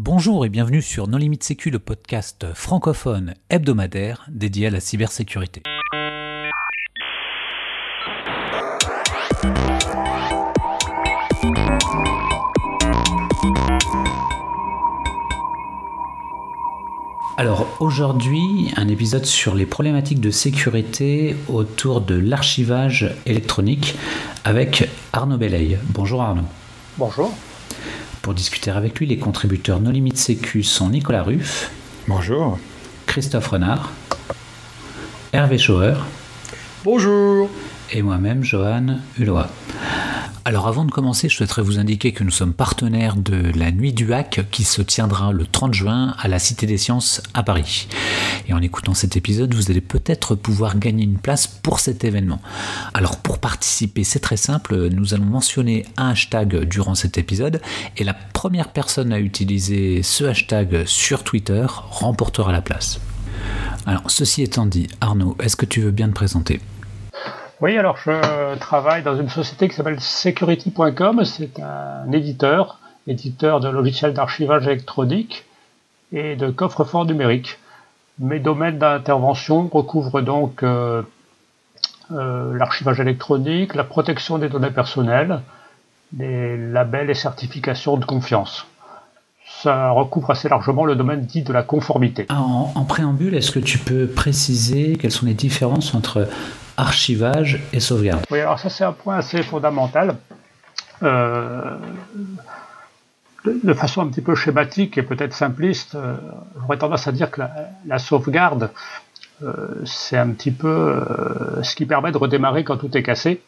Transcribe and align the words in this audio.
Bonjour 0.00 0.46
et 0.46 0.48
bienvenue 0.48 0.80
sur 0.80 1.08
Non 1.08 1.18
Limite 1.18 1.42
Sécu, 1.42 1.70
le 1.70 1.80
podcast 1.80 2.46
francophone 2.54 3.34
hebdomadaire 3.50 4.26
dédié 4.28 4.68
à 4.68 4.70
la 4.70 4.78
cybersécurité. 4.78 5.60
Alors 17.36 17.66
aujourd'hui, 17.80 18.72
un 18.76 18.86
épisode 18.86 19.24
sur 19.26 19.56
les 19.56 19.66
problématiques 19.66 20.20
de 20.20 20.30
sécurité 20.30 21.34
autour 21.48 22.02
de 22.02 22.14
l'archivage 22.14 23.16
électronique 23.26 23.96
avec 24.44 24.88
Arnaud 25.12 25.38
Belley. 25.38 25.76
Bonjour 25.92 26.22
Arnaud. 26.22 26.46
Bonjour. 26.98 27.34
Pour 28.28 28.34
discuter 28.34 28.70
avec 28.70 28.98
lui, 28.98 29.06
les 29.06 29.16
contributeurs 29.16 29.80
No 29.80 29.90
Limite 29.90 30.18
Sécu 30.18 30.62
sont 30.62 30.90
Nicolas 30.90 31.22
Ruff. 31.22 31.70
Bonjour. 32.08 32.58
Christophe 33.06 33.46
Renard. 33.46 33.90
Hervé 35.32 35.56
Schauer. 35.56 35.94
Bonjour. 36.84 37.48
Et 37.90 38.02
moi-même, 38.02 38.44
Johan 38.44 38.98
Hulot. 39.18 39.38
Alors 40.48 40.66
avant 40.66 40.86
de 40.86 40.90
commencer, 40.90 41.28
je 41.28 41.36
souhaiterais 41.36 41.60
vous 41.60 41.78
indiquer 41.78 42.12
que 42.12 42.24
nous 42.24 42.30
sommes 42.30 42.54
partenaires 42.54 43.16
de 43.16 43.52
la 43.54 43.70
Nuit 43.70 43.92
du 43.92 44.14
Hack 44.14 44.46
qui 44.50 44.64
se 44.64 44.80
tiendra 44.80 45.30
le 45.30 45.44
30 45.44 45.74
juin 45.74 46.14
à 46.18 46.26
la 46.26 46.38
Cité 46.38 46.66
des 46.66 46.78
Sciences 46.78 47.22
à 47.34 47.42
Paris. 47.42 47.86
Et 48.48 48.54
en 48.54 48.62
écoutant 48.62 48.94
cet 48.94 49.14
épisode, 49.14 49.52
vous 49.52 49.70
allez 49.70 49.82
peut-être 49.82 50.34
pouvoir 50.36 50.78
gagner 50.78 51.04
une 51.04 51.18
place 51.18 51.46
pour 51.46 51.80
cet 51.80 52.02
événement. 52.02 52.40
Alors 52.94 53.18
pour 53.18 53.40
participer, 53.40 54.04
c'est 54.04 54.20
très 54.20 54.38
simple, 54.38 54.88
nous 54.88 55.12
allons 55.12 55.26
mentionner 55.26 55.84
un 55.98 56.12
hashtag 56.12 56.64
durant 56.64 56.94
cet 56.94 57.18
épisode 57.18 57.60
et 57.98 58.04
la 58.04 58.14
première 58.14 58.72
personne 58.72 59.12
à 59.12 59.20
utiliser 59.20 60.02
ce 60.02 60.24
hashtag 60.24 60.86
sur 60.86 61.24
Twitter 61.24 61.66
remportera 61.68 62.52
la 62.52 62.62
place. 62.62 63.00
Alors 63.84 64.10
ceci 64.10 64.40
étant 64.40 64.64
dit, 64.64 64.88
Arnaud, 65.02 65.36
est-ce 65.40 65.56
que 65.56 65.66
tu 65.66 65.82
veux 65.82 65.90
bien 65.90 66.08
te 66.08 66.14
présenter? 66.14 66.58
Oui, 67.60 67.76
alors 67.76 67.96
je 67.96 68.56
travaille 68.58 69.02
dans 69.02 69.16
une 69.16 69.28
société 69.28 69.68
qui 69.68 69.74
s'appelle 69.74 70.00
security.com. 70.00 71.24
C'est 71.24 71.60
un 71.60 72.10
éditeur, 72.12 72.78
éditeur 73.06 73.60
de 73.60 73.68
logiciels 73.68 74.12
d'archivage 74.12 74.66
électronique 74.66 75.44
et 76.12 76.36
de 76.36 76.50
coffre-fort 76.50 77.04
numérique. 77.04 77.58
Mes 78.20 78.38
domaines 78.38 78.78
d'intervention 78.78 79.68
recouvrent 79.72 80.20
donc 80.20 80.62
euh, 80.62 81.02
euh, 82.12 82.56
l'archivage 82.56 83.00
électronique, 83.00 83.74
la 83.74 83.84
protection 83.84 84.38
des 84.38 84.48
données 84.48 84.70
personnelles, 84.70 85.40
les 86.16 86.56
labels 86.56 87.10
et 87.10 87.14
certifications 87.14 87.96
de 87.96 88.04
confiance. 88.04 88.66
Ça 89.62 89.90
recouvre 89.90 90.30
assez 90.30 90.48
largement 90.48 90.84
le 90.84 90.94
domaine 90.94 91.22
dit 91.22 91.42
de 91.42 91.52
la 91.52 91.62
conformité. 91.62 92.26
En 92.28 92.84
préambule, 92.84 93.34
est-ce 93.34 93.50
que 93.50 93.58
tu 93.58 93.78
peux 93.78 94.06
préciser 94.06 94.96
quelles 94.96 95.10
sont 95.10 95.26
les 95.26 95.34
différences 95.34 95.94
entre 95.94 96.28
archivage 96.78 97.60
et 97.72 97.80
sauvegarde. 97.80 98.24
Oui, 98.30 98.38
alors 98.40 98.58
ça 98.58 98.70
c'est 98.70 98.84
un 98.84 98.92
point 98.92 99.16
assez 99.16 99.42
fondamental. 99.42 100.16
Euh, 101.02 101.76
de, 103.44 103.72
façon 103.72 104.02
un 104.02 104.08
petit 104.08 104.20
peu 104.20 104.34
schématique 104.34 104.98
et 104.98 105.02
peut-être 105.02 105.32
simpliste, 105.32 105.94
euh, 105.94 106.16
j'aurais 106.60 106.76
tendance 106.76 107.06
à 107.06 107.12
dire 107.12 107.30
que 107.30 107.40
la, 107.86 107.98
sauvegarde, 107.98 108.70
euh, 109.42 109.68
c'est 109.84 110.16
un 110.16 110.30
petit 110.30 110.50
peu 110.50 111.00
ce 111.62 111.74
qui 111.74 111.86
permet 111.86 112.12
de 112.12 112.18
redémarrer 112.18 112.64
quand 112.64 112.76
tout 112.76 112.96
est 112.96 113.02
cassé. 113.02 113.42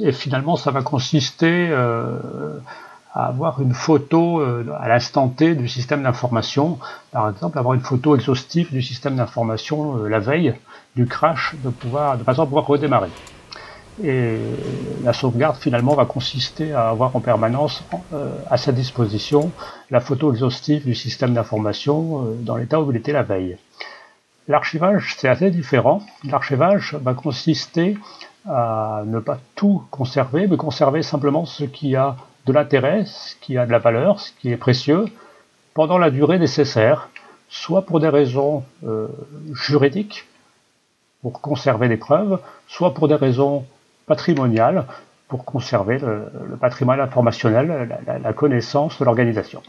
Et 0.00 0.12
finalement, 0.12 0.56
ça 0.56 0.70
va 0.70 0.82
consister 0.82 1.70
à 3.14 3.26
avoir 3.26 3.60
une 3.60 3.74
photo 3.74 4.42
à 4.80 4.88
l'instant 4.88 5.28
T 5.28 5.54
du 5.54 5.68
système 5.68 6.02
d'information. 6.02 6.78
Par 7.12 7.28
exemple, 7.28 7.58
avoir 7.58 7.74
une 7.74 7.82
photo 7.82 8.16
exhaustive 8.16 8.72
du 8.72 8.80
système 8.80 9.16
d'information 9.16 10.04
la 10.04 10.18
veille 10.18 10.54
du 10.96 11.06
crash 11.06 11.54
de, 11.64 11.70
pouvoir, 11.70 12.18
de 12.18 12.24
façon 12.24 12.42
à 12.42 12.46
pouvoir 12.46 12.66
redémarrer. 12.66 13.10
Et 14.02 14.38
la 15.04 15.12
sauvegarde 15.12 15.56
finalement 15.56 15.94
va 15.94 16.06
consister 16.06 16.72
à 16.72 16.88
avoir 16.88 17.14
en 17.14 17.20
permanence 17.20 17.84
euh, 18.14 18.30
à 18.50 18.56
sa 18.56 18.72
disposition 18.72 19.52
la 19.90 20.00
photo 20.00 20.32
exhaustive 20.32 20.84
du 20.84 20.94
système 20.94 21.34
d'information 21.34 22.24
euh, 22.24 22.34
dans 22.40 22.56
l'état 22.56 22.80
où 22.80 22.90
il 22.90 22.96
était 22.96 23.12
la 23.12 23.22
veille. 23.22 23.58
L'archivage, 24.48 25.14
c'est 25.18 25.28
assez 25.28 25.50
différent. 25.50 26.02
L'archivage 26.24 26.96
va 27.02 27.14
consister 27.14 27.96
à 28.48 29.02
ne 29.06 29.20
pas 29.20 29.38
tout 29.54 29.84
conserver, 29.90 30.48
mais 30.48 30.56
conserver 30.56 31.02
simplement 31.02 31.44
ce 31.44 31.64
qui 31.64 31.94
a 31.94 32.16
de 32.46 32.52
l'intérêt, 32.52 33.04
ce 33.04 33.36
qui 33.40 33.56
a 33.56 33.66
de 33.66 33.72
la 33.72 33.78
valeur, 33.78 34.18
ce 34.18 34.32
qui 34.40 34.50
est 34.50 34.56
précieux, 34.56 35.04
pendant 35.74 35.98
la 35.98 36.10
durée 36.10 36.38
nécessaire, 36.38 37.08
soit 37.48 37.82
pour 37.82 38.00
des 38.00 38.08
raisons 38.08 38.64
euh, 38.84 39.06
juridiques, 39.52 40.26
pour 41.22 41.40
conserver 41.40 41.88
les 41.88 41.96
preuves, 41.96 42.38
soit 42.66 42.94
pour 42.94 43.08
des 43.08 43.14
raisons 43.14 43.64
patrimoniales, 44.06 44.84
pour 45.28 45.44
conserver 45.44 45.98
le, 45.98 46.56
patrimoine 46.60 47.00
informationnel, 47.00 47.96
la, 48.06 48.32
connaissance 48.34 48.98
de 48.98 49.04
l'organisation. 49.04 49.62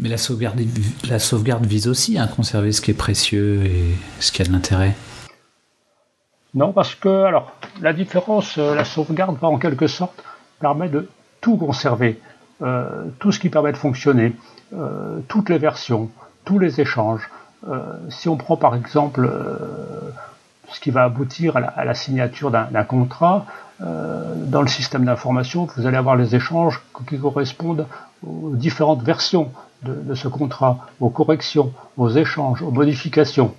Mais 0.00 0.08
la 0.08 0.18
sauvegarde, 0.18 0.60
la 1.08 1.18
sauvegarde 1.18 1.66
vise 1.66 1.88
aussi 1.88 2.18
à 2.18 2.28
conserver 2.28 2.70
ce 2.70 2.80
qui 2.80 2.92
est 2.92 2.94
précieux 2.94 3.64
et 3.64 3.96
ce 4.20 4.30
qui 4.30 4.42
a 4.42 4.44
de 4.44 4.52
l'intérêt. 4.52 4.94
Non, 6.54 6.72
parce 6.72 6.94
que 6.94 7.24
alors 7.24 7.52
la 7.80 7.92
différence, 7.92 8.58
euh, 8.58 8.74
la 8.74 8.84
sauvegarde 8.84 9.36
va 9.40 9.48
en 9.48 9.58
quelque 9.58 9.86
sorte 9.86 10.22
permettre 10.60 10.92
de 10.92 11.08
tout 11.40 11.56
conserver, 11.56 12.20
euh, 12.62 13.04
tout 13.18 13.32
ce 13.32 13.38
qui 13.38 13.48
permet 13.48 13.72
de 13.72 13.76
fonctionner, 13.76 14.34
euh, 14.74 15.18
toutes 15.28 15.48
les 15.50 15.58
versions, 15.58 16.10
tous 16.44 16.58
les 16.58 16.80
échanges, 16.80 17.28
si 18.10 18.28
on 18.28 18.36
prend 18.36 18.56
par 18.56 18.74
exemple 18.74 19.28
euh, 19.30 19.56
ce 20.70 20.80
qui 20.80 20.90
va 20.90 21.04
aboutir 21.04 21.56
à 21.56 21.84
la, 21.84 21.94
signature 21.94 22.50
d'un 22.50 22.84
contrat, 22.84 23.46
euh, 23.80 24.34
dans 24.46 24.60
le 24.60 24.68
système 24.68 25.04
d'information, 25.04 25.66
vous 25.76 25.86
allez 25.86 25.96
avoir 25.96 26.16
les 26.16 26.34
échanges 26.34 26.82
qui 27.08 27.18
correspondent 27.18 27.86
aux 28.26 28.50
différentes 28.54 29.02
versions 29.02 29.50
de, 29.82 30.14
ce 30.14 30.26
contrat, 30.28 30.78
aux 31.00 31.08
corrections, 31.08 31.72
aux 31.96 32.10
échanges, 32.10 32.62
aux 32.62 32.72
modifications. 32.72 33.54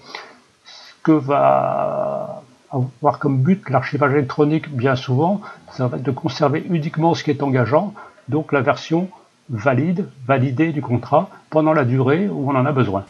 Ce 0.65 0.93
que 1.01 1.13
va 1.13 2.43
avoir 2.71 3.17
comme 3.19 3.41
but 3.41 3.69
l'archivage 3.69 4.13
électronique 4.13 4.69
bien 4.69 4.95
souvent, 4.95 5.41
ça 5.71 5.87
va 5.87 5.97
être 5.97 6.03
de 6.03 6.11
conserver 6.11 6.63
uniquement 6.69 7.15
ce 7.15 7.23
qui 7.23 7.31
est 7.31 7.41
engageant, 7.41 7.93
donc 8.27 8.51
la 8.51 8.61
version 8.61 9.09
valide, 9.49 10.07
validée 10.27 10.73
du 10.73 10.81
contrat 10.81 11.29
pendant 11.49 11.73
la 11.73 11.85
durée 11.85 12.27
où 12.27 12.51
on 12.51 12.55
en 12.55 12.65
a 12.65 12.71
besoin. 12.71 13.05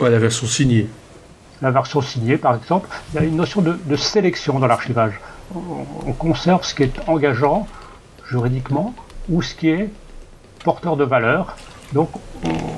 Ouais, 0.00 0.10
la 0.10 0.18
version 0.18 0.46
signée. 0.46 0.88
La 1.60 1.70
version 1.72 2.00
signée, 2.00 2.36
par 2.36 2.54
exemple, 2.54 2.88
il 3.12 3.16
y 3.16 3.18
a 3.18 3.24
une 3.24 3.36
notion 3.36 3.62
de, 3.62 3.96
sélection 3.96 4.60
dans 4.60 4.68
l'archivage. 4.68 5.14
On, 6.06 6.12
conserve 6.12 6.64
ce 6.64 6.74
qui 6.74 6.84
est 6.84 7.08
engageant 7.08 7.66
juridiquement 8.28 8.94
ou 9.28 9.42
ce 9.42 9.54
qui 9.54 9.70
est 9.70 9.90
porteur 10.62 10.96
de 10.96 11.04
valeur. 11.04 11.56
Donc, 11.92 12.10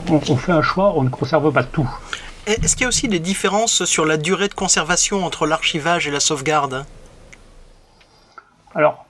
on, 0.09 0.21
on 0.29 0.37
fait 0.37 0.53
un 0.53 0.63
choix, 0.63 0.95
on 0.97 1.03
ne 1.03 1.11
conserve 1.11 1.53
pas 1.53 1.65
tout. 1.65 1.89
Est-ce 2.47 2.75
qu'il 2.75 2.83
y 2.83 2.87
a 2.87 2.89
aussi 2.89 3.09
des 3.09 3.19
différences 3.19 3.85
sur 3.85 4.07
la 4.07 4.17
durée 4.17 4.49
de 4.49 4.55
conservation 4.55 5.25
entre 5.25 5.47
l'archivage 5.47 6.09
et 6.09 6.11
la 6.11 6.21
sauvegarde? 6.21 6.87
Alors, 8.75 9.05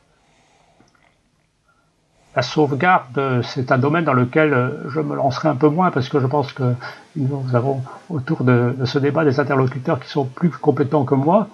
la 2.41 2.45
sauvegarde, 2.45 3.43
c'est 3.43 3.71
un 3.71 3.77
domaine 3.77 4.05
dans 4.05 4.15
lequel 4.15 4.55
euh, 4.55 4.89
je 4.89 5.01
me 5.01 5.15
lancerai 5.15 5.49
un 5.49 5.57
peu 5.57 5.69
moins 5.69 5.91
parce 5.91 6.09
que 6.09 6.19
je 6.21 6.27
pense 6.27 6.55
que 6.55 6.73
nous 7.15 7.45
avons 7.53 7.83
autour 8.09 8.45
de, 8.45 8.75
ce 8.87 8.99
débat 8.99 9.27
des 9.27 9.39
interlocuteurs 9.39 10.01
qui 10.01 10.09
sont 10.09 10.25
plus 10.25 10.49
compétents 10.49 11.05
que 11.05 11.15
moi. 11.15 11.49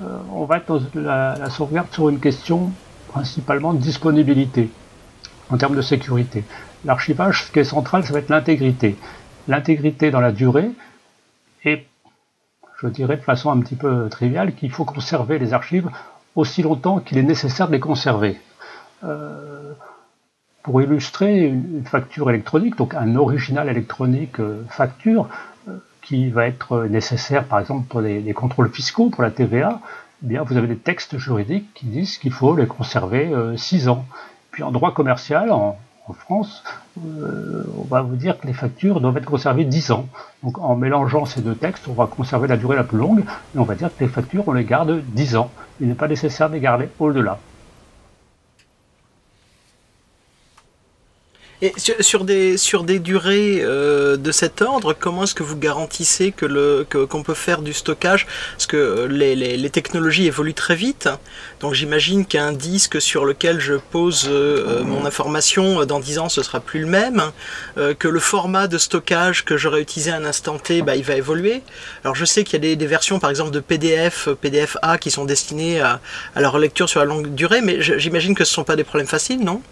Euh, 0.00 0.06
on 0.34 0.46
va 0.46 0.56
être 0.56 0.68
dans 0.68 0.80
la, 0.94 1.50
sauvegarde 1.50 1.88
sur 1.92 2.08
une 2.08 2.18
question 2.18 2.72
principalement 3.08 3.74
de 3.74 3.78
disponibilité 3.78 4.70
en 5.50 5.58
termes 5.58 5.76
de 5.76 5.82
sécurité. 5.82 6.44
L'archivage, 6.86 7.44
ce 7.44 7.52
qui 7.52 7.58
est 7.58 7.64
central, 7.64 8.02
ça 8.02 8.14
va 8.14 8.20
être 8.20 8.30
l'intégrité. 8.30 8.96
L'intégrité 9.48 10.10
dans 10.10 10.20
la 10.20 10.32
durée 10.32 10.70
et 11.66 11.86
je 12.80 12.86
dirais 12.86 13.18
de 13.18 13.22
façon 13.22 13.50
un 13.50 13.60
petit 13.60 13.76
peu 13.76 14.08
triviale 14.08 14.54
qu'il 14.54 14.70
faut 14.70 14.86
conserver 14.86 15.38
les 15.38 15.52
archives 15.52 15.90
aussi 16.36 16.62
longtemps 16.62 17.00
qu'il 17.00 17.18
est 17.18 17.22
nécessaire 17.22 17.66
de 17.66 17.72
les 17.72 17.80
conserver. 17.80 18.40
Euh, 19.04 19.72
pour 20.62 20.80
illustrer 20.80 21.46
une, 21.46 21.84
facture 21.84 22.30
électronique, 22.30 22.76
donc 22.76 22.94
un 22.94 23.16
original 23.16 23.68
électronique 23.68 24.38
euh, 24.40 24.64
facture, 24.68 25.28
euh, 25.68 25.78
qui 26.02 26.30
va 26.30 26.46
être 26.46 26.86
nécessaire 26.86 27.44
par 27.44 27.58
exemple 27.58 27.86
pour 27.88 28.00
les, 28.00 28.32
contrôles 28.32 28.70
fiscaux, 28.70 29.10
pour 29.10 29.22
la 29.22 29.30
TVA, 29.30 29.80
eh 30.22 30.26
bien 30.26 30.42
vous 30.42 30.56
avez 30.56 30.68
des 30.68 30.76
textes 30.76 31.18
juridiques 31.18 31.72
qui 31.74 31.86
disent 31.86 32.18
qu'il 32.18 32.32
faut 32.32 32.56
les 32.56 32.66
conserver 32.66 33.32
6 33.56 33.88
euh, 33.88 33.90
ans. 33.90 34.06
Puis 34.52 34.62
en 34.62 34.70
droit 34.70 34.92
commercial, 34.92 35.50
en, 35.50 35.78
France, 36.14 36.62
on 36.98 37.84
va 37.88 38.02
vous 38.02 38.16
dire 38.16 38.38
que 38.38 38.46
les 38.46 38.52
factures 38.52 39.00
doivent 39.00 39.16
être 39.16 39.24
conservées 39.24 39.64
10 39.64 39.92
ans. 39.92 40.08
Donc 40.42 40.58
en 40.58 40.76
mélangeant 40.76 41.24
ces 41.24 41.40
deux 41.40 41.54
textes, 41.54 41.88
on 41.88 41.94
va 41.94 42.06
conserver 42.06 42.48
la 42.48 42.58
durée 42.58 42.76
la 42.76 42.84
plus 42.84 42.98
longue, 42.98 43.20
et 43.54 43.58
on 43.58 43.62
va 43.62 43.74
dire 43.74 43.88
que 43.88 44.04
les 44.04 44.10
factures, 44.10 44.44
on 44.46 44.52
les 44.52 44.64
garde 44.64 45.02
10 45.02 45.36
ans. 45.36 45.50
Il 45.80 45.88
n'est 45.88 45.94
pas 45.94 46.08
nécessaire 46.08 46.50
de 46.50 46.54
les 46.54 46.60
garder 46.60 46.90
au-delà. 46.98 47.38
Et 51.64 51.72
sur, 51.76 52.24
des, 52.24 52.56
sur 52.56 52.82
des 52.82 52.98
durées 52.98 53.60
euh, 53.62 54.16
de 54.16 54.32
cet 54.32 54.62
ordre, 54.62 54.96
comment 54.98 55.22
est-ce 55.22 55.34
que 55.36 55.44
vous 55.44 55.56
garantissez 55.56 56.32
que 56.32 56.82
qu'on 57.04 57.22
peut 57.22 57.34
faire 57.34 57.62
du 57.62 57.72
stockage? 57.72 58.26
Parce 58.56 58.66
que 58.66 58.76
euh, 58.76 59.06
les, 59.06 59.36
les, 59.36 59.70
technologies 59.70 60.26
évoluent 60.26 60.54
très 60.54 60.74
vite. 60.74 61.08
Donc 61.60 61.74
j'imagine 61.74 62.26
qu'un 62.26 62.50
disque 62.50 63.00
sur 63.00 63.24
lequel 63.24 63.60
je 63.60 63.74
pose 63.74 64.26
euh, 64.28 64.82
mon 64.82 65.06
information 65.06 65.84
dans 65.84 66.00
10 66.00 66.18
ans, 66.18 66.28
ce 66.28 66.42
sera 66.42 66.58
plus 66.58 66.80
le 66.80 66.88
même. 66.88 67.22
que 67.76 68.08
le 68.08 68.20
format 68.20 68.66
de 68.66 68.76
stockage 68.76 69.44
que 69.44 69.56
j'aurais 69.56 69.82
utilisé 69.82 70.10
à 70.10 70.16
un 70.16 70.24
instant 70.24 70.58
T, 70.58 70.82
bah, 70.82 70.96
il 70.96 71.04
va 71.04 71.14
évoluer. 71.14 71.62
Alors 72.02 72.16
je 72.16 72.24
sais 72.24 72.42
qu'il 72.42 72.64
y 72.64 72.72
a 72.72 72.74
des, 72.74 72.86
versions 72.86 73.20
par 73.20 73.30
exemple 73.30 73.52
de 73.52 73.60
PDF, 73.60 74.28
PDF-A 74.40 74.98
qui 74.98 75.12
sont 75.12 75.24
destinées 75.24 75.80
à, 75.80 76.00
à 76.34 76.40
leur 76.40 76.58
lecture 76.58 76.88
sur 76.88 76.98
la 76.98 77.06
longue 77.06 77.32
durée, 77.36 77.60
mais 77.60 77.80
j'imagine 77.80 78.34
que 78.34 78.44
ce 78.44 78.50
ne 78.50 78.54
sont 78.54 78.64
pas 78.64 78.74
des 78.74 78.84
problèmes 78.84 79.06
faciles, 79.06 79.44
non? 79.44 79.62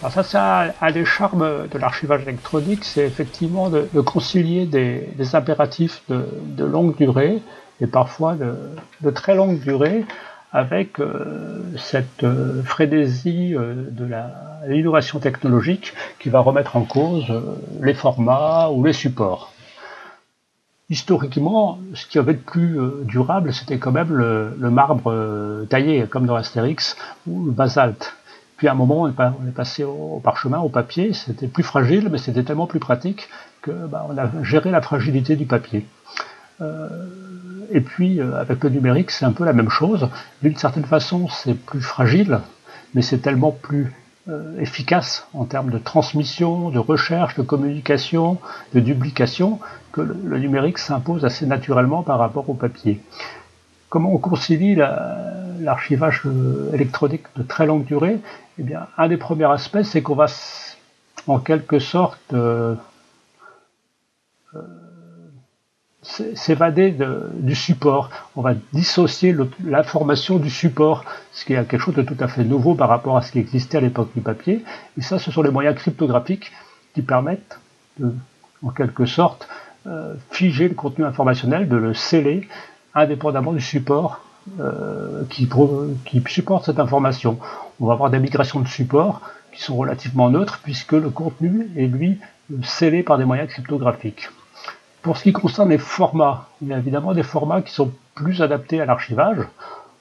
Alors 0.00 0.12
ça, 0.12 0.22
c'est 0.22 0.38
un, 0.38 0.92
des 0.92 1.04
charmes 1.04 1.68
de 1.68 1.78
l'archivage 1.78 2.22
électronique, 2.22 2.84
c'est 2.84 3.04
effectivement 3.04 3.68
de, 3.68 3.82
concilier 4.00 4.64
des, 4.64 5.34
impératifs 5.34 6.02
de, 6.08 6.64
longue 6.64 6.96
durée 6.96 7.42
et 7.82 7.86
parfois 7.86 8.34
de, 8.34 9.10
très 9.10 9.34
longue 9.34 9.60
durée 9.60 10.06
avec 10.52 10.98
euh, 11.00 11.62
cette 11.76 12.24
euh, 12.24 12.62
frénésie 12.64 13.54
euh, 13.54 13.88
de 13.90 14.08
l'innovation 14.66 15.20
technologique 15.20 15.92
qui 16.18 16.28
va 16.28 16.40
remettre 16.40 16.76
en 16.76 16.82
cause 16.82 17.26
les 17.80 17.94
formats 17.94 18.70
ou 18.70 18.82
les 18.82 18.92
supports. 18.94 19.52
Historiquement, 20.88 21.78
ce 21.94 22.06
qui 22.06 22.18
avait 22.18 22.34
de 22.34 22.38
plus 22.38 22.78
durable, 23.04 23.52
c'était 23.52 23.78
quand 23.78 23.92
même 23.92 24.12
le, 24.12 24.56
le 24.58 24.70
marbre 24.70 25.64
taillé, 25.68 26.06
comme 26.10 26.26
dans 26.26 26.34
Astérix, 26.34 26.96
ou 27.28 27.44
le 27.44 27.52
basalte. 27.52 28.16
Puis 28.60 28.68
à 28.68 28.72
un 28.72 28.74
moment, 28.74 29.04
on 29.04 29.08
est 29.08 29.54
passé 29.54 29.84
au 29.84 30.20
parchemin, 30.22 30.58
au 30.58 30.68
papier. 30.68 31.14
C'était 31.14 31.46
plus 31.46 31.62
fragile, 31.62 32.10
mais 32.12 32.18
c'était 32.18 32.42
tellement 32.42 32.66
plus 32.66 32.78
pratique 32.78 33.30
que 33.62 33.70
bah, 33.70 34.06
on 34.10 34.18
a 34.18 34.28
géré 34.42 34.70
la 34.70 34.82
fragilité 34.82 35.34
du 35.34 35.46
papier. 35.46 35.86
Euh, 36.60 36.86
et 37.70 37.80
puis 37.80 38.20
euh, 38.20 38.38
avec 38.38 38.62
le 38.62 38.68
numérique, 38.68 39.12
c'est 39.12 39.24
un 39.24 39.32
peu 39.32 39.46
la 39.46 39.54
même 39.54 39.70
chose. 39.70 40.10
D'une 40.42 40.56
certaine 40.56 40.84
façon, 40.84 41.26
c'est 41.30 41.54
plus 41.54 41.80
fragile, 41.80 42.40
mais 42.92 43.00
c'est 43.00 43.20
tellement 43.20 43.50
plus 43.50 43.94
euh, 44.28 44.60
efficace 44.60 45.26
en 45.32 45.46
termes 45.46 45.70
de 45.70 45.78
transmission, 45.78 46.68
de 46.68 46.78
recherche, 46.78 47.36
de 47.36 47.42
communication, 47.42 48.36
de 48.74 48.80
duplication, 48.80 49.58
que 49.92 50.02
le 50.02 50.38
numérique 50.38 50.76
s'impose 50.76 51.24
assez 51.24 51.46
naturellement 51.46 52.02
par 52.02 52.18
rapport 52.18 52.50
au 52.50 52.54
papier. 52.54 53.00
Comment 53.88 54.12
on 54.12 54.18
concilie 54.18 54.76
l'archivage 55.58 56.22
électronique 56.72 57.24
de 57.36 57.42
très 57.42 57.66
longue 57.66 57.84
durée 57.86 58.20
Eh 58.60 58.62
bien, 58.62 58.88
un 58.98 59.08
des 59.08 59.16
premiers 59.16 59.50
aspects, 59.50 59.82
c'est 59.84 60.02
qu'on 60.02 60.14
va 60.14 60.26
en 61.26 61.38
quelque 61.38 61.78
sorte 61.78 62.20
euh, 62.34 62.74
euh, 64.54 64.60
s'évader 66.02 66.94
du 67.32 67.54
support. 67.54 68.10
On 68.36 68.42
va 68.42 68.52
dissocier 68.74 69.34
l'information 69.64 70.36
du 70.36 70.50
support, 70.50 71.06
ce 71.32 71.46
qui 71.46 71.54
est 71.54 71.66
quelque 71.66 71.80
chose 71.80 71.94
de 71.94 72.02
tout 72.02 72.18
à 72.20 72.28
fait 72.28 72.44
nouveau 72.44 72.74
par 72.74 72.90
rapport 72.90 73.16
à 73.16 73.22
ce 73.22 73.32
qui 73.32 73.38
existait 73.38 73.78
à 73.78 73.80
l'époque 73.80 74.10
du 74.14 74.20
papier. 74.20 74.62
Et 74.98 75.00
ça, 75.00 75.18
ce 75.18 75.30
sont 75.30 75.40
les 75.40 75.50
moyens 75.50 75.74
cryptographiques 75.74 76.52
qui 76.92 77.00
permettent 77.00 77.58
de, 77.98 78.12
en 78.62 78.68
quelque 78.72 79.06
sorte, 79.06 79.48
figer 80.30 80.68
le 80.68 80.74
contenu 80.74 81.06
informationnel, 81.06 81.66
de 81.66 81.76
le 81.76 81.94
sceller 81.94 82.46
indépendamment 82.94 83.54
du 83.54 83.62
support 83.62 84.20
euh, 84.58 85.22
qui, 85.28 85.48
supporte 86.26 86.64
cette 86.64 86.80
information. 86.80 87.38
On 87.80 87.86
va 87.86 87.94
avoir 87.94 88.10
des 88.10 88.18
migrations 88.18 88.60
de 88.60 88.68
support 88.68 89.22
qui 89.52 89.62
sont 89.62 89.76
relativement 89.76 90.30
neutres 90.30 90.60
puisque 90.62 90.92
le 90.92 91.10
contenu 91.10 91.70
est 91.76 91.86
lui 91.86 92.18
scellé 92.62 93.02
par 93.02 93.18
des 93.18 93.24
moyens 93.24 93.48
cryptographiques. 93.48 94.28
Pour 95.02 95.16
ce 95.16 95.22
qui 95.24 95.32
concerne 95.32 95.70
les 95.70 95.78
formats, 95.78 96.48
il 96.60 96.68
y 96.68 96.74
a 96.74 96.78
évidemment 96.78 97.14
des 97.14 97.22
formats 97.22 97.62
qui 97.62 97.72
sont 97.72 97.90
plus 98.14 98.42
adaptés 98.42 98.80
à 98.80 98.84
l'archivage. 98.84 99.38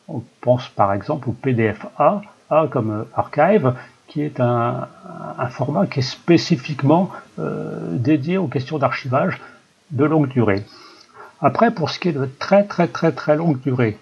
On 0.10 0.22
pense 0.42 0.68
par 0.68 0.92
exemple 0.94 1.30
au 1.30 1.32
PDF-A, 1.32 2.22
A 2.50 2.68
comme 2.70 3.06
archive, 3.16 3.74
qui 4.08 4.24
est 4.24 4.40
un, 4.40 4.88
format 5.50 5.88
qui 5.88 6.00
est 6.00 6.04
spécifiquement 6.04 7.12
euh, 7.38 7.80
dédié 7.92 8.38
aux 8.38 8.48
questions 8.48 8.78
d'archivage 8.78 9.40
de 9.92 10.04
longue 10.04 10.28
durée. 10.28 10.66
Après, 11.42 11.72
pour 11.72 11.90
ce 11.90 12.00
qui 12.00 12.10
est 12.10 12.14
de 12.14 12.28
très 12.40 12.66
très 12.66 12.88
très 12.88 13.12
très 13.14 13.38
longue 13.38 13.62
durée, 13.62 13.98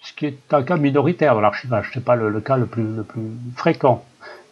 ce 0.00 0.12
qui 0.12 0.26
est 0.26 0.38
un 0.52 0.62
cas 0.62 0.76
minoritaire 0.76 1.34
dans 1.34 1.40
l'archivage, 1.40 1.90
ce 1.92 1.98
n'est 1.98 2.04
pas 2.04 2.16
le, 2.16 2.40
cas 2.40 2.56
le 2.56 2.66
plus, 2.66 2.86
fréquent, 3.56 4.04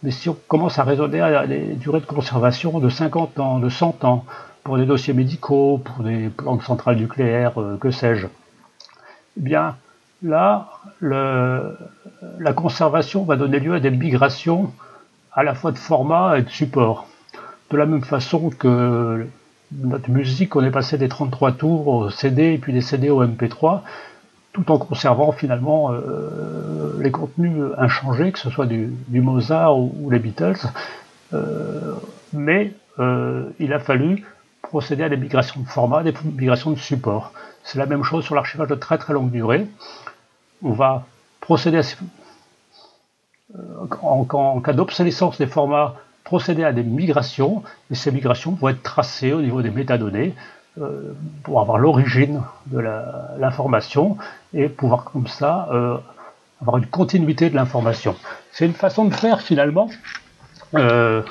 mais 0.03 0.11
si 0.11 0.29
on 0.29 0.37
commence 0.47 0.79
à 0.79 0.83
raisonner 0.83 1.21
à 1.21 1.47
des 1.47 1.73
durées 1.75 2.01
de 2.01 2.05
conservation 2.05 2.79
de 2.79 2.89
50 2.89 3.39
ans, 3.39 3.59
de 3.59 3.69
100 3.69 4.03
ans, 4.03 4.25
pour 4.63 4.77
des 4.77 4.85
dossiers 4.85 5.13
médicaux, 5.13 5.77
pour 5.83 6.03
des 6.03 6.29
plans 6.29 6.57
de 6.57 6.63
centrales 6.63 6.97
nucléaires, 6.97 7.59
euh, 7.59 7.77
que 7.77 7.89
sais-je, 7.89 8.27
eh 8.27 9.41
bien 9.41 9.77
là, 10.23 10.67
la 11.01 12.53
conservation 12.53 13.23
va 13.23 13.35
donner 13.35 13.59
lieu 13.59 13.75
à 13.75 13.79
des 13.79 13.91
migrations 13.91 14.73
à 15.31 15.43
la 15.43 15.53
fois 15.53 15.71
de 15.71 15.77
format 15.77 16.39
et 16.39 16.41
de 16.41 16.49
support. 16.49 17.07
De 17.69 17.77
la 17.77 17.85
même 17.85 18.03
façon 18.03 18.49
que 18.49 19.27
notre 19.71 20.09
musique, 20.09 20.55
on 20.55 20.63
est 20.63 20.71
passé 20.71 20.97
des 20.97 21.07
33 21.09 21.51
tours 21.53 21.87
au 21.87 22.09
CD 22.09 22.53
et 22.53 22.57
puis 22.57 22.73
des 22.73 22.81
CD 22.81 23.09
au 23.09 23.23
MP3, 23.23 23.81
tout 24.57 24.71
en 24.71 24.79
conservant 24.79 25.31
finalement 25.31 25.91
euh, 25.91 26.97
les 26.99 27.11
contenus 27.11 27.61
inchangés, 27.77 28.31
que 28.31 28.39
ce 28.39 28.49
soit 28.49 28.65
du, 28.65 28.91
Mozart 29.09 29.77
ou, 29.77 30.09
les 30.09 30.17
Beatles. 30.17 30.57
Euh, 31.33 31.93
mais 32.33 32.73
euh, 32.97 33.49
il 33.59 33.71
a 33.71 33.79
fallu 33.79 34.25
procéder 34.63 35.03
à 35.03 35.09
des 35.09 35.17
migrations 35.17 35.61
de 35.61 35.67
format, 35.67 36.01
des 36.01 36.13
migrations 36.23 36.71
de 36.71 36.79
support. 36.79 37.33
C'est 37.63 37.77
la 37.77 37.85
même 37.85 38.03
chose 38.03 38.25
sur 38.25 38.33
l'archivage 38.33 38.67
de 38.67 38.75
très 38.75 38.97
très 38.97 39.13
longue 39.13 39.29
durée. 39.29 39.67
On 40.63 40.71
va 40.71 41.05
procéder 41.39 41.77
à 41.77 41.81
en 44.01 44.59
cas 44.59 44.73
d'obsolescence 44.73 45.37
des 45.37 45.47
formats 45.47 45.95
procéder 46.23 46.65
à 46.65 46.73
des 46.73 46.83
migrations, 46.83 47.63
et 47.89 47.95
ces 47.95 48.11
migrations 48.11 48.51
vont 48.51 48.67
être 48.67 48.83
tracées 48.83 49.31
au 49.31 49.41
niveau 49.41 49.61
des 49.61 49.69
métadonnées 49.69 50.33
pour 51.43 51.61
avoir 51.61 51.77
l'origine 51.77 52.41
de 52.67 52.79
l'information 53.39 54.17
et 54.53 54.69
pouvoir 54.69 55.05
comme 55.05 55.27
ça 55.27 55.67
euh, 55.71 55.97
avoir 56.61 56.77
une 56.77 56.85
continuité 56.85 57.49
de 57.49 57.55
l'information. 57.55 58.15
C'est 58.51 58.65
une 58.65 58.73
façon 58.73 59.05
de 59.05 59.13
faire 59.13 59.41
finalement 59.41 59.89
euh, 60.75 61.21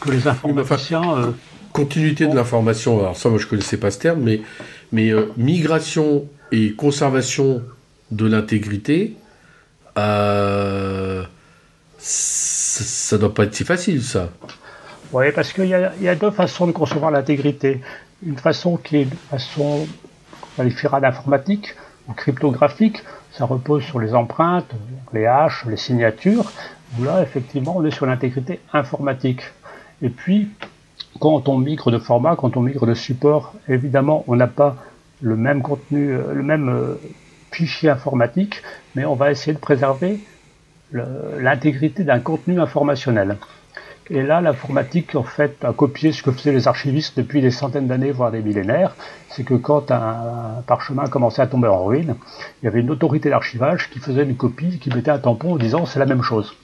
que 0.00 0.10
les 0.10 0.28
informaticiens... 0.28 1.34
continuité 1.72 2.26
de 2.26 2.34
l'information, 2.34 3.00
alors 3.00 3.16
ça 3.16 3.28
moi 3.28 3.38
je 3.38 3.46
connaissais 3.46 3.76
pas 3.76 3.90
ce 3.90 3.98
terme, 3.98 4.20
mais, 4.20 4.40
mais 4.92 5.12
migration 5.36 6.24
et 6.52 6.72
conservation 6.72 7.62
de 8.10 8.26
l'intégrité, 8.26 9.16
ça, 9.94 10.02
ne 13.16 13.20
doit 13.20 13.34
pas 13.34 13.44
être 13.44 13.54
si 13.54 13.64
facile, 13.64 14.02
ça. 14.02 14.30
Oui, 15.12 15.32
parce 15.32 15.52
qu'il 15.52 15.66
y, 15.66 16.08
a 16.08 16.14
deux 16.14 16.30
façons 16.30 16.66
de 16.66 16.72
concevoir 16.72 17.10
l'intégrité. 17.10 17.80
Une 18.24 18.38
façon 18.38 18.76
qui 18.76 18.96
est 18.96 19.02
une 19.02 19.10
façon 19.10 19.86
qualifiera 20.56 21.00
d'informatique 21.00 21.74
ou 22.08 22.12
cryptographique, 22.12 23.02
ça 23.32 23.44
repose 23.44 23.82
sur 23.82 24.00
les 24.00 24.14
empreintes, 24.14 24.70
les 25.12 25.26
haches, 25.26 25.66
les 25.66 25.76
signatures, 25.76 26.50
où 26.98 27.04
là, 27.04 27.22
effectivement, 27.22 27.76
on 27.76 27.84
est 27.84 27.90
sur 27.90 28.06
l'intégrité 28.06 28.60
informatique. 28.72 29.42
Et 30.02 30.08
puis, 30.08 30.48
quand 31.20 31.48
on 31.48 31.58
migre 31.58 31.90
de 31.90 31.98
format, 31.98 32.36
quand 32.36 32.56
on 32.56 32.62
migre 32.62 32.86
de 32.86 32.94
support, 32.94 33.54
évidemment, 33.68 34.24
on 34.28 34.36
n'a 34.36 34.46
pas 34.46 34.76
le 35.20 35.36
même 35.36 35.62
contenu, 35.62 36.12
euh, 36.12 36.32
le 36.34 36.42
même 36.42 36.68
euh, 36.68 36.94
fichier 37.50 37.90
informatique, 37.90 38.62
mais 38.94 39.04
on 39.04 39.14
va 39.14 39.30
essayer 39.30 39.52
de 39.52 39.58
préserver 39.58 40.20
l'intégrité 40.92 42.04
d'un 42.04 42.20
contenu 42.20 42.60
informationnel. 42.60 43.36
Et 44.08 44.22
là, 44.22 44.40
l'informatique, 44.40 45.16
en 45.16 45.24
fait, 45.24 45.64
a 45.64 45.72
copié 45.72 46.12
ce 46.12 46.22
que 46.22 46.30
faisaient 46.30 46.52
les 46.52 46.68
archivistes 46.68 47.16
depuis 47.16 47.40
des 47.40 47.50
centaines 47.50 47.88
d'années, 47.88 48.12
voire 48.12 48.30
des 48.30 48.40
millénaires. 48.40 48.94
C'est 49.30 49.42
que 49.42 49.54
quand 49.54 49.90
un, 49.90 50.62
parchemin 50.66 51.06
commençait 51.06 51.42
à 51.42 51.48
tomber 51.48 51.66
en 51.66 51.84
ruine, 51.84 52.14
il 52.62 52.66
y 52.66 52.68
avait 52.68 52.80
une 52.80 52.90
autorité 52.90 53.30
d'archivage 53.30 53.90
qui 53.90 53.98
faisait 53.98 54.22
une 54.22 54.36
copie, 54.36 54.78
qui 54.78 54.90
mettait 54.90 55.10
un 55.10 55.18
tampon 55.18 55.54
en 55.54 55.56
disant 55.56 55.86
c'est 55.86 55.98
la 55.98 56.06
même 56.06 56.22
chose. 56.22 56.56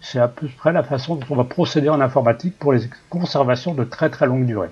C'est 0.00 0.18
à 0.18 0.28
peu 0.28 0.48
près 0.56 0.72
la 0.72 0.82
façon 0.82 1.16
dont 1.16 1.26
on 1.30 1.36
va 1.36 1.44
procéder 1.44 1.90
en 1.90 2.00
informatique 2.00 2.58
pour 2.58 2.72
les 2.72 2.80
conservations 3.10 3.74
de 3.74 3.84
très 3.84 4.08
très 4.08 4.26
longue 4.26 4.46
durée. 4.46 4.70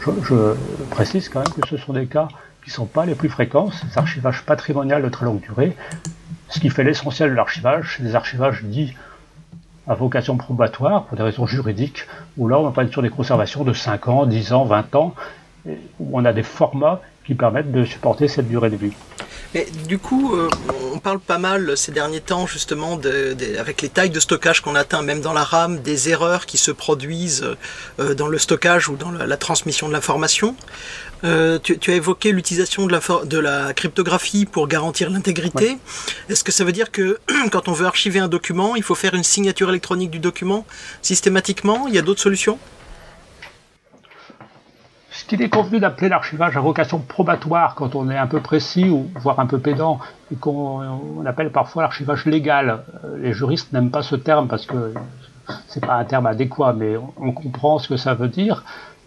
Je, 0.00 0.54
précise 0.90 1.28
quand 1.28 1.40
même 1.40 1.52
que 1.52 1.68
ce 1.68 1.76
sont 1.76 1.92
des 1.92 2.06
cas 2.06 2.28
qui 2.62 2.70
ne 2.70 2.74
sont 2.74 2.86
pas 2.86 3.06
les 3.06 3.14
plus 3.14 3.28
fréquents, 3.28 3.70
ces 3.70 3.98
archivages 3.98 4.42
patrimonial 4.42 5.02
de 5.02 5.08
très 5.08 5.24
longue 5.24 5.40
durée, 5.40 5.76
ce 6.48 6.58
qui 6.58 6.70
fait 6.70 6.84
l'essentiel 6.84 7.30
de 7.30 7.34
l'archivage, 7.34 7.94
c'est 7.96 8.02
des 8.02 8.14
archivages 8.14 8.64
dits 8.64 8.94
à 9.88 9.94
vocation 9.94 10.36
probatoire, 10.36 11.04
pour 11.04 11.16
des 11.16 11.22
raisons 11.22 11.46
juridiques, 11.46 12.06
où 12.36 12.48
là 12.48 12.58
on 12.58 12.72
pas 12.72 12.86
sur 12.88 13.02
des 13.02 13.10
conservations 13.10 13.64
de 13.64 13.72
5 13.72 14.08
ans, 14.08 14.26
10 14.26 14.52
ans, 14.52 14.64
20 14.64 14.94
ans, 14.96 15.14
où 15.66 16.10
on 16.12 16.24
a 16.24 16.32
des 16.32 16.42
formats 16.42 17.00
qui 17.24 17.34
permettent 17.34 17.72
de 17.72 17.84
supporter 17.84 18.28
cette 18.28 18.48
durée 18.48 18.70
de 18.70 18.76
vie. 18.76 18.92
Mais 19.54 19.66
du 19.88 19.98
coup, 19.98 20.34
euh, 20.34 20.48
on 20.92 20.98
parle 20.98 21.18
pas 21.18 21.38
mal 21.38 21.76
ces 21.76 21.92
derniers 21.92 22.20
temps 22.20 22.46
justement 22.46 22.98
avec 23.58 23.82
les 23.82 23.88
tailles 23.88 24.10
de 24.10 24.20
stockage 24.20 24.60
qu'on 24.60 24.74
atteint, 24.74 25.02
même 25.02 25.20
dans 25.20 25.32
la 25.32 25.44
RAM, 25.44 25.80
des 25.80 26.08
erreurs 26.08 26.46
qui 26.46 26.58
se 26.58 26.70
produisent 26.70 27.46
euh, 27.98 28.14
dans 28.14 28.28
le 28.28 28.38
stockage 28.38 28.88
ou 28.88 28.96
dans 28.96 29.10
la, 29.10 29.36
transmission 29.36 29.88
de 29.88 29.92
l'information. 29.92 30.54
Euh, 31.24 31.58
tu, 31.58 31.90
as 31.90 31.94
évoqué 31.94 32.30
l'utilisation 32.30 32.86
de 32.86 32.92
la, 32.92 33.00
de 33.24 33.38
la 33.38 33.72
cryptographie 33.72 34.44
pour 34.44 34.68
garantir 34.68 35.10
l'intégrité. 35.10 35.78
Est-ce 36.28 36.44
que 36.44 36.52
ça 36.52 36.64
veut 36.64 36.72
dire 36.72 36.90
que 36.92 37.18
quand 37.50 37.68
on 37.68 37.72
veut 37.72 37.86
archiver 37.86 38.18
un 38.18 38.28
document, 38.28 38.76
il 38.76 38.82
faut 38.82 38.94
faire 38.94 39.14
une 39.14 39.24
signature 39.24 39.70
électronique 39.70 40.10
du 40.10 40.18
document 40.18 40.66
systématiquement? 41.02 41.88
Il 41.88 41.94
y 41.94 41.98
a 41.98 42.02
d'autres 42.02 42.20
solutions? 42.20 42.58
Ce 45.10 45.24
qu'il 45.24 45.40
est 45.40 45.48
convenu 45.48 45.80
d'appeler 45.80 46.10
l'archivage 46.10 46.58
à 46.58 46.60
vocation 46.60 46.98
probatoire 46.98 47.74
quand 47.74 47.94
on 47.94 48.10
est 48.10 48.18
un 48.18 48.26
peu 48.26 48.40
précis 48.40 48.90
ou 48.90 49.10
voire 49.14 49.40
un 49.40 49.46
peu 49.46 49.58
pédant, 49.58 49.98
et 50.30 50.36
qu'on 50.36 51.24
appelle 51.24 51.50
parfois 51.50 51.82
l'archivage 51.82 52.26
légal. 52.26 52.84
Euh, 53.04 53.16
les 53.18 53.32
juristes 53.32 53.72
n'aiment 53.72 53.90
pas 53.90 54.02
ce 54.02 54.14
terme 54.14 54.46
parce 54.46 54.66
que 54.66 54.92
c'est 55.68 55.84
pas 55.84 55.94
un 55.94 56.04
terme 56.04 56.26
adéquat, 56.26 56.74
mais 56.74 56.96
on 57.16 57.32
comprend 57.32 57.78
ce 57.78 57.88
que 57.88 57.96
ça 57.96 58.12
veut 58.12 58.28
dire. 58.28 58.62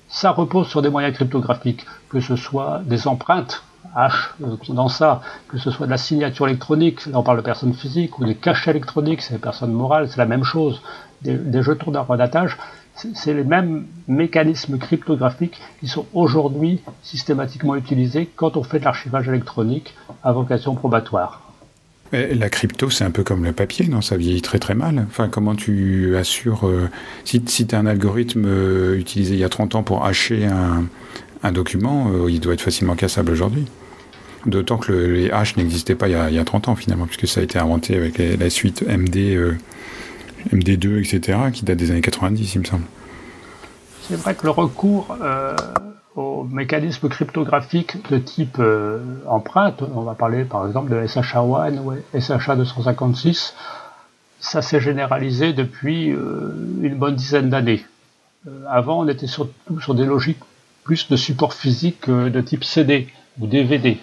Ça 0.09 0.31
repose 0.31 0.67
sur 0.67 0.81
des 0.81 0.89
moyens 0.89 1.15
cryptographiques, 1.15 1.85
que 2.09 2.19
ce 2.19 2.35
soit 2.35 2.81
des 2.83 3.07
empreintes, 3.07 3.63
H 3.95 4.31
euh, 4.43 4.57
dans 4.69 4.89
ça, 4.89 5.21
que 5.47 5.57
ce 5.57 5.71
soit 5.71 5.85
de 5.85 5.91
la 5.91 5.97
signature 5.97 6.47
électronique, 6.47 7.05
là 7.05 7.19
on 7.19 7.23
parle 7.23 7.37
de 7.37 7.43
personnes 7.43 7.73
physiques, 7.73 8.19
ou 8.19 8.25
des 8.25 8.35
cachets 8.35 8.71
électroniques, 8.71 9.21
c'est 9.21 9.35
des 9.35 9.39
personnes 9.39 9.71
morales, 9.71 10.09
c'est 10.09 10.17
la 10.17 10.25
même 10.25 10.43
chose, 10.43 10.81
des, 11.21 11.35
des 11.35 11.61
jetons 11.61 11.91
datage 11.91 12.57
c'est 13.13 13.33
les 13.33 13.43
mêmes 13.43 13.87
mécanismes 14.07 14.77
cryptographiques 14.77 15.59
qui 15.79 15.87
sont 15.87 16.05
aujourd'hui 16.13 16.81
systématiquement 17.01 17.75
utilisés 17.75 18.29
quand 18.35 18.57
on 18.57 18.63
fait 18.63 18.79
de 18.79 18.85
l'archivage 18.85 19.27
électronique 19.27 19.93
à 20.23 20.31
vocation 20.31 20.75
probatoire. 20.75 21.48
La 22.11 22.49
crypto, 22.49 22.89
c'est 22.89 23.03
un 23.03 23.11
peu 23.11 23.23
comme 23.23 23.43
le 23.43 23.51
papier, 23.51 23.87
non? 23.87 24.01
Ça 24.01 24.17
vieillit 24.17 24.41
très 24.41 24.57
très 24.57 24.73
mal. 24.73 25.05
Enfin, 25.07 25.27
comment 25.29 25.55
tu 25.55 26.15
assures... 26.17 26.67
Euh, 26.67 26.89
si, 27.23 27.41
si 27.45 27.67
tu 27.67 27.75
as 27.75 27.79
un 27.79 27.85
algorithme 27.85 28.45
euh, 28.47 28.97
utilisé 28.97 29.35
il 29.35 29.39
y 29.39 29.43
a 29.43 29.49
30 29.49 29.75
ans 29.75 29.83
pour 29.83 30.05
hacher 30.05 30.47
un, 30.47 31.51
document, 31.51 32.11
euh, 32.11 32.31
il 32.31 32.39
doit 32.39 32.55
être 32.55 32.61
facilement 32.61 32.95
cassable 32.95 33.31
aujourd'hui. 33.31 33.65
D'autant 34.47 34.77
que 34.77 34.91
les 34.91 35.29
hash 35.29 35.55
n'existaient 35.55 35.95
pas 35.95 36.07
il 36.07 36.13
y, 36.33 36.39
a, 36.39 36.43
30 36.43 36.69
ans 36.69 36.75
finalement, 36.75 37.05
puisque 37.05 37.27
ça 37.27 37.41
a 37.41 37.43
été 37.43 37.59
inventé 37.59 37.95
avec 37.95 38.17
la 38.17 38.49
suite 38.49 38.83
MD 38.87 39.37
MD2, 40.53 40.99
etc., 40.99 41.37
qui 41.53 41.65
date 41.65 41.77
des 41.77 41.91
années 41.91 42.01
90, 42.01 42.55
il 42.55 42.59
me 42.59 42.65
semble. 42.65 42.85
C'est 44.07 44.15
vrai 44.15 44.33
que 44.33 44.45
le 44.45 44.51
recours 44.51 45.15
aux 46.15 46.43
mécanismes 46.43 47.07
cryptographiques 47.09 48.09
de 48.09 48.17
type 48.17 48.57
euh, 48.59 48.99
empreinte, 49.27 49.83
on 49.93 50.01
va 50.01 50.15
parler 50.15 50.43
par 50.43 50.65
exemple 50.67 50.91
de 50.91 51.05
SHA-1 51.05 51.79
ou 51.79 51.93
SHA-256, 52.13 53.53
ça 54.39 54.61
s'est 54.61 54.79
généralisé 54.79 55.53
depuis 55.53 56.11
euh, 56.11 56.53
une 56.81 56.95
bonne 56.95 57.15
dizaine 57.15 57.49
d'années. 57.49 57.85
avant, 58.67 58.99
on 58.99 59.07
était 59.07 59.27
surtout 59.27 59.79
sur 59.81 59.95
des 59.95 60.05
logiques 60.05 60.39
plus 60.83 61.09
de 61.09 61.15
support 61.15 61.53
physique 61.53 62.09
de 62.09 62.41
type 62.41 62.63
CD 62.63 63.07
ou 63.39 63.47
DVD. 63.47 63.97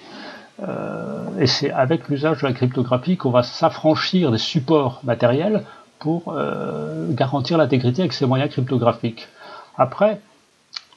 et 1.40 1.46
c'est 1.46 1.72
avec 1.72 2.08
l'usage 2.08 2.42
de 2.42 2.46
la 2.46 2.52
cryptographie 2.52 3.16
qu'on 3.16 3.30
va 3.30 3.42
s'affranchir 3.42 4.30
des 4.30 4.38
supports 4.38 5.00
matériels 5.04 5.64
pour 5.98 6.28
euh, 6.28 7.12
garantir 7.12 7.58
l'intégrité 7.58 8.02
avec 8.02 8.12
ces 8.12 8.26
moyens 8.26 8.50
cryptographiques. 8.50 9.28
Après, 9.76 10.20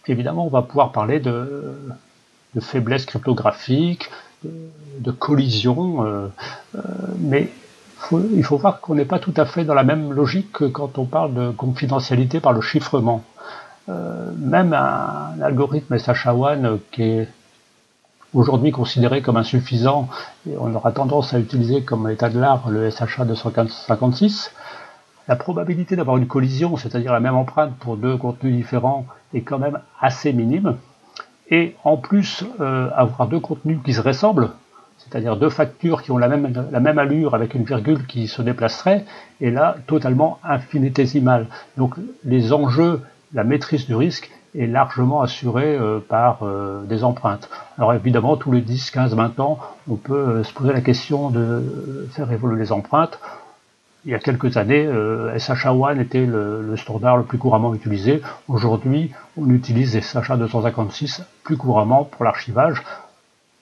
évidemment, 0.09 0.45
on 0.45 0.49
va 0.49 0.61
pouvoir 0.61 0.91
parler 0.91 1.19
de, 1.19 1.73
de 2.55 2.59
faiblesse 2.59 3.05
cryptographique, 3.05 4.09
de, 4.43 5.11
collision, 5.11 6.05
euh, 6.05 6.27
euh, 6.75 6.81
mais 7.19 7.49
il 8.11 8.43
faut 8.43 8.57
voir 8.57 8.79
qu'on 8.79 8.95
n'est 8.95 9.05
pas 9.05 9.19
tout 9.19 9.33
à 9.35 9.45
fait 9.45 9.65
dans 9.65 9.73
la 9.73 9.83
même 9.83 10.13
logique 10.13 10.53
que 10.53 10.65
quand 10.65 10.97
on 10.97 11.05
parle 11.05 11.33
de 11.33 11.49
confidentialité 11.51 12.39
par 12.39 12.53
le 12.53 12.61
chiffrement. 12.61 13.23
même 13.87 14.73
un, 14.73 15.41
algorithme 15.41 15.95
SHA-1 15.95 16.79
qui 16.91 17.03
est 17.03 17.27
aujourd'hui 18.33 18.71
considéré 18.71 19.21
comme 19.21 19.37
insuffisant, 19.37 20.07
et 20.49 20.55
on 20.57 20.73
aura 20.75 20.91
tendance 20.91 21.33
à 21.33 21.39
utiliser 21.39 21.81
comme 21.81 22.09
état 22.09 22.29
de 22.29 22.39
l'art 22.39 22.69
le 22.69 22.89
SHA 22.89 23.25
256, 23.25 24.51
la 25.29 25.35
probabilité 25.35 25.95
d'avoir 25.95 26.17
une 26.17 26.25
collision, 26.25 26.75
c'est-à-dire 26.75 27.13
la 27.13 27.19
même 27.19 27.35
empreinte 27.35 27.75
pour 27.79 27.97
deux 27.97 28.17
contenus 28.17 28.55
différents, 28.55 29.05
est 29.35 29.41
quand 29.41 29.59
même 29.59 29.79
assez 30.01 30.33
minime. 30.33 30.75
Et 31.51 31.75
en 31.83 31.97
plus, 31.97 32.43
euh, 32.59 32.89
avoir 32.95 33.27
deux 33.27 33.39
contenus 33.39 33.77
qui 33.85 33.93
se 33.93 34.01
ressemblent, 34.01 34.49
c'est-à-dire 34.97 35.37
deux 35.37 35.51
factures 35.51 36.01
qui 36.01 36.09
ont 36.11 36.17
la 36.17 36.27
même, 36.27 36.97
allure 36.97 37.35
avec 37.35 37.53
une 37.53 37.63
virgule 37.63 38.07
qui 38.07 38.27
se 38.27 38.41
déplacerait, 38.41 39.05
est 39.39 39.51
là 39.51 39.77
totalement 39.85 40.39
infinitésimale. 40.43 41.45
Donc 41.77 41.93
les 42.25 42.51
enjeux, 42.51 43.01
la 43.31 43.43
maîtrise 43.43 43.85
du 43.85 43.93
risque 43.93 44.31
est 44.57 44.65
largement 44.65 45.21
assurée 45.21 45.77
euh, 45.77 45.99
par 45.99 46.39
euh, 46.41 46.83
des 46.85 47.03
empreintes. 47.03 47.51
Alors 47.77 47.93
évidemment, 47.93 48.35
tous 48.35 48.51
les 48.51 48.61
10, 48.61 48.89
15, 48.89 49.13
20 49.13 49.39
ans, 49.39 49.59
on 49.87 49.95
peut 49.95 50.43
se 50.43 50.51
poser 50.53 50.73
la 50.73 50.81
question 50.81 51.29
de 51.29 52.07
faire 52.13 52.31
évoluer 52.31 52.59
les 52.59 52.71
empreintes 52.71 53.19
il 54.09 54.13
y 54.13 54.15
a 54.15 54.19
quelques 54.19 54.57
années, 54.57 54.87
euh, 54.87 55.37
SHA-1 55.37 56.01
était 56.01 56.25
le, 56.25 56.75
standard 56.77 57.17
le 57.17 57.23
plus 57.23 57.37
couramment 57.37 57.75
utilisé. 57.75 58.23
Aujourd'hui, 58.47 59.11
on 59.37 59.47
utilise 59.51 59.95
SHA-256 59.95 61.21
plus 61.43 61.57
couramment 61.57 62.05
pour 62.05 62.25
l'archivage. 62.25 62.81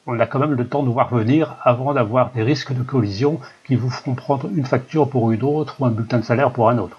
On 0.05 0.17
a 0.21 0.25
quand 0.25 0.39
même 0.39 0.53
le 0.53 0.65
temps 0.65 0.83
de 0.83 0.89
voir 0.89 1.13
venir 1.13 1.57
avant 1.63 1.93
d'avoir 1.93 2.31
des 2.31 2.43
risques 2.43 2.71
de 2.71 2.81
collision 2.81 3.41
qui 3.65 3.75
vous 3.75 3.89
feront 3.89 4.15
prendre 4.15 4.49
une 4.55 4.65
facture 4.65 5.09
pour 5.09 5.33
une 5.33 5.43
autre 5.43 5.75
ou 5.81 5.85
un 5.85 5.91
bulletin 5.91 6.19
de 6.19 6.23
salaire 6.23 6.51
pour 6.51 6.69
un 6.69 6.77
autre. 6.77 6.97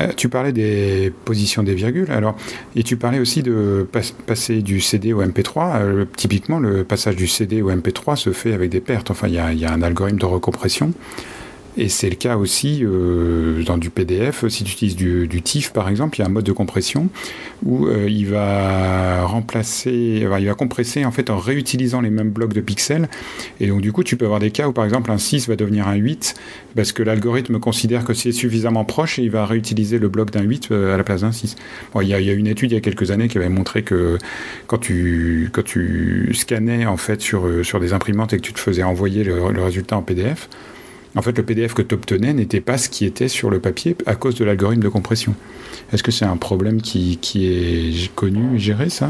Euh, 0.00 0.12
tu 0.16 0.30
parlais 0.30 0.52
des 0.52 1.12
positions 1.26 1.62
des 1.62 1.74
virgules, 1.74 2.10
alors, 2.10 2.34
et 2.74 2.82
tu 2.82 2.96
parlais 2.96 3.18
aussi 3.18 3.42
de 3.42 3.86
passer 4.26 4.62
du 4.62 4.80
CD 4.80 5.12
au 5.12 5.22
MP3. 5.22 5.82
Euh, 5.82 6.04
typiquement, 6.16 6.60
le 6.60 6.84
passage 6.84 7.16
du 7.16 7.26
CD 7.26 7.60
au 7.60 7.70
MP3 7.70 8.16
se 8.16 8.32
fait 8.32 8.54
avec 8.54 8.70
des 8.70 8.80
pertes. 8.80 9.10
Enfin, 9.10 9.28
il 9.28 9.34
y, 9.34 9.58
y 9.58 9.66
a, 9.66 9.70
un 9.70 9.82
algorithme 9.82 10.18
de 10.18 10.24
recompression. 10.24 10.94
Et 11.80 11.88
c'est 11.88 12.10
le 12.10 12.16
cas 12.16 12.36
aussi 12.36 12.80
euh, 12.82 13.62
dans 13.62 13.78
du 13.78 13.88
PDF. 13.88 14.48
Si 14.48 14.64
tu 14.64 14.72
utilises 14.72 14.96
du, 14.96 15.28
du, 15.28 15.42
TIFF, 15.42 15.72
par 15.72 15.88
exemple, 15.88 16.18
il 16.18 16.22
y 16.22 16.24
a 16.24 16.26
un 16.26 16.30
mode 16.30 16.44
de 16.44 16.50
compression 16.50 17.08
où 17.64 17.86
euh, 17.86 18.08
il 18.10 18.26
va 18.26 19.22
remplacer, 19.22 19.92
il 19.92 20.26
va 20.26 20.54
compresser 20.54 21.04
en 21.04 21.12
fait 21.12 21.30
en 21.30 21.38
réutilisant 21.38 22.00
les 22.00 22.10
mêmes 22.10 22.30
blocs 22.30 22.52
de 22.52 22.60
pixels. 22.60 23.08
Et 23.60 23.68
donc, 23.68 23.80
du 23.80 23.92
coup, 23.92 24.02
tu 24.02 24.16
peux 24.16 24.24
avoir 24.24 24.40
des 24.40 24.50
cas 24.50 24.66
où, 24.66 24.72
par 24.72 24.84
exemple, 24.84 25.12
un 25.12 25.18
6 25.18 25.48
va 25.48 25.54
devenir 25.54 25.86
un 25.86 25.94
8 25.94 26.34
parce 26.74 26.90
que 26.90 27.04
l'algorithme 27.04 27.60
considère 27.60 28.04
que 28.04 28.12
c'est 28.12 28.32
suffisamment 28.32 28.84
proche 28.84 29.20
et 29.20 29.22
il 29.22 29.30
va 29.30 29.46
réutiliser 29.46 30.00
le 30.00 30.08
bloc 30.08 30.32
d'un 30.32 30.42
8 30.42 30.72
euh, 30.72 30.94
à 30.94 30.96
la 30.96 31.04
place 31.04 31.20
d'un 31.20 31.30
6. 31.30 31.54
Bon, 31.94 32.00
il, 32.00 32.08
y 32.08 32.14
a, 32.14 32.18
il, 32.18 32.26
y 32.26 32.30
a, 32.30 32.32
une 32.32 32.48
étude 32.48 32.72
il 32.72 32.74
y 32.74 32.78
a 32.78 32.80
quelques 32.80 33.12
années 33.12 33.28
qui 33.28 33.38
avait 33.38 33.48
montré 33.48 33.84
que 33.84 34.18
quand 34.66 34.78
tu, 34.78 35.48
quand 35.52 35.64
tu 35.64 36.32
scannais 36.34 36.86
en 36.86 36.96
fait 36.96 37.20
sur, 37.20 37.48
sur 37.62 37.78
des 37.78 37.92
imprimantes 37.92 38.32
et 38.32 38.38
que 38.38 38.42
tu 38.42 38.52
te 38.52 38.58
faisais 38.58 38.82
envoyer 38.82 39.22
le 39.22 39.62
résultat 39.62 39.96
en 39.96 40.02
PDF, 40.02 40.48
en 41.16 41.22
fait, 41.22 41.36
le 41.36 41.44
PDF 41.44 41.74
que 41.74 41.82
tu 41.82 41.94
obtenais 41.94 42.32
n'était 42.32 42.60
pas 42.60 42.78
ce 42.78 42.88
qui 42.88 43.04
était 43.04 43.28
sur 43.28 43.50
le 43.50 43.60
papier 43.60 43.96
à 44.06 44.14
cause 44.14 44.34
de 44.34 44.44
l'algorithme 44.44 44.82
de 44.82 44.88
compression. 44.88 45.34
Est-ce 45.92 46.02
que 46.02 46.10
c'est 46.10 46.26
un 46.26 46.36
problème 46.36 46.82
qui, 46.82 47.18
est 47.34 48.14
connu 48.14 48.58
géré, 48.58 48.90
ça 48.90 49.08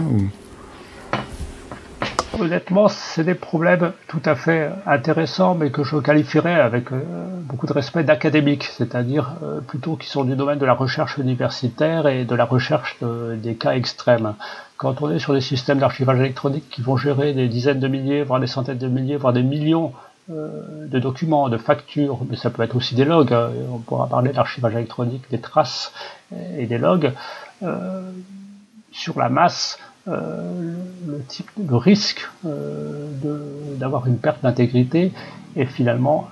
Honnêtement, 2.38 2.86
c'est 2.86 3.24
des 3.24 3.34
problèmes 3.34 3.92
tout 4.06 4.20
à 4.24 4.36
fait 4.36 4.70
intéressants, 4.86 5.56
mais 5.56 5.70
que 5.70 5.82
je 5.82 5.96
qualifierais 5.96 6.54
avec 6.54 6.92
euh, 6.92 7.00
beaucoup 7.42 7.66
de 7.66 7.72
respect 7.72 8.04
d'académiques, 8.04 8.62
c'est-à-dire 8.62 9.32
euh, 9.42 9.60
plutôt 9.60 9.96
qui 9.96 10.08
sont 10.08 10.22
du 10.22 10.36
domaine 10.36 10.60
de 10.60 10.66
la 10.66 10.74
recherche 10.74 11.18
universitaire 11.18 12.06
et 12.06 12.24
de 12.24 12.34
la 12.36 12.44
recherche 12.44 12.96
des 13.02 13.54
cas 13.56 13.72
extrêmes. 13.72 14.34
Quand 14.76 15.02
on 15.02 15.10
est 15.10 15.18
sur 15.18 15.34
des 15.34 15.40
systèmes 15.40 15.80
d'archivage 15.80 16.20
électronique 16.20 16.68
qui 16.70 16.80
vont 16.80 16.96
gérer 16.96 17.32
des 17.32 17.48
dizaines 17.48 17.80
de 17.80 17.88
milliers, 17.88 18.22
voire 18.22 18.38
des 18.38 18.46
centaines 18.46 18.78
de 18.78 18.86
milliers, 18.86 19.16
voire 19.16 19.32
des 19.32 19.42
millions 19.42 19.92
de 20.28 20.98
documents, 20.98 21.48
de 21.48 21.56
factures, 21.56 22.20
mais 22.28 22.36
ça 22.36 22.50
peut 22.50 22.62
être 22.62 22.76
aussi 22.76 22.94
des 22.94 23.04
logs. 23.04 23.32
Hein. 23.32 23.50
On 23.72 23.78
pourra 23.78 24.08
parler 24.08 24.32
d'archivage 24.32 24.74
électronique, 24.74 25.22
des 25.30 25.40
traces 25.40 25.92
et 26.58 26.66
des 26.66 26.78
logs. 26.78 27.12
Euh, 27.62 28.12
sur 28.92 29.18
la 29.18 29.28
masse, 29.28 29.78
euh, 30.06 30.74
le, 31.06 31.76
risque 31.76 32.28
d'avoir 32.42 34.06
une 34.06 34.18
perte 34.18 34.42
d'intégrité 34.42 35.12
est 35.56 35.66
finalement, 35.66 36.28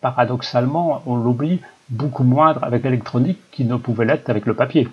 paradoxalement, 0.00 1.02
on 1.06 1.16
l'oublie, 1.16 1.60
beaucoup 1.90 2.24
moindre 2.24 2.62
avec 2.64 2.84
l'électronique 2.84 3.38
qu'il 3.50 3.66
ne 3.66 3.76
pouvait 3.76 4.04
l'être 4.04 4.30
avec 4.30 4.46
le 4.46 4.54
papier. 4.54 4.88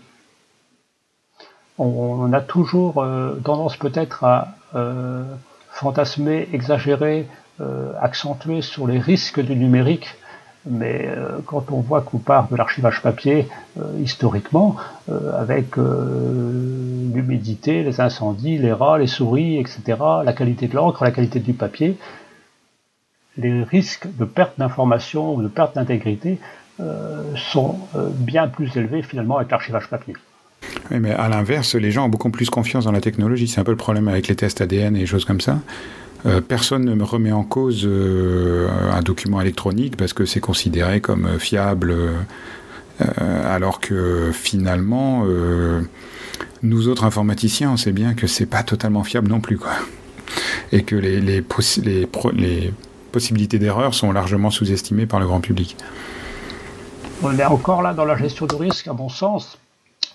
On, 1.77 2.31
a 2.33 2.41
toujours 2.41 3.05
tendance 3.43 3.77
peut-être 3.77 4.25
à 4.25 4.50
fantasmer, 5.71 6.49
exagérer, 6.53 7.27
euh, 7.61 7.91
accentuer 7.99 8.61
sur 8.61 8.88
les 8.88 8.99
risques 8.99 9.41
du 9.41 9.55
numérique, 9.55 10.15
Mais 10.65 11.07
euh, 11.07 11.39
quand 11.45 11.71
on 11.71 11.79
voit 11.79 12.01
qu'on 12.01 12.19
part 12.19 12.49
de 12.49 12.55
l'archivage 12.55 13.01
papier 13.01 13.47
euh, 13.77 13.83
historiquement, 14.01 14.75
avec 15.33 15.77
l'humidité, 17.15 17.81
les 17.83 17.99
incendies, 17.99 18.57
les 18.57 18.73
rats, 18.73 18.97
les 18.99 19.07
souris, 19.07 19.57
etc., 19.57 19.81
la 20.23 20.33
qualité 20.33 20.67
de 20.67 20.75
l'encre, 20.75 21.03
la 21.03 21.11
qualité 21.11 21.39
du 21.39 21.53
papier, 21.53 21.97
les 23.38 23.63
risques 23.63 24.07
de 24.17 24.25
perte 24.25 24.59
d'information 24.59 25.33
ou 25.33 25.41
de 25.41 25.47
perte 25.47 25.75
d'intégrité 25.75 26.39
sont 27.35 27.79
bien 28.31 28.47
plus 28.47 28.77
élevés 28.77 29.01
finalement 29.01 29.38
avec 29.38 29.49
l'archivage 29.51 29.88
papier. 29.89 30.13
Oui, 30.92 31.00
mais 31.00 31.12
à 31.12 31.30
l'inverse, 31.30 31.75
les 31.75 31.92
gens 31.92 32.06
ont 32.06 32.10
beaucoup 32.10 32.30
plus 32.30 32.50
confiance 32.50 32.86
dans 32.86 32.92
la 32.92 33.01
technologie. 33.01 33.48
C'est 33.48 33.62
un 33.62 33.63
peu 33.63 33.72
le 33.72 33.78
problème 33.78 34.08
avec 34.08 34.28
les 34.28 34.36
tests 34.36 34.62
ADN 34.62 34.96
et 34.96 35.00
les 35.00 35.06
choses 35.06 35.25
comme 35.25 35.42
ça. 35.42 35.60
Euh, 36.25 36.42
personne 36.42 36.84
ne 36.84 36.94
me 36.94 37.04
remet 37.04 37.32
en 37.32 37.44
cause 37.44 37.84
euh, 37.86 38.68
un 38.92 39.01
document 39.01 39.39
électronique 39.39 39.96
parce 39.96 40.13
que 40.13 40.25
c'est 40.25 40.42
considéré 40.42 41.00
comme 41.00 41.25
euh, 41.25 41.39
fiable, 41.39 41.96
alors 43.46 43.80
que 43.80 44.32
finalement, 44.34 45.24
nous 46.63 46.89
autres 46.89 47.06
informaticiens, 47.06 47.72
on 47.72 47.78
sait 47.78 47.94
bien 47.94 48.13
que 48.13 48.28
c'est 48.28 48.46
pas 48.46 48.62
totalement 48.62 49.06
fiable 49.06 49.30
non 49.30 49.39
plus, 49.39 49.58
quoi. 49.58 49.72
Et 50.74 50.84
que 50.84 50.98
les, 50.98 51.22
les, 51.22 51.42
possibilités 51.42 53.58
d'erreur 53.58 53.94
sont 53.94 54.12
largement 54.12 54.51
sous-estimées 54.51 55.06
par 55.06 55.22
le 55.22 55.28
grand 55.28 55.39
public. 55.39 55.78
On 57.24 57.39
est 57.39 57.46
encore 57.46 57.82
là 57.82 57.94
dans 57.94 58.04
la 58.04 58.18
gestion 58.18 58.46
du 58.46 58.56
risque, 58.56 58.89
à 58.89 58.94
mon 58.94 59.08
sens, 59.08 59.58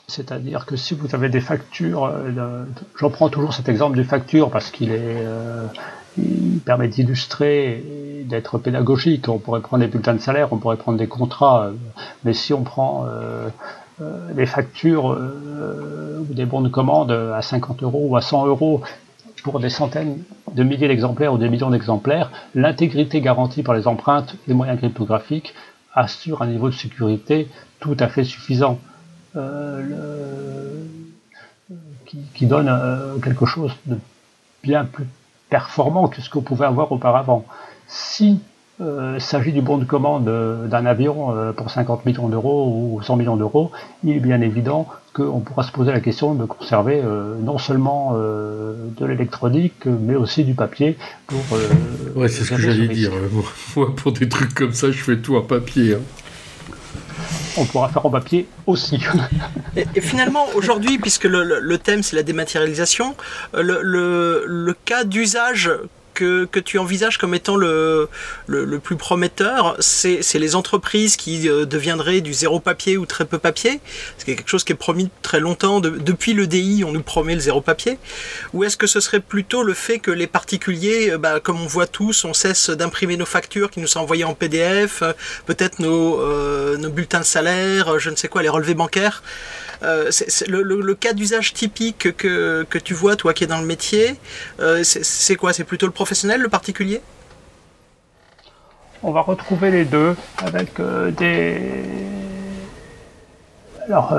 c'est-à-dire 0.06 0.66
que 0.66 0.76
si 0.76 0.94
vous 0.94 1.14
avez 1.14 1.28
des 1.28 1.40
factures, 1.40 2.04
euh, 2.04 2.64
j'en 2.98 3.10
prends 3.10 3.28
toujours 3.28 3.54
cet 3.54 3.68
exemple 3.68 3.96
des 3.96 4.04
factures 4.04 4.50
parce 4.50 4.70
qu'il 4.70 4.90
est, 4.90 4.98
euh, 5.00 5.66
il 6.18 6.60
permet 6.60 6.88
d'illustrer 6.88 7.78
et 7.78 8.24
d'être 8.24 8.58
pédagogique. 8.58 9.28
On 9.28 9.38
pourrait 9.38 9.60
prendre 9.60 9.82
des 9.82 9.88
bulletins 9.88 10.14
de 10.14 10.20
salaire, 10.20 10.48
on 10.52 10.58
pourrait 10.58 10.76
prendre 10.76 10.98
des 10.98 11.06
contrats, 11.06 11.64
euh, 11.64 11.72
mais 12.24 12.34
si 12.34 12.52
on 12.52 12.62
prend 12.62 13.06
des 14.34 14.46
factures 14.46 15.16
ou 16.28 16.34
des 16.34 16.44
bons 16.46 16.62
de 16.62 16.68
commande 16.68 17.12
à 17.12 17.40
50 17.42 17.82
euros 17.84 18.06
ou 18.08 18.16
à 18.16 18.20
100 18.20 18.46
euros 18.46 18.82
pour 19.44 19.60
des 19.60 19.70
centaines 19.70 20.18
de 20.52 20.62
milliers 20.64 20.88
d'exemplaires 20.88 21.32
ou 21.32 21.38
des 21.38 21.48
millions 21.48 21.70
d'exemplaires, 21.70 22.32
l'intégrité 22.54 23.20
garantie 23.20 23.62
par 23.62 23.74
les 23.74 23.86
empreintes 23.86 24.34
et 24.48 24.54
moyens 24.54 24.78
cryptographiques 24.78 25.54
assure 25.94 26.42
un 26.42 26.48
niveau 26.48 26.68
de 26.68 26.74
sécurité 26.74 27.48
tout 27.78 27.96
à 28.00 28.08
fait 28.08 28.24
suffisant. 28.24 28.80
Euh, 29.36 29.82
qui, 32.34 32.46
donne 32.46 32.68
euh, 32.68 33.16
quelque 33.18 33.46
chose 33.46 33.72
de 33.86 33.96
bien 34.62 34.84
plus 34.84 35.06
performant 35.50 36.06
que 36.06 36.20
ce 36.20 36.30
qu'on 36.30 36.42
pouvait 36.42 36.66
avoir 36.66 36.92
auparavant. 36.92 37.44
Si 37.88 38.38
euh, 38.80 39.18
s'agit 39.18 39.52
du 39.52 39.62
bon 39.62 39.78
de 39.78 39.84
commande 39.84 40.24
d'un 40.68 40.86
avion 40.86 41.34
pour 41.56 41.70
50 41.70 42.06
millions 42.06 42.28
d'euros 42.28 42.92
ou 42.94 43.02
100 43.02 43.16
millions 43.16 43.36
d'euros, 43.36 43.72
il 44.04 44.16
est 44.16 44.20
bien 44.20 44.40
évident 44.40 44.86
qu'on 45.12 45.40
pourra 45.40 45.64
se 45.64 45.72
poser 45.72 45.90
la 45.90 46.00
question 46.00 46.34
de 46.34 46.44
conserver 46.44 47.02
non 47.40 47.58
seulement 47.58 48.12
de 48.14 49.06
l'électronique, 49.06 49.86
mais 49.86 50.14
aussi 50.14 50.44
du 50.44 50.54
papier 50.54 50.96
pour. 51.26 51.40
ouais, 52.14 52.28
c'est 52.28 52.44
ce 52.44 52.50
que 52.50 52.60
j'allais 52.60 52.88
dire. 52.88 53.10
Moi, 53.76 53.94
pour 53.96 54.12
des 54.12 54.28
trucs 54.28 54.54
comme 54.54 54.72
ça, 54.72 54.90
je 54.92 55.02
fais 55.02 55.16
tout 55.16 55.36
en 55.36 55.42
papier. 55.42 55.94
Hein 55.94 56.23
on 57.56 57.64
pourra 57.64 57.88
faire 57.88 58.04
en 58.06 58.10
papier 58.10 58.46
aussi. 58.66 59.00
et, 59.76 60.00
finalement, 60.00 60.46
aujourd'hui, 60.54 60.98
puisque 60.98 61.24
le, 61.24 61.76
thème 61.78 62.02
c'est 62.02 62.16
la 62.16 62.22
dématérialisation, 62.22 63.14
le, 63.52 64.44
le 64.46 64.74
cas 64.84 65.04
d'usage 65.04 65.70
que, 66.14 66.48
tu 66.60 66.78
envisages 66.78 67.18
comme 67.18 67.34
étant 67.34 67.56
le, 67.56 68.08
plus 68.82 68.96
prometteur, 68.96 69.76
c'est 69.80 70.22
les 70.34 70.54
entreprises 70.54 71.16
qui 71.16 71.48
euh, 71.48 71.64
deviendraient 71.64 72.20
du 72.20 72.32
zéro 72.32 72.60
papier 72.60 72.96
ou 72.96 73.06
très 73.06 73.24
peu 73.24 73.38
papier 73.38 73.80
C'est 74.18 74.36
quelque 74.36 74.48
chose 74.48 74.64
qui 74.64 74.72
est 74.72 74.76
promis 74.76 75.10
très 75.22 75.40
longtemps. 75.40 75.80
depuis 75.80 76.32
le 76.32 76.46
DI, 76.46 76.84
on 76.86 76.92
nous 76.92 77.02
promet 77.02 77.34
le 77.34 77.40
zéro 77.40 77.60
papier. 77.60 77.98
Ou 78.52 78.64
est-ce 78.64 78.76
que 78.76 78.86
ce 78.86 79.00
serait 79.00 79.20
plutôt 79.20 79.62
le 79.62 79.74
fait 79.74 79.98
que 79.98 80.10
les 80.10 80.26
particuliers, 80.26 81.10
euh, 81.12 81.18
bah, 81.18 81.40
comme 81.40 81.60
on 81.60 81.66
voit 81.66 81.86
tous, 81.86 82.24
on 82.24 82.32
cesse 82.32 82.70
d'imprimer 82.70 83.16
nos 83.16 83.26
factures 83.26 83.70
qui 83.70 83.80
nous 83.80 83.86
sont 83.86 84.00
envoyées 84.00 84.24
en 84.24 84.34
PDF, 84.34 85.02
euh, 85.02 85.12
peut-être 85.46 85.78
nos, 85.80 86.24
nos 86.76 86.90
bulletins 86.90 87.20
de 87.20 87.24
salaire, 87.24 87.98
je 87.98 88.10
ne 88.10 88.16
sais 88.16 88.28
quoi, 88.28 88.42
les 88.42 88.48
relevés 88.48 88.74
bancaires 88.74 89.22
euh, 89.84 90.10
le, 90.48 90.94
cas 90.94 91.12
d'usage 91.12 91.52
typique 91.52 92.16
que, 92.16 92.78
tu 92.78 92.94
vois, 92.94 93.16
toi 93.16 93.34
qui 93.34 93.44
es 93.44 93.46
dans 93.46 93.60
le 93.60 93.66
métier, 93.66 94.16
euh, 94.60 94.82
c'est 94.82 95.36
quoi? 95.36 95.52
C'est 95.52 95.64
plutôt 95.64 95.86
le 95.86 95.92
professionnel, 95.92 96.40
le 96.40 96.48
particulier? 96.48 97.00
On 99.02 99.12
va 99.12 99.20
retrouver 99.20 99.70
les 99.70 99.84
deux 99.84 100.16
avec 100.38 100.80
euh, 100.80 101.10
des. 101.10 101.60
Alors, 103.86 104.16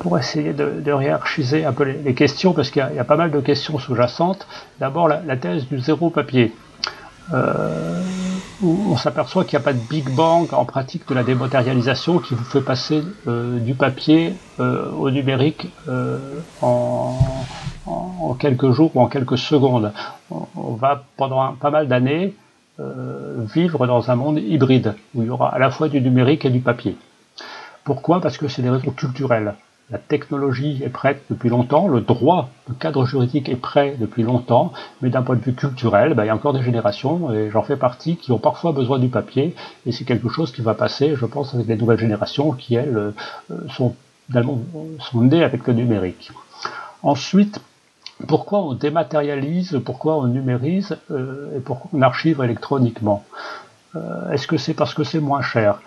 pour 0.00 0.18
essayer 0.18 0.52
de, 0.52 0.80
de, 0.80 1.02
hiérarchiser 1.02 1.64
un 1.64 1.72
peu 1.72 1.84
les, 1.84 2.14
questions, 2.14 2.52
parce 2.54 2.70
qu'il 2.70 2.84
y, 2.94 2.98
a 2.98 3.04
pas 3.04 3.14
mal 3.14 3.30
de 3.30 3.38
questions 3.40 3.78
sous-jacentes. 3.78 4.48
D'abord, 4.80 5.06
la, 5.06 5.36
thèse 5.36 5.68
du 5.68 5.78
zéro 5.78 6.10
papier 6.10 6.52
on 8.62 8.96
s'aperçoit 8.96 9.44
qu'il 9.44 9.58
n'y 9.58 9.62
a 9.62 9.64
pas 9.64 9.72
de 9.72 9.80
big 9.80 10.08
bang 10.08 10.52
en 10.52 10.64
pratique 10.64 11.08
de 11.08 11.14
la 11.14 11.24
dématérialisation 11.24 12.18
qui 12.18 12.34
vous 12.34 12.44
fait 12.44 12.60
passer 12.60 13.02
euh, 13.26 13.58
du 13.58 13.74
papier 13.74 14.34
euh, 14.60 14.90
au 14.92 15.10
numérique 15.10 15.68
euh, 15.88 16.18
en, 16.62 17.18
quelques 18.38 18.70
jours 18.70 18.90
ou 18.94 19.00
en 19.00 19.06
quelques 19.08 19.38
secondes. 19.38 19.92
On, 20.30 20.74
va 20.74 21.04
pendant 21.16 21.52
pas 21.54 21.70
mal 21.70 21.88
d'années 21.88 22.34
vivre 23.54 23.86
dans 23.86 24.10
un 24.10 24.16
monde 24.16 24.38
hybride 24.38 24.96
où 25.14 25.22
il 25.22 25.28
y 25.28 25.30
aura 25.30 25.54
à 25.54 25.58
la 25.60 25.70
fois 25.70 25.88
du 25.88 26.00
numérique 26.00 26.44
et 26.44 26.50
du 26.50 26.58
papier. 26.58 26.96
Pourquoi? 27.84 28.20
Parce 28.20 28.36
que 28.36 28.48
c'est 28.48 28.62
des 28.62 28.70
raisons 28.70 28.90
culturelles. 28.90 29.54
La 29.94 30.00
technologie 30.00 30.82
est 30.84 30.88
prête 30.88 31.22
depuis 31.30 31.48
longtemps, 31.48 31.86
le 31.86 32.00
droit, 32.00 32.50
le 32.68 32.74
cadre 32.74 33.06
juridique 33.06 33.48
est 33.48 33.54
prêt 33.54 33.94
depuis 34.00 34.24
longtemps, 34.24 34.72
mais 35.00 35.08
d'un 35.08 35.22
point 35.22 35.36
de 35.36 35.40
vue 35.40 35.54
culturel, 35.54 36.14
ben, 36.14 36.24
il 36.24 36.26
y 36.26 36.30
a 36.30 36.34
encore 36.34 36.52
des 36.52 36.64
générations, 36.64 37.32
et 37.32 37.48
j'en 37.52 37.62
fais 37.62 37.76
partie, 37.76 38.16
qui 38.16 38.32
ont 38.32 38.40
parfois 38.40 38.72
besoin 38.72 38.98
du 38.98 39.08
papier, 39.08 39.54
et 39.86 39.92
c'est 39.92 40.02
quelque 40.02 40.28
chose 40.28 40.50
qui 40.50 40.62
va 40.62 40.74
passer, 40.74 41.14
je 41.14 41.24
pense, 41.26 41.54
avec 41.54 41.68
les 41.68 41.76
nouvelles 41.76 42.00
générations 42.00 42.50
qui, 42.50 42.74
elles, 42.74 42.96
euh, 42.96 43.12
sont, 43.70 43.94
nées 45.14 45.44
avec 45.44 45.64
le 45.68 45.74
numérique. 45.74 46.32
Ensuite, 47.04 47.60
pourquoi 48.26 48.64
on 48.64 48.74
dématérialise, 48.74 49.80
pourquoi 49.84 50.16
on 50.16 50.26
numérise 50.26 50.96
euh, 51.12 51.56
et 51.56 51.60
pourquoi 51.60 51.88
on 51.94 52.02
archive 52.02 52.42
électroniquement? 52.42 53.22
Euh, 53.94 54.32
Est-ce 54.32 54.48
que 54.48 54.56
c'est 54.56 54.74
parce 54.74 54.92
que 54.92 55.04
c'est 55.04 55.20
moins 55.20 55.42
cher? 55.42 55.78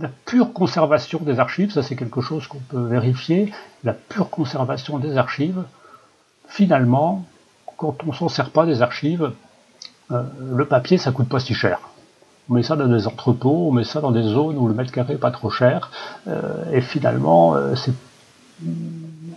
La 0.00 0.08
pure 0.24 0.52
conservation 0.52 1.20
des 1.22 1.38
archives, 1.38 1.72
ça 1.72 1.82
c'est 1.82 1.96
quelque 1.96 2.20
chose 2.20 2.46
qu'on 2.46 2.58
peut 2.58 2.86
vérifier, 2.86 3.52
la 3.84 3.92
pure 3.92 4.30
conservation 4.30 4.98
des 4.98 5.16
archives, 5.16 5.62
finalement, 6.46 7.24
quand 7.76 7.96
on 8.06 8.12
s'en 8.12 8.28
sert 8.28 8.50
pas 8.50 8.66
des 8.66 8.82
archives, 8.82 9.32
euh, 10.10 10.22
le 10.54 10.64
papier 10.64 10.98
ça 10.98 11.12
coûte 11.12 11.28
pas 11.28 11.40
si 11.40 11.54
cher. 11.54 11.80
On 12.48 12.54
met 12.54 12.62
ça 12.62 12.76
dans 12.76 12.86
des 12.86 13.06
entrepôts, 13.06 13.68
on 13.68 13.72
met 13.72 13.84
ça 13.84 14.00
dans 14.00 14.10
des 14.10 14.22
zones 14.22 14.56
où 14.56 14.68
le 14.68 14.74
mètre 14.74 14.92
carré 14.92 15.14
n'est 15.14 15.18
pas 15.18 15.30
trop 15.30 15.50
cher, 15.50 15.90
euh, 16.28 16.72
et 16.72 16.80
finalement 16.80 17.54
euh, 17.54 17.74
c'est 17.74 17.94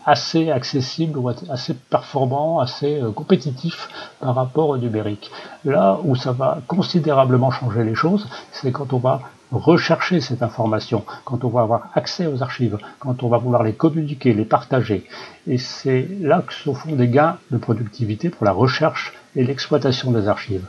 assez 0.06 0.50
accessible 0.50 1.20
assez 1.50 1.76
performant, 1.76 2.60
assez 2.60 3.02
compétitif 3.16 3.88
par 4.20 4.34
rapport 4.34 4.70
au 4.70 4.78
numérique. 4.78 5.30
Là 5.64 6.00
où 6.04 6.16
ça 6.16 6.32
va 6.32 6.60
considérablement 6.68 7.52
changer 7.52 7.84
les 7.84 7.94
choses, 7.94 8.28
c'est 8.52 8.72
quand 8.72 8.94
on 8.94 8.98
va 8.98 9.22
rechercher 9.52 10.22
cette 10.22 10.44
information, 10.44 11.04
quand 11.26 11.44
on 11.44 11.50
va 11.50 11.62
avoir 11.62 11.90
accès 11.96 12.28
aux 12.28 12.42
archives, 12.42 12.78
quand 13.00 13.24
on 13.24 13.28
va 13.28 13.40
pouvoir 13.40 13.64
les 13.64 13.74
communiquer, 13.74 14.34
les 14.34 14.46
partager. 14.46 15.06
Et 15.48 15.58
c'est 15.58 16.08
là 16.22 16.44
que 16.46 16.54
se 16.54 16.72
font 16.72 16.96
des 16.96 17.08
gains 17.08 17.38
de 17.52 17.58
productivité 17.58 18.30
pour 18.30 18.46
la 18.46 18.52
recherche 18.52 19.14
et 19.36 19.44
l'exploitation 19.44 20.12
des 20.12 20.28
archives. 20.28 20.66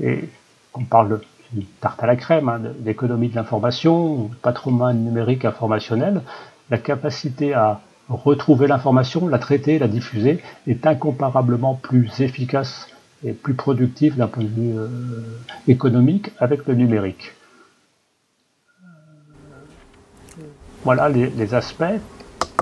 Et 0.00 0.28
on 0.74 0.84
parle 0.84 1.20
de 1.52 1.62
tarte 1.80 2.02
à 2.02 2.06
la 2.06 2.16
crème, 2.16 2.48
hein, 2.48 2.60
d'économie 2.80 3.28
de 3.28 3.36
l'information, 3.36 4.30
patrimoine 4.42 5.04
numérique 5.04 5.44
informationnel, 5.44 6.22
la 6.70 6.78
capacité 6.78 7.54
à 7.54 7.80
retrouver 8.08 8.66
l'information, 8.66 9.28
la 9.28 9.38
traiter, 9.38 9.78
la 9.78 9.88
diffuser 9.88 10.42
est 10.66 10.86
incomparablement 10.86 11.74
plus 11.74 12.20
efficace 12.20 12.88
et 13.24 13.32
plus 13.32 13.54
productive 13.54 14.16
d'un 14.16 14.26
point 14.26 14.42
de 14.42 14.48
vue 14.48 14.76
euh, 14.76 14.88
économique 15.68 16.30
avec 16.38 16.66
le 16.66 16.74
numérique. 16.74 17.32
Voilà 20.84 21.08
les, 21.08 21.54
aspects. 21.54 21.84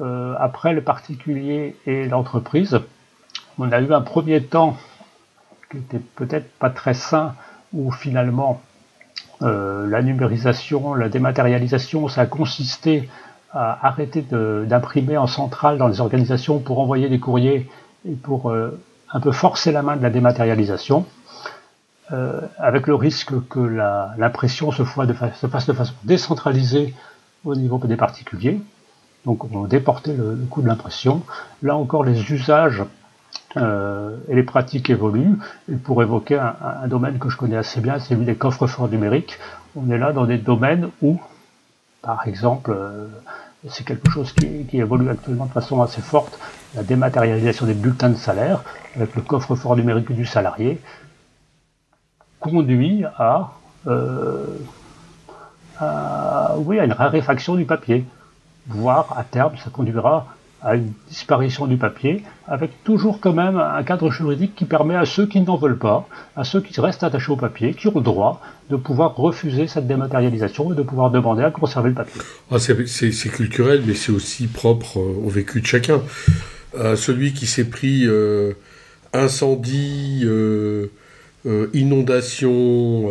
Euh, 0.01 0.35
après 0.39 0.73
le 0.73 0.81
particulier 0.81 1.77
et 1.87 2.07
l'entreprise, 2.07 2.81
on 3.59 3.71
a 3.73 3.81
eu 3.81 3.93
un 3.93 4.01
premier 4.01 4.45
temps 4.45 4.77
qui 5.71 5.79
était 5.79 6.01
peut-être 6.15 6.49
pas 6.59 6.71
très 6.71 6.95
sain, 6.95 7.35
où 7.73 7.91
finalement 7.91 8.61
euh, 9.43 9.89
la 9.89 10.03
numérisation, 10.03 10.95
la 10.95 11.09
dématérialisation, 11.09 12.07
ça 12.07 12.23
a 12.23 12.27
consisté 12.27 13.09
à 13.53 13.87
arrêter 13.89 14.23
d'imprimer 14.23 15.17
en 15.17 15.27
centrale 15.27 15.77
dans 15.77 15.89
les 15.89 16.01
organisations 16.01 16.61
pour 16.61 16.79
envoyer 16.79 17.09
des 17.09 17.19
courriers 17.19 17.69
et 18.09 18.15
pour 18.15 18.51
euh, 18.51 18.81
un 19.13 19.19
peu 19.19 19.33
forcer 19.33 19.73
la 19.73 19.83
main 19.83 19.97
de 19.97 20.03
la 20.03 20.11
dématérialisation. 20.11 21.07
avec 22.59 22.87
le 22.87 22.95
risque 22.95 23.33
que 23.49 23.61
l'impression 24.19 24.71
se, 24.71 24.85
se, 24.85 25.47
fasse 25.49 25.67
de 25.67 25.73
façon 25.73 25.95
décentralisée 26.05 26.95
au 27.45 27.55
niveau 27.55 27.79
des 27.79 27.97
particuliers. 27.97 28.61
Donc 29.25 29.45
on 29.45 29.63
va 29.63 29.69
déporter 29.69 30.15
le, 30.15 30.37
coût 30.51 30.63
de 30.63 30.69
l'impression. 30.69 31.23
Là 31.63 31.77
encore, 31.77 32.05
les 32.05 32.33
usages 32.33 32.83
et 33.57 34.35
les 34.35 34.43
pratiques 34.43 34.89
évoluent. 34.89 35.39
Et 35.71 35.77
pour 35.77 36.03
évoquer 36.03 36.39
un, 36.39 36.89
domaine 36.89 37.19
que 37.19 37.29
je 37.29 37.37
connais 37.37 37.57
assez 37.57 37.81
bien, 37.81 37.99
c'est 37.99 38.15
celui 38.15 38.25
des 38.25 38.35
coffres 38.35 38.67
forts 38.67 38.89
numériques. 38.89 39.39
On 39.77 39.91
est 39.91 39.99
là 39.99 40.13
dans 40.13 40.25
des 40.25 40.39
domaines 40.39 40.89
où, 41.03 41.21
par 42.01 42.27
exemple, 42.27 42.75
c'est 43.69 43.85
quelque 43.85 44.11
chose 44.11 44.33
qui, 44.33 44.67
évolue 44.79 45.09
actuellement 45.09 45.47
de 45.47 45.53
façon 45.53 45.81
assez 45.83 46.01
forte, 46.01 46.39
la 46.75 46.83
dématérialisation 46.83 47.67
des 47.67 47.75
bulletins 47.75 48.11
de 48.11 48.17
salaire, 48.17 48.65
avec 48.97 49.15
le 49.15 49.23
coffre-fort 49.23 49.77
numérique 49.77 50.11
du 50.13 50.27
salarié, 50.27 50.81
conduit 52.41 53.05
à, 53.19 53.53
euh, 53.87 54.47
oui, 55.81 56.79
à 56.79 56.85
une 56.85 56.93
raréfaction 56.93 57.55
du 57.55 57.65
papier, 57.65 58.05
voire 58.69 59.15
à 59.19 59.25
terme, 59.25 59.53
ça 59.63 59.71
conduira 59.71 60.27
à 60.63 60.77
une 60.77 60.93
disparition 61.09 61.67
du 61.67 61.77
papier, 61.77 62.23
avec 62.47 62.71
toujours 62.85 63.21
quand 63.21 63.33
même 63.33 63.57
un 63.57 63.83
cadre 63.83 64.11
juridique 64.11 64.55
qui 64.55 64.65
permet 64.65 64.95
à 64.95 65.05
ceux 65.05 65.27
qui 65.27 65.41
n'en 65.41 65.57
veulent 65.57 65.79
pas, 65.79 66.09
à 66.37 66.45
ceux 66.45 66.61
qui 66.61 66.81
restent 66.81 67.03
attachés 67.03 67.33
au 67.33 67.37
papier, 67.37 67.75
qui 67.75 67.89
ont 67.89 67.95
le 67.97 68.01
droit 68.01 68.41
de 68.71 68.77
pouvoir 68.77 69.17
refuser 69.17 69.67
cette 69.67 69.89
dématérialisation 69.89 70.73
et 70.73 70.77
de 70.77 70.83
pouvoir 70.83 71.11
demander 71.11 71.43
à 71.43 71.51
conserver 71.51 71.89
le 71.91 71.97
papier. 71.97 72.21
Ah, 72.51 72.59
c'est 72.59 73.29
culturel, 73.31 73.83
mais 73.87 73.95
c'est 73.95 74.13
aussi 74.13 74.47
propre 74.47 74.99
au 74.99 75.29
vécu 75.29 75.61
de 75.61 75.67
chacun. 75.67 76.01
Euh, 76.77 76.97
celui 76.97 77.33
qui 77.33 77.47
s'est 77.47 77.69
pris 77.69 78.07
euh, 78.07 78.53
incendie, 79.13 80.23
euh, 80.25 80.87
inondation, 81.75 83.11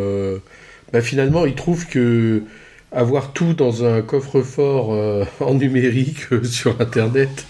ben 0.93 1.01
finalement, 1.01 1.45
il 1.45 1.55
trouve 1.55 1.87
que 1.87 2.43
avoir 2.91 3.31
tout 3.31 3.53
dans 3.53 3.85
un 3.85 4.01
coffre-fort 4.01 4.93
euh, 4.93 5.23
en 5.39 5.53
numérique 5.53 6.31
euh, 6.31 6.43
sur 6.43 6.79
Internet, 6.81 7.47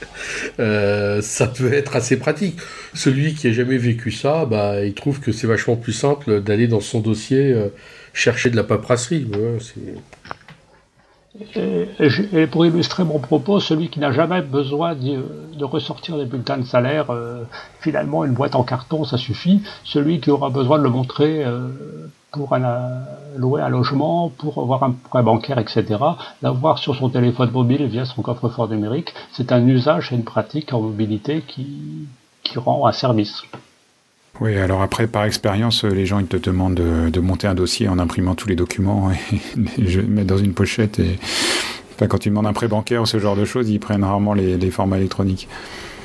euh, 0.59 1.21
ça 1.21 1.47
peut 1.47 1.73
être 1.73 1.95
assez 1.95 2.17
pratique. 2.19 2.57
Celui 2.93 3.33
qui 3.33 3.47
a 3.47 3.51
jamais 3.51 3.77
vécu 3.77 4.11
ça, 4.11 4.45
bah, 4.45 4.83
il 4.83 4.93
trouve 4.93 5.19
que 5.19 5.31
c'est 5.31 5.47
vachement 5.47 5.75
plus 5.75 5.93
simple 5.93 6.41
d'aller 6.41 6.67
dans 6.67 6.79
son 6.79 6.99
dossier 6.99 7.55
chercher 8.13 8.49
de 8.49 8.55
la 8.55 8.63
paperasserie. 8.63 9.25
et, 11.55 12.47
pour 12.47 12.65
illustrer 12.65 13.03
mon 13.05 13.19
propos, 13.19 13.59
celui 13.61 13.89
qui 13.89 13.99
n'a 13.99 14.11
jamais 14.11 14.41
besoin 14.41 14.95
de, 14.95 15.63
ressortir 15.63 16.17
des 16.17 16.25
bulletins 16.25 16.57
de 16.57 16.65
salaire, 16.65 17.07
finalement 17.79 18.25
une 18.25 18.33
boîte 18.33 18.55
en 18.55 18.63
carton, 18.63 19.05
ça 19.05 19.17
suffit. 19.17 19.61
Celui 19.85 20.19
qui 20.19 20.29
aura 20.29 20.49
besoin 20.49 20.77
de 20.77 20.83
le 20.83 20.89
montrer 20.89 21.45
pour 22.31 22.57
louer 23.37 23.61
un 23.61 23.69
logement, 23.69 24.29
pour 24.29 24.61
avoir 24.61 24.83
un 24.83 24.95
prêt 25.09 25.21
bancaire, 25.21 25.57
etc., 25.59 25.83
l'avoir 26.41 26.77
sur 26.77 26.95
son 26.95 27.09
téléphone 27.09 27.51
mobile 27.51 27.85
via 27.87 28.05
son 28.05 28.21
coffre-fort 28.21 28.69
numérique, 28.69 29.13
c'est 29.33 29.51
un 29.51 29.65
usage 29.67 30.11
et 30.11 30.15
une 30.15 30.23
pratique 30.23 30.73
en 30.73 30.81
mobilité 30.81 31.43
qui, 31.45 32.07
qui 32.43 32.57
rend 32.57 32.87
un 32.87 32.93
service. 32.93 33.43
Oui, 34.39 34.57
alors 34.57 34.81
après, 34.81 35.07
par 35.07 35.25
expérience, 35.25 35.83
les 35.83 36.05
gens 36.05 36.19
ils 36.19 36.27
te 36.27 36.37
demandent 36.37 36.75
de, 36.75 37.19
monter 37.19 37.47
un 37.47 37.53
dossier 37.53 37.89
en 37.89 37.99
imprimant 37.99 38.33
tous 38.33 38.47
les 38.47 38.55
documents 38.55 39.11
et 39.11 39.57
de 39.81 40.01
mettre 40.01 40.27
dans 40.27 40.37
une 40.37 40.53
pochette. 40.53 40.99
Et 40.99 41.19
quand 42.07 42.17
tu 42.17 42.29
demandes 42.29 42.47
un 42.47 42.53
prêt 42.53 42.67
bancaire 42.67 43.03
ou 43.03 43.05
ce 43.05 43.19
genre 43.19 43.35
de 43.35 43.45
choses, 43.45 43.69
ils 43.69 43.79
prennent 43.79 44.03
rarement 44.03 44.33
les 44.33 44.71
formats 44.71 44.97
électroniques. 44.97 45.47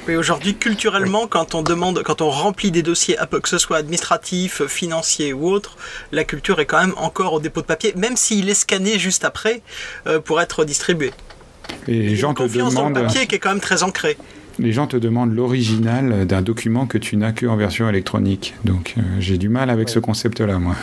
Oui, 0.08 0.14
aujourd'hui, 0.14 0.54
culturellement, 0.54 1.26
quand 1.26 1.56
on 1.56 1.62
demande, 1.62 2.02
quand 2.04 2.20
on 2.20 2.30
remplit 2.30 2.70
des 2.70 2.84
dossiers, 2.84 3.16
que 3.42 3.48
ce 3.48 3.58
soit 3.58 3.78
administratif, 3.78 4.64
financier 4.66 5.32
ou 5.32 5.48
autre, 5.48 5.76
la 6.12 6.22
culture 6.22 6.60
est 6.60 6.66
quand 6.66 6.80
même 6.80 6.94
encore 6.96 7.32
au 7.32 7.40
dépôt 7.40 7.60
de 7.60 7.66
papier, 7.66 7.92
même 7.96 8.16
s'il 8.16 8.48
est 8.48 8.54
scanné 8.54 9.00
juste 9.00 9.24
après 9.24 9.62
euh, 10.06 10.20
pour 10.20 10.40
être 10.40 10.64
distribué. 10.64 11.10
Et 11.88 12.02
les 12.02 12.14
gens 12.14 12.34
te 12.34 12.44
demandent. 12.44 12.74
dans 12.74 12.88
le 12.88 12.94
papier 12.94 13.26
qui 13.26 13.34
est 13.34 13.38
quand 13.40 13.48
même 13.48 13.60
très 13.60 13.82
ancré. 13.82 14.16
Les 14.60 14.72
gens 14.72 14.86
te 14.86 14.96
demandent 14.96 15.34
l'original 15.34 16.24
d'un 16.24 16.40
document 16.40 16.86
que 16.86 16.98
tu 16.98 17.16
n'as 17.16 17.32
que 17.32 17.46
en 17.46 17.56
version 17.56 17.88
électronique. 17.88 18.54
Donc 18.64 18.94
euh, 18.96 19.02
j'ai 19.18 19.38
du 19.38 19.48
mal 19.48 19.70
avec 19.70 19.88
ce 19.88 19.98
concept-là, 19.98 20.58
moi 20.58 20.76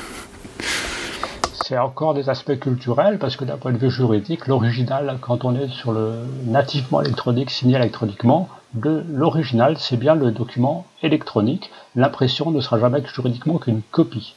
c'est 1.66 1.78
encore 1.78 2.14
des 2.14 2.30
aspects 2.30 2.60
culturels 2.60 3.18
parce 3.20 3.38
que 3.38 3.46
d'un 3.46 3.56
point 3.56 3.72
de 3.72 3.78
vue 3.78 3.90
juridique, 3.90 4.48
l'original, 4.48 5.18
quand 5.22 5.46
on 5.46 5.56
est 5.56 5.70
sur 5.70 5.94
le 5.94 6.12
nativement 6.46 7.02
électronique, 7.02 7.50
signé 7.50 7.78
électroniquement, 7.78 8.50
l'original, 8.82 9.78
c'est 9.78 9.98
bien 9.98 10.16
le 10.16 10.32
document 10.32 10.86
électronique. 11.02 11.72
L'impression 11.96 12.52
ne 12.52 12.60
sera 12.60 12.80
jamais 12.80 13.04
juridiquement 13.06 13.58
qu'une 13.58 13.82
copie. 13.92 14.36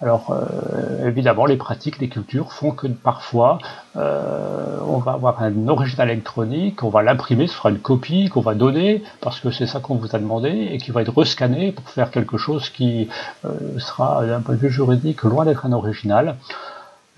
Alors 0.00 0.30
euh, 0.30 1.08
évidemment, 1.08 1.44
les 1.44 1.56
pratiques, 1.56 1.98
les 1.98 2.08
cultures 2.08 2.52
font 2.52 2.70
que 2.70 2.86
parfois 2.86 3.58
euh, 3.96 4.78
on 4.86 4.98
va 4.98 5.12
avoir 5.12 5.42
un 5.42 5.66
original 5.66 6.08
électronique, 6.10 6.84
on 6.84 6.88
va 6.88 7.02
l'imprimer, 7.02 7.48
ce 7.48 7.54
sera 7.54 7.70
une 7.70 7.80
copie 7.80 8.28
qu'on 8.28 8.40
va 8.40 8.54
donner 8.54 9.02
parce 9.20 9.40
que 9.40 9.50
c'est 9.50 9.66
ça 9.66 9.80
qu'on 9.80 9.96
vous 9.96 10.14
a 10.14 10.20
demandé 10.20 10.68
et 10.70 10.78
qui 10.78 10.92
va 10.92 11.02
être 11.02 11.16
rescanné 11.16 11.72
pour 11.72 11.88
faire 11.90 12.12
quelque 12.12 12.38
chose 12.38 12.70
qui 12.70 13.08
euh, 13.44 13.78
sera 13.80 14.24
d'un 14.24 14.40
point 14.40 14.54
de 14.54 14.60
vue 14.60 14.70
juridique 14.70 15.24
loin 15.24 15.44
d'être 15.44 15.66
un 15.66 15.72
original. 15.72 16.36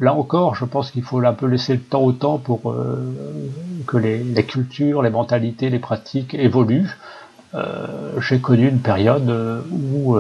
Là 0.01 0.15
encore, 0.15 0.55
je 0.55 0.65
pense 0.65 0.91
qu'il 0.91 1.03
faut 1.03 1.19
un 1.19 1.33
peu 1.35 1.47
laisser 1.47 1.75
le 1.75 1.81
temps 1.81 2.03
au 2.03 2.13
temps 2.13 2.39
pour 2.39 2.75
que 3.87 3.97
les, 3.99 4.45
cultures, 4.45 5.03
les 5.03 5.11
mentalités, 5.11 5.69
les 5.69 5.79
pratiques 5.79 6.35
évoluent. 6.35 6.97
J'ai 8.19 8.39
connu 8.41 8.69
une 8.69 8.79
période 8.79 9.31
où 9.71 10.17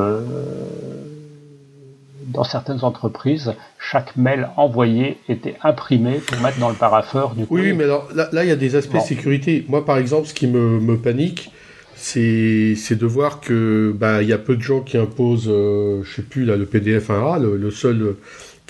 dans 2.32 2.44
certaines 2.44 2.84
entreprises, 2.84 3.54
chaque 3.78 4.16
mail 4.16 4.48
envoyé 4.56 5.18
était 5.28 5.56
imprimé 5.62 6.18
pour 6.18 6.40
mettre 6.40 6.58
dans 6.58 6.68
le 6.68 6.74
parapheur 6.74 7.34
du 7.34 7.44
Oui, 7.50 7.72
mais 7.72 7.84
alors 7.84 8.08
là, 8.14 8.44
il 8.44 8.48
y 8.48 8.52
a 8.52 8.56
des 8.56 8.76
aspects 8.76 8.98
sécurité. 9.00 9.64
Moi, 9.68 9.84
par 9.84 9.98
exemple, 9.98 10.28
ce 10.28 10.34
qui 10.34 10.46
me, 10.46 10.96
panique, 10.96 11.50
c'est 11.94 12.74
de 12.94 13.06
voir 13.06 13.40
que 13.40 13.94
bah, 13.96 14.22
il 14.22 14.28
y 14.28 14.32
a 14.32 14.38
peu 14.38 14.56
de 14.56 14.62
gens 14.62 14.80
qui 14.80 14.96
imposent, 14.96 15.48
euh, 15.48 16.02
je 16.04 16.16
sais 16.16 16.22
plus 16.22 16.44
là, 16.44 16.56
le 16.56 16.66
PDF 16.66 17.10
1A, 17.10 17.40
le, 17.40 17.70
seul 17.70 18.02
euh, 18.02 18.18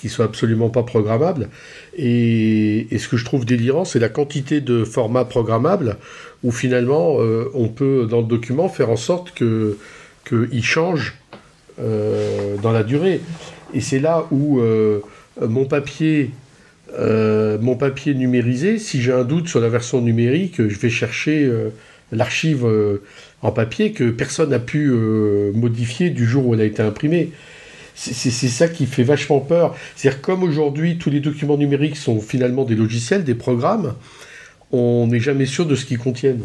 qui 0.01 0.09
soit 0.09 0.25
absolument 0.25 0.69
pas 0.69 0.81
programmable. 0.81 1.49
Et, 1.95 2.87
ce 2.97 3.07
que 3.07 3.17
je 3.17 3.25
trouve 3.25 3.45
délirant, 3.45 3.85
c'est 3.85 3.99
la 3.99 4.09
quantité 4.09 4.59
de 4.59 4.83
formats 4.83 5.25
programmables 5.25 5.97
où 6.43 6.51
finalement 6.51 7.17
euh, 7.19 7.51
on 7.53 7.67
peut 7.67 8.07
dans 8.09 8.21
le 8.21 8.25
document 8.25 8.67
faire 8.67 8.89
en 8.89 8.95
sorte 8.95 9.31
que 9.33 9.77
qu'il 10.27 10.63
change 10.63 11.15
euh, 11.79 12.57
dans 12.57 12.71
la 12.71 12.83
durée. 12.83 13.21
Et 13.75 13.81
c'est 13.81 13.99
là 13.99 14.25
où 14.31 14.59
euh, 14.59 15.01
mon 15.39 15.65
papier 15.65 16.31
mon 16.99 17.77
papier 17.77 18.13
numérisé, 18.13 18.77
si 18.77 19.01
j'ai 19.01 19.13
un 19.13 19.23
doute 19.23 19.47
sur 19.47 19.61
la 19.61 19.69
version 19.69 20.01
numérique, 20.01 20.55
je 20.57 20.77
vais 20.77 20.89
chercher 20.89 21.49
l'archive 22.11 22.67
en 23.41 23.51
papier 23.53 23.93
que 23.93 24.09
personne 24.09 24.49
n'a 24.49 24.59
pu 24.59 24.91
modifier 25.53 26.09
du 26.09 26.25
jour 26.25 26.47
où 26.47 26.53
elle 26.53 26.59
a 26.59 26.65
été 26.65 26.81
imprimée. 26.81 27.31
C'est 28.03 28.31
ça 28.31 28.67
qui 28.67 28.87
fait 28.87 29.03
vachement 29.03 29.39
peur. 29.39 29.75
C'est-à-dire 29.95 30.21
comme 30.21 30.41
aujourd'hui 30.41 30.97
tous 30.97 31.11
les 31.11 31.19
documents 31.19 31.57
numériques 31.57 31.97
sont 31.97 32.19
finalement 32.19 32.63
des 32.63 32.73
logiciels, 32.73 33.23
des 33.23 33.35
programmes, 33.35 33.93
on 34.71 35.05
n'est 35.05 35.19
jamais 35.19 35.45
sûr 35.45 35.67
de 35.67 35.75
ce 35.75 35.85
qu'ils 35.85 35.99
contiennent. 35.99 36.41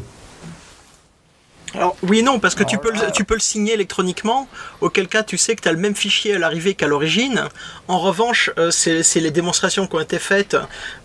Alors, 1.77 1.97
oui 2.03 2.21
et 2.21 2.23
non, 2.23 2.39
parce 2.39 2.55
que 2.55 2.65
tu 2.65 2.79
peux, 2.79 2.91
le, 2.91 3.13
tu 3.13 3.25
peux 3.25 3.35
le 3.35 3.41
signer 3.41 3.75
électroniquement, 3.75 4.49
auquel 4.81 5.09
cas 5.09 5.23
tu 5.23 5.37
sais 5.37 5.55
que 5.57 5.63
tu 5.63 5.69
as 5.69 5.73
le 5.73 5.79
même 5.79 5.95
fichier 5.95 6.35
à 6.35 6.39
l'arrivée 6.39 6.75
qu'à 6.75 6.87
l'origine. 6.87 7.49
En 7.89 7.99
revanche, 7.99 8.51
euh, 8.59 8.71
c'est 8.71 9.21
les 9.21 9.31
démonstrations 9.31 9.87
qui 9.87 9.95
ont 9.95 10.01
été 10.01 10.19
faites, 10.19 10.57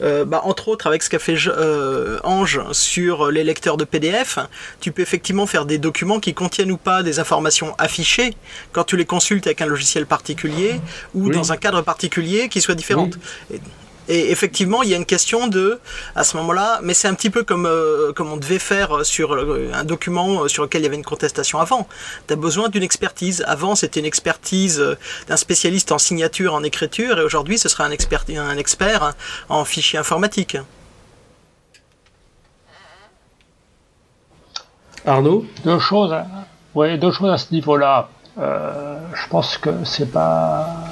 euh, 0.02 0.24
bah, 0.24 0.42
entre 0.46 0.70
autres 0.70 0.88
avec 0.88 1.04
ce 1.04 1.10
qu'a 1.10 1.20
fait 1.20 1.36
euh, 1.48 2.20
Ange 2.24 2.62
sur 2.72 3.32
les 3.32 3.44
lecteurs 3.44 3.78
de 3.78 3.84
PDF. 3.84 4.40
Tu 4.80 4.92
peux 4.92 5.02
effectivement 5.02 5.46
faire 5.46 5.66
des 5.66 5.78
documents 5.78 6.20
qui 6.20 6.34
contiennent 6.34 6.72
ou 6.72 6.78
pas 6.78 7.04
des 7.04 7.20
informations 7.20 7.76
affichées 7.78 8.36
quand 8.72 8.86
tu 8.86 8.96
les 8.96 9.06
consultes 9.06 9.48
avec 9.48 9.62
un 9.62 9.66
logiciel 9.66 10.06
particulier 10.06 10.80
ou 11.14 11.30
dans 11.30 11.52
un 11.52 11.58
cadre 11.58 11.82
particulier 11.82 12.48
qui 12.50 12.62
soit 12.62 12.76
différent. 12.76 13.10
Et 13.54 13.60
effectivement, 14.08 14.84
il 14.84 14.90
y 14.90 14.94
a 14.94 14.98
une 14.98 15.06
question 15.06 15.48
de, 15.48 15.80
à 16.16 16.24
ce 16.24 16.38
moment-là, 16.38 16.80
mais 16.84 16.94
c'est 16.94 17.08
un 17.08 17.14
petit 17.14 17.30
peu 17.30 17.44
comme, 17.44 17.66
euh, 17.66 18.12
comme 18.14 18.32
on 18.32 18.38
devait 18.38 18.60
faire 18.60 19.06
sur 19.06 19.34
euh, 19.34 19.72
un 19.74 19.84
document 19.84 20.48
sur 20.48 20.64
lequel 20.64 20.82
il 20.82 20.84
y 20.86 20.88
avait 20.88 20.96
une 20.96 21.04
contestation 21.04 21.60
avant. 21.60 21.88
Tu 22.28 22.34
as 22.34 22.36
besoin 22.36 22.70
d'une 22.70 22.84
expertise. 22.84 23.44
Avant, 23.48 23.76
c'était 23.76 24.00
une 24.00 24.06
expertise 24.06 24.80
euh, 24.80 24.98
d'un 25.28 25.38
spécialiste 25.38 25.92
en 25.92 25.98
signature, 25.98 26.54
en 26.54 26.64
écriture, 26.64 27.20
et 27.20 27.24
aujourd'hui, 27.24 27.58
ce 27.58 27.70
sera 27.70 27.86
un 27.86 27.92
expert, 27.92 28.26
un 28.30 28.58
expert 28.58 29.14
en 29.50 29.66
fichier 29.66 30.00
informatique. 30.00 30.58
Arnaud? 35.06 35.46
Deux 35.64 35.80
choses, 35.80 36.16
ouais, 36.76 36.98
deux 36.98 37.12
choses 37.12 37.32
à 37.32 37.38
ce 37.38 37.52
niveau-là. 37.52 38.10
je 38.38 39.28
pense 39.30 39.58
que 39.58 39.70
c'est 39.84 40.12
pas 40.12 40.91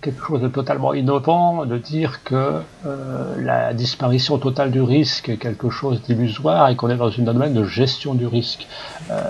quelque 0.00 0.24
chose 0.24 0.40
de 0.40 0.48
totalement 0.48 0.94
innovant 0.94 1.66
de 1.66 1.78
dire 1.78 2.22
que 2.24 2.60
euh, 2.86 3.34
la 3.38 3.74
disparition 3.74 4.38
totale 4.38 4.70
du 4.70 4.80
risque 4.80 5.28
est 5.28 5.36
quelque 5.36 5.70
chose 5.70 6.00
d'illusoire 6.02 6.68
et 6.68 6.76
qu'on 6.76 6.90
est 6.90 6.96
dans 6.96 7.10
une 7.10 7.24
domaine 7.24 7.54
de 7.54 7.64
gestion 7.64 8.14
du 8.14 8.26
risque. 8.26 8.66
Euh, 9.10 9.22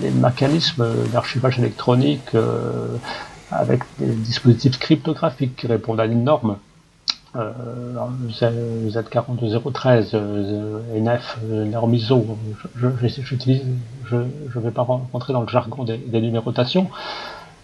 les 0.00 0.10
mécanismes 0.10 0.86
d'archivage 1.12 1.58
électronique 1.58 2.34
avec 3.52 3.82
des 3.98 4.06
dispositifs 4.06 4.78
cryptographiques 4.78 5.54
qui 5.54 5.68
répondent 5.68 6.00
à 6.00 6.06
une 6.06 6.24
norme 6.24 6.56
Z42013, 7.34 10.14
NF, 10.94 11.38
norme 11.48 11.94
ISO, 11.94 12.26
je 12.76 12.88
ne 12.88 12.92
je, 14.04 14.18
vais 14.58 14.70
pas 14.70 14.82
rentrer 14.82 15.32
dans 15.32 15.40
le 15.40 15.48
jargon 15.48 15.84
des, 15.84 16.20
numérotations, 16.20 16.90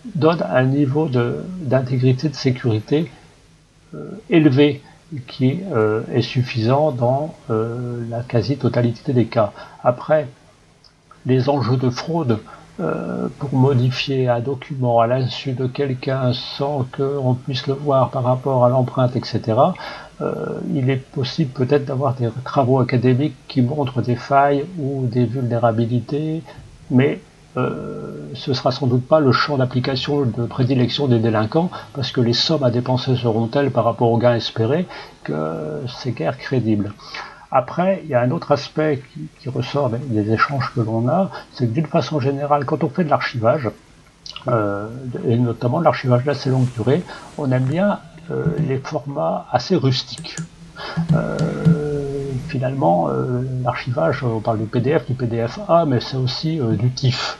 donne 0.05 0.43
un 0.43 0.65
niveau 0.65 1.09
d'intégrité 1.09 2.29
de, 2.29 2.35
sécurité 2.35 3.11
euh, 3.95 4.11
élevé 4.31 4.83
qui 5.27 5.61
euh, 5.73 6.03
est 6.13 6.23
suffisant 6.23 6.93
dans 6.93 7.35
euh, 7.51 8.05
la 8.11 8.21
quasi-totalité 8.21 9.13
des 9.13 9.27
cas. 9.27 9.53
Après, 9.83 10.29
les 11.27 11.49
enjeux 11.49 11.77
de 11.77 11.91
fraude 11.91 12.39
pour 13.41 13.53
modifier 13.55 14.29
un 14.29 14.39
document 14.39 15.01
à 15.01 15.09
l'insu 15.09 15.51
de 15.51 15.67
quelqu'un 15.67 16.33
sans 16.33 16.87
qu'on 16.97 17.35
puisse 17.35 17.67
le 17.67 17.75
voir 17.75 18.11
par 18.11 18.23
rapport 18.23 18.65
à 18.65 18.69
l'empreinte, 18.69 19.17
etc., 19.17 19.59
il 20.73 20.89
est 20.89 21.05
possible 21.11 21.51
peut-être 21.51 21.87
d'avoir 21.87 22.15
des 22.15 22.29
travaux 22.45 22.79
académiques 22.79 23.35
qui 23.49 23.63
montrent 23.63 24.01
des 24.01 24.15
failles 24.15 24.65
ou 24.79 25.07
des 25.07 25.25
vulnérabilités, 25.25 26.45
mais 26.89 27.21
euh, 27.59 28.31
ce 28.35 28.55
sera 28.55 28.71
sans 28.73 28.87
doute 28.87 29.07
pas 29.07 29.21
le 29.21 29.33
champ 29.33 29.57
d'application 29.57 30.23
de 30.23 30.47
prédilection 30.47 31.09
des 31.09 31.19
délinquants, 31.19 31.71
parce 31.95 32.13
que 32.13 32.21
les 32.21 32.33
sommes 32.33 32.63
à 32.63 32.71
dépenser 32.71 33.17
seront 33.17 33.47
telles 33.49 33.71
par 33.71 33.85
rapport 33.85 34.11
aux 34.11 34.19
gains 34.19 34.35
espérés 34.35 34.87
que 35.25 35.83
c'est 35.89 36.13
guère 36.13 36.39
crédible. 36.39 36.93
Après, 37.51 38.03
il 38.05 38.11
y 38.11 38.15
a 38.15 38.21
un 38.21 38.31
autre 38.31 38.53
aspect 38.53 39.03
qui, 39.41 39.49
ressort 39.49 39.91
des, 39.91 40.33
échanges 40.33 40.71
que 40.75 40.81
l'on 40.81 41.09
a, 41.09 41.31
c'est 41.53 41.67
que 41.67 41.73
d'une 41.73 41.87
façon 41.87 42.21
générale, 42.21 42.65
quand 42.65 42.85
on 42.85 42.91
fait 42.91 43.05
de 43.05 43.11
l'archivage, 43.11 43.71
euh, 44.47 44.89
et 45.27 45.37
notamment 45.37 45.81
de 45.81 45.85
l'archivage 45.85 46.25
d'assez 46.25 46.51
longue 46.51 46.71
durée, 46.75 47.03
on 47.39 47.51
aime 47.51 47.65
bien 47.65 48.01
euh, 48.31 48.45
les 48.69 48.79
formats 48.79 49.47
assez 49.51 49.75
rustiques 49.75 50.37
finalement, 52.49 53.09
euh, 53.09 53.43
l'archivage, 53.63 54.25
on 54.25 54.41
parle 54.41 54.59
du 54.59 54.67
PDF, 54.67 55.07
du 55.07 55.15
PDF-A, 55.15 55.85
mais 55.87 56.01
c'est 56.01 56.17
aussi 56.17 56.61
euh, 56.61 56.75
du 56.75 56.91
TIFF. 56.91 57.39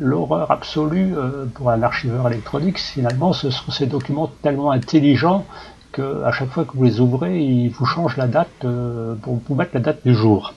L'horreur 0.00 0.50
absolue 0.50 1.14
euh, 1.16 1.46
pour 1.54 1.70
un 1.70 1.82
archiveur 1.82 2.26
électronique, 2.28 2.78
finalement, 2.78 3.32
ce 3.32 3.50
sont 3.50 3.70
ces 3.70 3.86
documents 3.86 4.30
tellement 4.42 4.72
intelligents 4.72 5.44
qu'à 5.92 6.32
chaque 6.32 6.50
fois 6.50 6.64
que 6.64 6.76
vous 6.76 6.84
les 6.84 7.00
ouvrez, 7.00 7.40
ils 7.40 7.70
vous 7.70 7.86
changent 7.86 8.16
la 8.16 8.26
date 8.26 8.66
pour 9.22 9.40
vous 9.48 9.54
mettre 9.54 9.70
la 9.72 9.80
date 9.80 10.00
du 10.04 10.14
jour. 10.14 10.52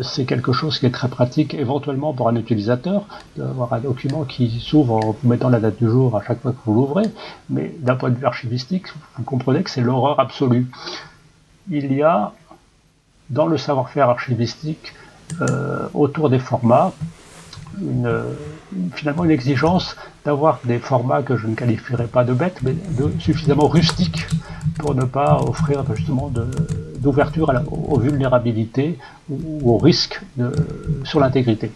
c'est 0.00 0.24
quelque 0.24 0.52
chose 0.54 0.78
qui 0.78 0.86
est 0.86 0.90
très 0.90 1.08
pratique 1.08 1.52
éventuellement 1.52 2.14
pour 2.14 2.30
un 2.30 2.36
utilisateur, 2.36 3.04
d'avoir 3.36 3.74
un 3.74 3.80
document 3.80 4.24
qui 4.24 4.48
s'ouvre 4.58 4.94
en 4.94 5.10
vous 5.10 5.28
mettant 5.28 5.50
la 5.50 5.60
date 5.60 5.76
du 5.76 5.90
jour 5.90 6.16
à 6.16 6.22
chaque 6.22 6.40
fois 6.40 6.52
que 6.52 6.62
vous 6.64 6.72
l'ouvrez, 6.72 7.04
mais 7.50 7.74
d'un 7.80 7.96
point 7.96 8.08
de 8.08 8.16
vue 8.16 8.24
archivistique, 8.24 8.86
vous 9.18 9.24
comprenez 9.24 9.62
que 9.62 9.70
c'est 9.70 9.82
l'horreur 9.82 10.18
absolue. 10.18 10.66
Il 11.68 11.92
y 11.92 12.02
a 12.02 12.32
dans 13.30 13.46
le 13.46 13.56
savoir-faire 13.56 14.08
archivistique 14.08 14.94
euh, 15.40 15.88
autour 15.94 16.30
des 16.30 16.38
formats, 16.38 16.92
finalement 18.94 19.24
une 19.24 19.30
exigence 19.30 19.96
d'avoir 20.24 20.60
des 20.64 20.78
formats 20.78 21.22
que 21.22 21.36
je 21.36 21.46
ne 21.46 21.54
qualifierais 21.54 22.06
pas 22.06 22.24
de 22.24 22.32
bêtes, 22.32 22.58
mais 22.62 22.72
de 22.72 23.12
suffisamment 23.18 23.68
rustiques 23.68 24.26
pour 24.78 24.94
ne 24.94 25.04
pas 25.04 25.40
offrir 25.42 25.84
justement 25.94 26.32
d'ouverture 26.98 27.52
aux 27.70 27.98
vulnérabilités 27.98 28.98
ou 29.28 29.74
aux 29.74 29.78
risques 29.78 30.20
sur 31.04 31.20
l'intégrité. 31.20 31.70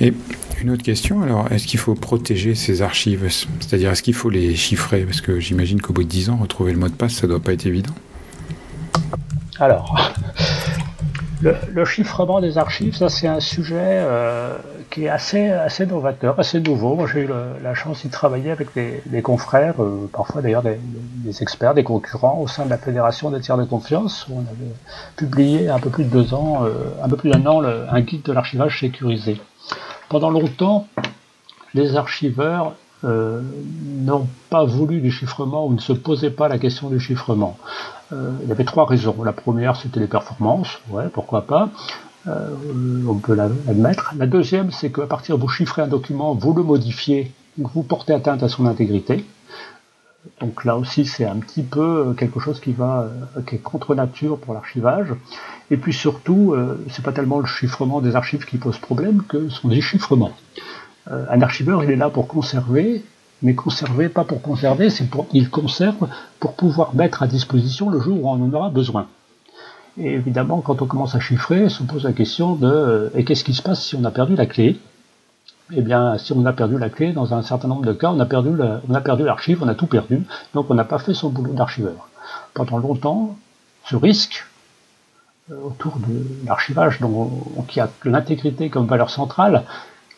Et 0.00 0.14
une 0.62 0.70
autre 0.70 0.82
question, 0.82 1.22
alors, 1.22 1.50
est-ce 1.52 1.66
qu'il 1.66 1.78
faut 1.78 1.94
protéger 1.94 2.54
ces 2.54 2.82
archives? 2.82 3.28
C'est-à-dire, 3.60 3.90
est-ce 3.90 4.02
qu'il 4.02 4.14
faut 4.14 4.30
les 4.30 4.54
chiffrer? 4.54 5.02
Parce 5.04 5.20
que 5.20 5.40
j'imagine 5.40 5.80
qu'au 5.80 5.92
bout 5.92 6.04
de 6.04 6.08
10 6.08 6.30
ans, 6.30 6.36
retrouver 6.36 6.72
le 6.72 6.78
mot 6.78 6.88
de 6.88 6.94
passe, 6.94 7.14
ça 7.14 7.26
ne 7.26 7.32
doit 7.32 7.40
pas 7.40 7.52
être 7.52 7.66
évident. 7.66 7.94
Alors, 9.60 9.96
le, 11.40 11.84
chiffrement 11.84 12.40
des 12.40 12.58
archives, 12.58 12.96
ça 12.96 13.08
c'est 13.08 13.28
un 13.28 13.40
sujet 13.40 13.76
euh, 13.80 14.56
qui 14.90 15.04
est 15.04 15.08
assez, 15.08 15.50
assez 15.50 15.86
novateur, 15.86 16.38
assez 16.38 16.60
nouveau. 16.60 16.94
Moi 16.96 17.08
j'ai 17.12 17.22
eu 17.22 17.28
la 17.62 17.74
chance 17.74 18.02
d'y 18.02 18.08
travailler 18.08 18.50
avec 18.50 18.68
des, 18.74 19.22
confrères, 19.22 19.80
euh, 19.80 20.08
parfois 20.12 20.42
d'ailleurs 20.42 20.62
des, 20.62 20.78
experts, 21.42 21.74
des 21.74 21.84
concurrents 21.84 22.40
au 22.40 22.48
sein 22.48 22.64
de 22.64 22.70
la 22.70 22.78
Fédération 22.78 23.30
des 23.30 23.40
tiers 23.40 23.56
de 23.56 23.64
confiance, 23.64 24.26
où 24.28 24.34
on 24.36 24.40
avait 24.40 24.74
publié 25.16 25.68
un 25.68 25.78
peu 25.78 25.90
plus 25.90 26.04
de 26.04 26.10
deux 26.10 26.34
ans, 26.34 26.64
euh, 26.64 26.72
un 27.02 27.08
peu 27.08 27.16
plus 27.16 27.30
d'un 27.30 27.46
an, 27.46 27.62
un 27.62 28.00
guide 28.00 28.22
de 28.22 28.32
l'archivage 28.32 28.80
sécurisé. 28.80 29.40
Pendant 30.08 30.30
longtemps, 30.30 30.88
les 31.74 31.96
archiveurs 31.96 32.74
n'ont 33.04 34.26
pas 34.50 34.64
voulu 34.64 35.00
du 35.00 35.12
chiffrement 35.12 35.66
ou 35.66 35.72
ne 35.72 35.78
se 35.78 35.92
posaient 35.92 36.32
pas 36.32 36.48
la 36.48 36.58
question 36.58 36.88
du 36.88 36.98
chiffrement. 36.98 37.56
Euh, 38.12 38.32
il 38.42 38.48
y 38.48 38.52
avait 38.52 38.64
trois 38.64 38.86
raisons. 38.86 39.22
La 39.22 39.32
première, 39.32 39.76
c'était 39.76 40.00
les 40.00 40.06
performances, 40.06 40.80
ouais, 40.90 41.08
pourquoi 41.12 41.42
pas. 41.42 41.68
Euh, 42.26 42.54
on 43.06 43.14
peut 43.14 43.34
l'admettre. 43.34 44.14
La 44.16 44.26
deuxième, 44.26 44.70
c'est 44.70 44.90
qu'à 44.90 45.06
partir 45.06 45.36
vous 45.38 45.48
chiffrez 45.48 45.82
un 45.82 45.88
document, 45.88 46.34
vous 46.34 46.52
le 46.52 46.62
modifiez, 46.62 47.32
vous 47.58 47.82
portez 47.82 48.12
atteinte 48.12 48.42
à 48.42 48.48
son 48.48 48.66
intégrité. 48.66 49.24
Donc 50.40 50.64
là 50.64 50.76
aussi, 50.76 51.06
c'est 51.06 51.24
un 51.24 51.36
petit 51.36 51.62
peu 51.62 52.14
quelque 52.18 52.40
chose 52.40 52.60
qui 52.60 52.72
va, 52.72 53.08
qui 53.46 53.54
est 53.54 53.58
contre 53.58 53.94
nature 53.94 54.38
pour 54.38 54.52
l'archivage. 54.52 55.14
Et 55.70 55.76
puis 55.76 55.92
surtout, 55.92 56.52
euh, 56.52 56.84
c'est 56.90 57.04
pas 57.04 57.12
tellement 57.12 57.38
le 57.38 57.46
chiffrement 57.46 58.00
des 58.00 58.16
archives 58.16 58.44
qui 58.44 58.58
pose 58.58 58.78
problème 58.78 59.22
que 59.22 59.48
son 59.48 59.68
déchiffrement. 59.68 60.32
un 61.10 61.40
archiveur, 61.40 61.84
il 61.84 61.90
est 61.90 61.96
là 61.96 62.10
pour 62.10 62.26
conserver 62.26 63.02
mais 63.42 63.54
conserver, 63.54 64.08
pas 64.08 64.24
pour 64.24 64.42
conserver, 64.42 64.90
c'est 64.90 65.08
pour 65.08 65.26
il 65.32 65.50
conserve 65.50 66.08
pour 66.40 66.54
pouvoir 66.54 66.94
mettre 66.94 67.22
à 67.22 67.26
disposition 67.26 67.90
le 67.90 68.00
jour 68.00 68.24
où 68.24 68.28
on 68.28 68.42
en 68.42 68.52
aura 68.52 68.70
besoin. 68.70 69.06
Et 69.96 70.14
évidemment, 70.14 70.60
quand 70.60 70.80
on 70.82 70.86
commence 70.86 71.14
à 71.14 71.20
chiffrer, 71.20 71.64
on 71.64 71.68
se 71.68 71.82
pose 71.82 72.04
la 72.04 72.12
question 72.12 72.54
de 72.54 72.68
euh, 72.68 73.10
et 73.14 73.24
qu'est-ce 73.24 73.44
qui 73.44 73.54
se 73.54 73.62
passe 73.62 73.84
si 73.84 73.96
on 73.96 74.04
a 74.04 74.10
perdu 74.10 74.36
la 74.36 74.46
clé? 74.46 74.78
Eh 75.72 75.82
bien, 75.82 76.16
si 76.18 76.32
on 76.32 76.46
a 76.46 76.52
perdu 76.52 76.78
la 76.78 76.88
clé, 76.88 77.12
dans 77.12 77.34
un 77.34 77.42
certain 77.42 77.68
nombre 77.68 77.84
de 77.84 77.92
cas, 77.92 78.10
on 78.10 78.20
a 78.20 78.26
perdu 78.26 78.50
on 78.50 79.24
l'archive, 79.24 79.62
on 79.62 79.68
a 79.68 79.74
tout 79.74 79.86
perdu, 79.86 80.22
donc 80.54 80.70
on 80.70 80.74
n'a 80.74 80.84
pas 80.84 80.98
fait 80.98 81.14
son 81.14 81.28
boulot 81.28 81.52
d'archiveur. 81.52 82.08
Pendant 82.54 82.78
longtemps, 82.78 83.36
ce 83.84 83.96
risque 83.96 84.46
euh, 85.50 85.56
autour 85.64 85.98
de 85.98 86.46
l'archivage, 86.46 87.00
qui 87.66 87.80
a 87.80 87.90
l'intégrité 88.04 88.70
comme 88.70 88.86
valeur 88.86 89.10
centrale, 89.10 89.64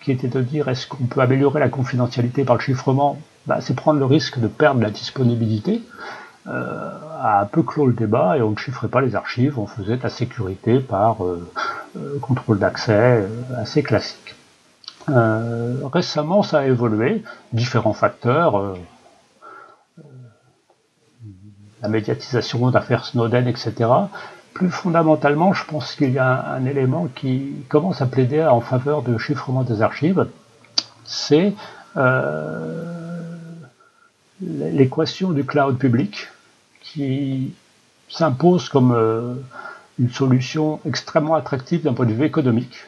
qui 0.02 0.12
était 0.12 0.28
de 0.28 0.40
dire 0.40 0.68
est-ce 0.68 0.86
qu'on 0.86 1.04
peut 1.04 1.20
améliorer 1.20 1.60
la 1.60 1.68
confidentialité 1.68 2.44
par 2.44 2.56
le 2.56 2.62
chiffrement? 2.62 3.18
Bah, 3.46 3.58
C'est 3.60 3.74
prendre 3.74 3.98
le 3.98 4.04
risque 4.04 4.38
de 4.38 4.48
perdre 4.48 4.80
la 4.82 4.90
disponibilité. 4.90 5.82
Euh, 6.46 6.90
a 7.20 7.42
un 7.42 7.44
peu 7.44 7.62
clos 7.62 7.86
le 7.86 7.92
débat 7.92 8.38
et 8.38 8.42
on 8.42 8.50
ne 8.50 8.56
chiffrait 8.56 8.88
pas 8.88 9.02
les 9.02 9.14
archives, 9.14 9.58
on 9.58 9.66
faisait 9.66 9.98
la 10.02 10.08
sécurité 10.08 10.80
par 10.80 11.22
euh, 11.22 11.46
euh, 11.98 12.18
contrôle 12.18 12.58
d'accès 12.58 13.28
assez 13.58 13.82
classique. 13.82 14.34
récemment, 15.06 16.42
ça 16.42 16.60
a 16.60 16.64
évolué, 16.64 17.22
différents 17.52 17.92
facteurs, 17.92 18.76
la 21.82 21.88
médiatisation 21.88 22.70
d'affaires 22.70 23.04
Snowden, 23.04 23.46
etc 23.46 23.88
plus 24.54 24.70
fondamentalement, 24.70 25.52
je 25.52 25.64
pense 25.64 25.94
qu'il 25.94 26.10
y 26.10 26.18
a 26.18 26.52
un, 26.52 26.64
élément 26.66 27.08
qui 27.14 27.52
commence 27.68 28.02
à 28.02 28.06
plaider 28.06 28.42
en 28.44 28.60
faveur 28.60 29.02
du 29.02 29.18
chiffrement 29.18 29.62
des 29.62 29.82
archives, 29.82 30.26
c'est 31.04 31.54
euh, 31.96 32.84
l'équation 34.40 35.32
du 35.32 35.44
cloud 35.44 35.76
public 35.78 36.28
qui 36.80 37.52
s'impose 38.08 38.68
comme 38.68 38.92
euh, 38.92 39.34
une 39.98 40.10
solution 40.10 40.80
extrêmement 40.86 41.34
attractive 41.34 41.82
d'un 41.82 41.92
point 41.92 42.06
de 42.06 42.12
vue 42.12 42.24
économique, 42.24 42.84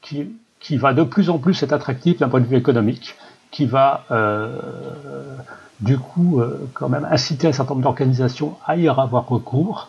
qui, 0.00 0.30
qui, 0.60 0.76
va 0.76 0.94
de 0.94 1.02
plus 1.02 1.30
en 1.30 1.38
plus 1.38 1.62
être 1.62 1.72
attractive 1.72 2.18
d'un 2.18 2.28
point 2.28 2.40
de 2.40 2.46
vue 2.46 2.56
économique, 2.56 3.16
qui 3.50 3.66
va 3.66 4.04
euh, 4.10 4.58
du 5.80 5.98
coup 5.98 6.40
quand 6.74 6.88
même 6.88 7.06
inciter 7.10 7.48
un 7.48 7.52
certain 7.52 7.74
nombre 7.74 7.84
d'organisations 7.84 8.56
à 8.66 8.76
y 8.76 8.88
avoir 8.88 9.28
recours 9.28 9.88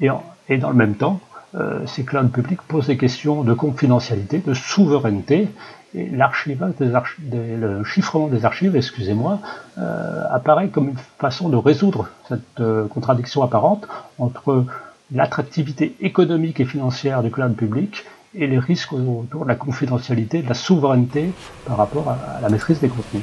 et, 0.00 0.56
dans 0.58 0.70
le 0.70 0.76
même 0.76 0.94
temps, 0.94 1.20
euh, 1.54 1.86
ces 1.86 2.04
clouds 2.04 2.28
publics 2.28 2.60
posent 2.62 2.88
des 2.88 2.96
questions 2.96 3.42
de 3.42 3.54
confidentialité, 3.54 4.38
de 4.38 4.54
souveraineté, 4.54 5.48
et 5.94 6.10
l'archivage 6.10 6.74
des 7.18 7.56
le 7.56 7.82
chiffrement 7.82 8.28
des 8.28 8.44
archives, 8.44 8.76
excusez-moi, 8.76 9.38
euh, 9.78 10.24
apparaît 10.30 10.68
comme 10.68 10.90
une 10.90 10.98
façon 11.18 11.48
de 11.48 11.56
résoudre 11.56 12.10
cette 12.28 12.60
euh, 12.60 12.86
contradiction 12.86 13.42
apparente 13.42 13.88
entre 14.18 14.66
l'attractivité 15.12 15.96
économique 16.00 16.60
et 16.60 16.66
financière 16.66 17.22
du 17.22 17.30
cloud 17.30 17.54
public 17.54 18.04
et 18.34 18.46
les 18.46 18.58
risques 18.58 18.92
autour 18.92 19.44
de 19.44 19.48
la 19.48 19.54
confidentialité, 19.54 20.42
de 20.42 20.48
la 20.48 20.54
souveraineté 20.54 21.32
par 21.66 21.78
rapport 21.78 22.10
à, 22.10 22.40
la 22.42 22.48
maîtrise 22.50 22.80
des 22.80 22.88
contenus. 22.88 23.22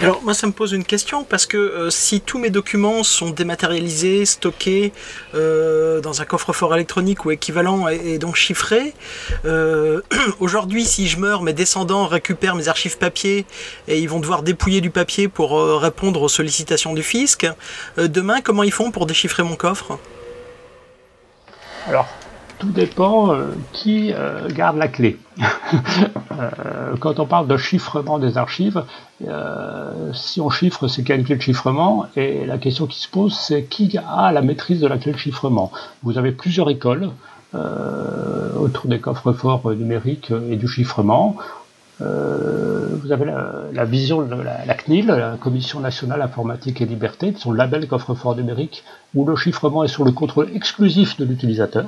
Alors 0.00 0.22
moi 0.22 0.34
ça 0.34 0.46
me 0.48 0.52
pose 0.52 0.72
une 0.72 0.84
question 0.84 1.22
parce 1.22 1.46
que 1.46 1.56
euh, 1.56 1.90
si 1.90 2.20
tous 2.20 2.38
mes 2.38 2.50
documents 2.50 3.04
sont 3.04 3.30
dématérialisés, 3.30 4.26
stockés 4.26 4.92
euh, 5.34 6.00
dans 6.00 6.20
un 6.20 6.24
coffre-fort 6.24 6.74
électronique 6.74 7.24
ou 7.24 7.30
équivalent 7.30 7.86
et, 7.88 8.18
donc 8.18 8.34
chiffrés, 8.34 8.92
euh, 9.44 10.02
aujourd'hui 10.40 10.84
si 10.84 11.06
je 11.06 11.18
meurs, 11.18 11.42
mes 11.42 11.52
descendants 11.52 12.06
récupèrent 12.06 12.56
mes 12.56 12.66
archives 12.68 12.98
papier 12.98 13.46
et 13.86 14.00
ils 14.00 14.08
vont 14.08 14.18
devoir 14.18 14.42
dépouiller 14.42 14.80
du 14.80 14.90
papier 14.90 15.28
pour 15.28 15.60
répondre 15.80 16.22
aux 16.22 16.28
sollicitations 16.28 16.92
du 16.92 17.04
fisc. 17.04 17.46
demain 17.96 18.40
comment 18.40 18.64
ils 18.64 18.72
font 18.72 18.90
pour 18.90 19.06
déchiffrer 19.06 19.44
mon 19.44 19.54
coffre? 19.54 19.98
Alors 21.86 22.08
tout 22.58 22.70
dépend 22.70 23.32
euh, 23.32 23.46
qui 23.72 24.12
euh, 24.12 24.48
garde 24.48 24.76
la 24.76 24.88
clé. 24.88 25.18
Euh, 26.36 26.96
quand 26.98 27.20
on 27.20 27.26
parle 27.26 27.46
de 27.46 27.56
chiffrement 27.56 28.18
des 28.18 28.38
archives, 28.38 28.82
si 30.12 30.40
on 30.40 30.50
chiffre, 30.50 30.88
c'est 30.88 31.04
quelle 31.04 31.22
clé 31.22 31.36
de 31.36 31.40
chiffrement 31.40 32.06
Et 32.16 32.44
la 32.44 32.58
question 32.58 32.86
qui 32.86 32.98
se 32.98 33.08
pose, 33.08 33.34
c'est 33.34 33.62
qui 33.62 33.96
a 33.98 34.32
la 34.32 34.42
maîtrise 34.42 34.80
de 34.80 34.88
la 34.88 34.98
clé 34.98 35.12
de 35.12 35.16
chiffrement? 35.16 35.70
Vous 36.02 36.18
avez 36.18 36.32
plusieurs 36.32 36.68
écoles 36.70 37.10
autour 37.52 38.86
des 38.86 38.98
coffres-forts 38.98 39.70
numériques 39.74 40.32
et 40.50 40.56
du 40.56 40.66
chiffrement. 40.66 41.36
vous 42.00 43.12
avez 43.12 43.26
la, 43.72 43.84
vision 43.84 44.22
de 44.22 44.34
la, 44.34 44.64
la, 44.64 44.74
CNIL, 44.74 45.06
la 45.06 45.36
Commission 45.36 45.78
nationale 45.78 46.20
informatique 46.20 46.80
et 46.80 46.86
liberté, 46.86 47.30
de 47.30 47.38
son 47.38 47.52
label 47.52 47.86
coffre-fort 47.86 48.34
numérique, 48.34 48.82
où 49.14 49.24
le 49.24 49.36
chiffrement 49.36 49.84
est 49.84 49.88
sur 49.88 50.04
le 50.04 50.10
contrôle 50.10 50.48
exclusif 50.52 51.16
de 51.16 51.24
l'utilisateur. 51.24 51.86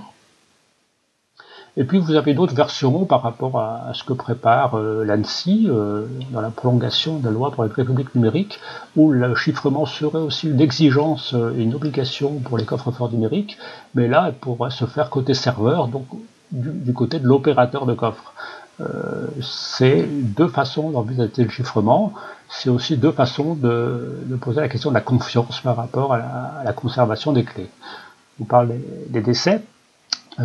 Et 1.79 1.85
puis 1.85 1.99
vous 1.99 2.15
avez 2.15 2.33
d'autres 2.33 2.55
versions 2.55 3.05
par 3.05 3.21
rapport 3.23 3.61
à, 3.61 3.93
ce 3.93 4.03
que 4.03 4.15
prépare 4.15 4.79
euh, 4.79 5.05
l'ANSI 5.05 5.67
euh, 5.69 6.07
dans 6.33 6.41
la 6.41 6.49
prolongation 6.49 7.19
de 7.19 7.27
la 7.27 7.31
loi 7.31 7.51
pour 7.51 7.65
la 7.65 7.71
République 7.71 8.15
numérique, 8.15 8.61
où 8.97 9.13
le 9.13 9.35
chiffrement 9.35 9.85
serait 9.85 10.19
aussi 10.19 10.49
une 10.49 10.61
exigence 10.61 11.35
et 11.35 11.37
euh, 11.37 11.59
une 11.59 11.75
obligation 11.75 12.39
pour 12.39 12.57
les 12.57 12.65
coffres-forts 12.65 13.13
numériques, 13.13 13.59
mais 13.95 14.09
là, 14.09 14.25
elle 14.29 14.35
pourrait 14.35 14.71
se 14.71 14.87
faire 14.87 15.11
côté 15.11 15.35
serveur, 15.35 15.89
donc 15.89 16.07
du, 16.51 16.95
côté 16.95 17.19
de 17.19 17.27
l'opérateur 17.27 17.87
de 17.87 17.93
coffre. 17.93 18.33
c'est 19.43 20.07
deux 20.07 20.47
façons 20.47 20.91
d'envisager 20.91 21.43
le 21.43 21.51
chiffrement, 21.51 22.13
c'est 22.49 22.71
aussi 22.71 22.97
deux 22.97 23.11
façons 23.11 23.55
de, 23.55 24.23
poser 24.41 24.61
la 24.61 24.69
question 24.69 24.91
de 24.91 24.95
la 24.95 25.01
confiance 25.01 25.61
par 25.61 25.77
rapport 25.77 26.15
à 26.15 26.63
la, 26.65 26.73
conservation 26.73 27.33
des 27.33 27.43
clés. 27.43 27.69
On 28.41 28.45
parle 28.45 28.75
des 29.09 29.21
décès, 29.21 29.57
euh, 29.57 29.76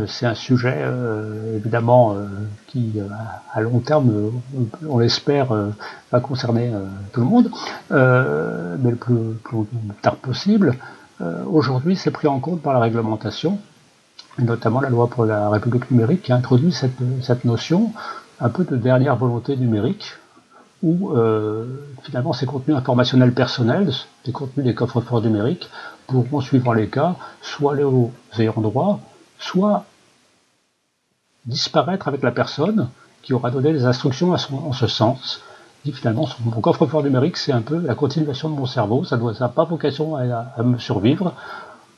c'est 0.07 0.25
un 0.25 0.35
sujet 0.35 0.75
euh, 0.77 1.57
évidemment 1.57 2.13
euh, 2.13 2.25
qui 2.67 2.93
à 3.53 3.61
long 3.61 3.79
terme, 3.79 4.31
on 4.87 4.99
l'espère, 4.99 5.53
va 6.11 6.19
concerner 6.19 6.71
tout 7.11 7.21
le 7.21 7.27
monde, 7.27 7.51
mais 7.89 8.91
le 8.91 8.95
plus, 8.95 9.15
tard 10.01 10.15
possible. 10.15 10.75
Aujourd'hui, 11.47 11.95
c'est 11.95 12.11
pris 12.11 12.27
en 12.27 12.39
compte 12.39 12.61
par 12.61 12.73
la 12.73 12.79
réglementation, 12.79 13.59
et 14.39 14.43
notamment 14.43 14.79
la 14.79 14.89
loi 14.89 15.07
pour 15.07 15.25
la 15.25 15.49
République 15.49 15.91
numérique 15.91 16.23
qui 16.23 16.33
introduit 16.33 16.71
cette, 16.71 17.45
notion 17.45 17.91
un 18.39 18.49
peu 18.49 18.63
de 18.63 18.77
dernière 18.77 19.17
volonté 19.17 19.57
numérique, 19.57 20.13
où 20.81 21.13
finalement 22.03 22.31
ces 22.31 22.45
contenus 22.45 22.77
informationnels 22.77 23.33
personnels, 23.33 23.91
des 24.25 24.31
contenus 24.31 24.65
des 24.65 24.73
coffres-forts 24.73 25.21
numériques, 25.21 25.69
pourront, 26.07 26.39
suivant 26.39 26.73
les 26.73 26.87
cas, 26.87 27.15
soit 27.41 27.73
aller 27.73 27.83
aux 27.83 28.11
ayants 28.39 28.53
droit, 28.57 28.99
soit 29.41 29.85
disparaître 31.45 32.07
avec 32.07 32.21
la 32.21 32.31
personne 32.31 32.89
qui 33.23 33.33
aura 33.33 33.51
donné 33.51 33.73
les 33.73 33.85
instructions 33.85 34.31
en 34.31 34.73
ce 34.73 34.87
sens. 34.87 35.41
Et 35.85 35.91
finalement, 35.91 36.27
mon 36.45 36.61
coffre-fort 36.61 37.03
numérique, 37.03 37.37
c'est 37.37 37.51
un 37.51 37.61
peu 37.61 37.79
la 37.79 37.95
continuation 37.95 38.49
de 38.49 38.55
mon 38.55 38.67
cerveau, 38.67 39.03
ça 39.03 39.17
n'a 39.17 39.49
pas 39.49 39.63
vocation 39.63 40.15
à, 40.15 40.63
me 40.63 40.77
survivre, 40.77 41.33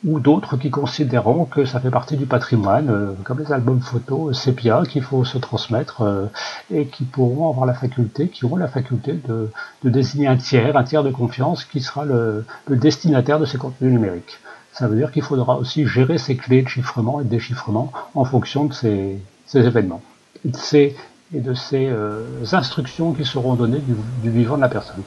ou 0.06 0.20
d'autres 0.20 0.58
qui 0.58 0.70
considéreront 0.70 1.46
que 1.46 1.66
ça 1.66 1.80
fait 1.80 1.90
partie 1.90 2.18
du 2.18 2.26
patrimoine, 2.26 2.90
euh, 2.90 3.14
comme 3.24 3.40
les 3.40 3.54
albums 3.54 3.80
photos 3.80 4.38
sépia 4.38 4.84
qu'il 4.86 5.02
faut 5.02 5.24
se 5.24 5.38
transmettre, 5.38 6.02
euh, 6.02 6.26
et 6.72 6.88
qui 6.88 7.06
pourront 7.06 7.50
avoir 7.50 7.66
la 7.66 7.74
faculté, 7.74 8.28
qui 8.28 8.44
auront 8.44 8.58
la 8.58 8.68
faculté 8.68 9.14
de, 9.14 9.50
désigner 9.84 10.28
un 10.28 10.36
tiers, 10.36 10.76
un 10.76 10.84
tiers 10.84 11.04
de 11.04 11.12
confiance, 11.12 11.64
qui 11.64 11.80
sera 11.80 12.04
le 12.06 12.46
destinataire 12.70 13.40
de 13.40 13.46
ces 13.46 13.58
contenus 13.58 13.94
numériques. 13.94 14.40
Ça 14.74 14.88
veut 14.88 14.96
dire 14.96 15.12
qu'il 15.12 15.22
faudra 15.22 15.58
aussi 15.58 15.88
gérer 15.88 16.18
ces 16.18 16.36
clés 16.36 16.64
de 16.64 16.68
chiffrement 16.68 17.22
et 17.22 17.24
de 17.24 17.30
déchiffrement 17.30 17.92
en 18.16 18.26
fonction 18.26 18.66
de 18.66 18.74
ces, 18.74 19.18
événements 19.54 20.02
et 20.44 20.50
de 20.50 21.54
ces, 21.54 21.88
euh, 21.88 22.44
instructions 22.52 23.14
qui 23.14 23.24
seront 23.24 23.54
données 23.54 23.82
du 24.24 24.30
vivant 24.30 24.56
de 24.56 24.62
la 24.62 24.70
personne. 24.70 25.04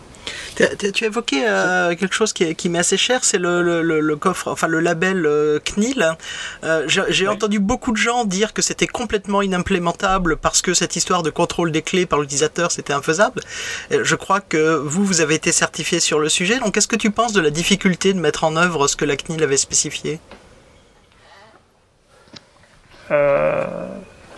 Tu 0.57 1.05
as 1.05 1.07
évoqué 1.07 1.45
euh, 1.47 1.95
quelque 1.95 2.15
chose 2.15 2.33
qui, 2.33 2.55
qui 2.55 2.71
m'est 2.71 2.79
assez 2.79 2.97
cher, 2.97 3.25
c'est 3.25 3.37
le, 3.37 3.83
le, 3.83 4.17
coffre, 4.17 4.51
enfin 4.51 4.67
le 4.67 4.81
label 4.81 5.27
euh, 5.27 5.59
CNIL. 5.61 6.17
Euh, 6.65 6.85
j'ai 6.87 7.29
entendu 7.29 7.59
beaucoup 7.59 7.93
de 7.93 7.99
gens 7.99 8.25
dire 8.25 8.55
que 8.55 8.63
c'était 8.63 8.87
complètement 8.87 9.43
inimplémentable 9.43 10.39
parce 10.39 10.63
que 10.63 10.73
cette 10.73 10.97
histoire 10.97 11.23
de 11.23 11.29
contrôle 11.29 11.73
des 11.73 11.83
clés 11.83 12.07
par 12.07 12.21
l'utilisateur 12.21 12.73
c'était 12.73 12.95
infaisable. 12.95 13.43
Je 13.91 14.15
crois 14.15 14.41
que 14.41 14.77
vous, 14.77 15.05
vous 15.05 15.21
avez 15.21 15.35
été 15.35 15.53
certifié 15.53 16.01
sur 16.01 16.19
le 16.19 16.31
sujet. 16.31 16.59
Donc, 16.59 16.75
qu'est-ce 16.75 16.89
que 16.89 16.97
tu 16.97 17.11
penses 17.11 17.35
de 17.35 17.43
la 17.43 17.51
difficulté 17.51 18.15
de 18.15 18.19
mettre 18.19 18.45
en 18.45 18.57
œuvre 18.57 18.89
ce 18.89 18.97
que 18.97 19.05
la 19.05 19.17
CNIL 19.17 19.43
avait 19.43 19.59
spécifié? 19.59 20.21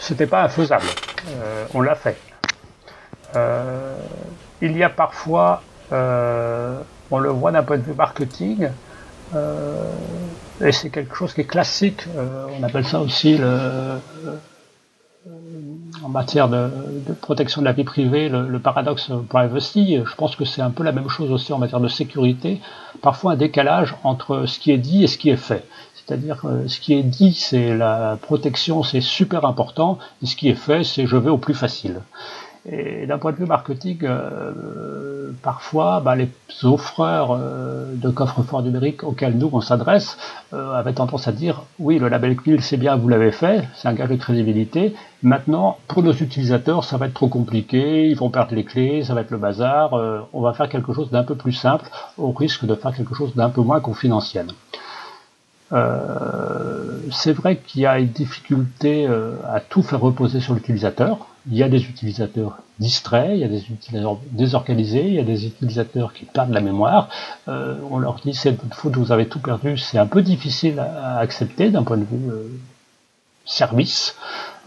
C'était 0.01 0.27
pas 0.27 0.43
infaisable. 0.43 0.87
on 1.75 1.81
l'a 1.81 1.95
fait. 1.95 2.19
il 4.61 4.77
y 4.77 4.83
a 4.83 4.91
parfois 4.91 5.63
euh, 5.63 5.77
on 5.91 7.19
le 7.19 7.31
voit 7.31 7.53
d'un 7.53 7.63
point 7.63 7.79
de 7.79 7.83
vue 7.83 7.95
marketing, 7.95 8.69
euh, 9.35 9.93
et 10.61 10.73
c'est 10.73 10.91
quelque 10.91 11.15
chose 11.15 11.35
qui 11.35 11.43
est 11.43 11.45
classique. 11.45 12.05
Euh, 12.17 12.47
on 12.59 12.63
appelle 12.63 12.87
ça 12.87 13.01
aussi 13.01 13.39
en 16.05 16.09
matière 16.09 16.49
de, 16.49 16.71
protection 17.21 17.61
de 17.61 17.67
la 17.67 17.73
vie 17.73 17.85
privée, 17.85 18.29
le, 18.29 18.49
le, 18.49 18.59
paradoxe 18.59 19.11
privacy, 19.29 19.99
je 20.05 20.15
pense 20.15 20.37
que 20.37 20.45
c'est 20.45 20.63
un 20.63 20.71
peu 20.71 20.83
la 20.85 20.93
même 20.93 21.09
chose 21.09 21.31
aussi 21.31 21.53
en 21.53 21.59
matière 21.59 21.81
de 21.81 21.89
sécurité. 21.89 22.61
Parfois 23.03 23.33
un 23.33 23.37
décalage 23.37 23.95
entre 24.05 24.47
ce 24.47 24.59
qui 24.59 24.71
est 24.71 24.79
dit 24.79 25.05
et 25.05 25.07
ce 25.07 25.19
qui 25.19 25.29
est 25.31 25.37
fait. 25.37 25.65
C'est-à-dire 25.95 26.41
que 26.41 26.69
ce 26.69 26.81
qui 26.81 26.95
est 26.95 27.03
dit, 27.03 27.35
c'est 27.35 27.77
la 27.77 28.19
protection, 28.23 28.83
c'est 28.83 29.03
super 29.03 29.45
important, 29.45 29.99
et 30.23 30.27
ce 30.27 30.37
qui 30.37 30.49
est 30.49 30.55
fait, 30.55 30.83
c'est 30.83 31.07
je 31.07 31.17
vais 31.19 31.29
au 31.29 31.37
plus 31.37 31.53
facile. 31.53 32.01
Et 32.67 33.07
d'un 33.07 33.19
point 33.19 33.33
de 33.33 33.37
vue 33.37 33.47
marketing, 33.47 33.99
euh, 34.03 35.31
parfois, 35.43 36.01
bah, 36.01 36.17
les 36.17 36.29
offreurs 36.65 37.31
euh, 37.33 37.95
de 37.95 38.11
coffres-forts 38.11 38.63
numériques 38.63 39.05
auxquels 39.05 39.39
nous 39.39 39.49
on 39.53 39.61
s'adresse 39.61 40.19
euh, 40.53 40.73
avaient 40.73 40.93
tendance 40.93 41.29
à 41.29 41.33
dire 41.33 41.63
oui, 41.79 41.99
le 41.99 42.09
label 42.09 42.37
CNIL 42.37 42.63
c'est 42.63 42.77
bien, 42.77 42.97
vous 42.97 43.09
l'avez 43.09 43.33
fait, 43.33 43.67
c'est 43.75 43.89
un 43.89 43.95
gage 43.95 44.09
de 44.11 44.17
crédibilité. 44.17 44.95
Maintenant, 45.23 45.79
pour 45.87 46.03
nos 46.03 46.13
utilisateurs, 46.13 46.85
ça 46.85 46.97
va 46.97 47.07
être 47.07 47.15
trop 47.15 47.29
compliqué, 47.29 48.09
ils 48.09 48.17
vont 48.17 48.31
perdre 48.31 48.55
les 48.55 48.65
clés, 48.65 49.03
ça 49.03 49.15
va 49.15 49.23
être 49.23 49.31
le 49.31 49.39
bazar. 49.39 49.93
on 50.33 50.41
va 50.41 50.53
faire 50.53 50.69
quelque 50.69 50.93
chose 50.93 51.11
d'un 51.11 51.25
peu 51.25 51.35
plus 51.35 51.53
simple, 51.53 51.89
au 52.19 52.31
risque 52.33 52.65
de 52.65 52.75
faire 52.75 52.95
quelque 52.95 53.15
chose 53.15 53.35
d'un 53.35 53.51
peu 53.51 53.63
moins 53.63 53.81
confidentiel. 53.81 54.47
C'est 55.71 57.33
vrai 57.33 57.57
qu'il 57.57 57.83
y 57.83 57.87
a 57.87 57.99
une 57.99 58.09
difficulté 58.09 59.07
à 59.07 59.61
tout 59.61 59.83
faire 59.83 60.01
reposer 60.01 60.41
sur 60.41 60.55
l'utilisateur 60.55 61.29
il 61.51 61.57
y 61.57 61.63
a 61.63 61.69
des 61.69 61.83
utilisateurs 61.83 62.59
distraits, 62.79 63.31
il 63.33 63.39
y 63.39 63.45
a 63.45 63.49
des 63.49 63.63
utilisateurs 63.71 64.19
désorganisés, 64.33 65.07
il 65.07 65.15
y 65.15 65.19
a 65.19 65.25
des 65.25 65.47
utilisateurs 65.47 66.13
qui 66.13 66.27
perdent 66.27 66.53
la 66.53 66.61
mémoire. 66.61 67.09
Euh, 67.49 67.77
on 67.91 67.99
leur 67.99 68.17
dit 68.17 68.35
c'est 68.35 68.51
votre 68.51 68.77
faute, 68.77 68.97
vous 68.97 69.13
avez 69.13 69.29
tout 69.29 69.41
perdu. 69.41 69.79
C'est 69.79 69.99
un 69.99 70.07
peu 70.07 70.23
difficile 70.23 70.79
à, 70.79 71.19
accepter 71.19 71.71
d'un 71.71 71.83
point 71.83 71.97
de 71.97 72.05
vue 72.05 72.31
euh, 72.31 72.49
service. 73.47 74.15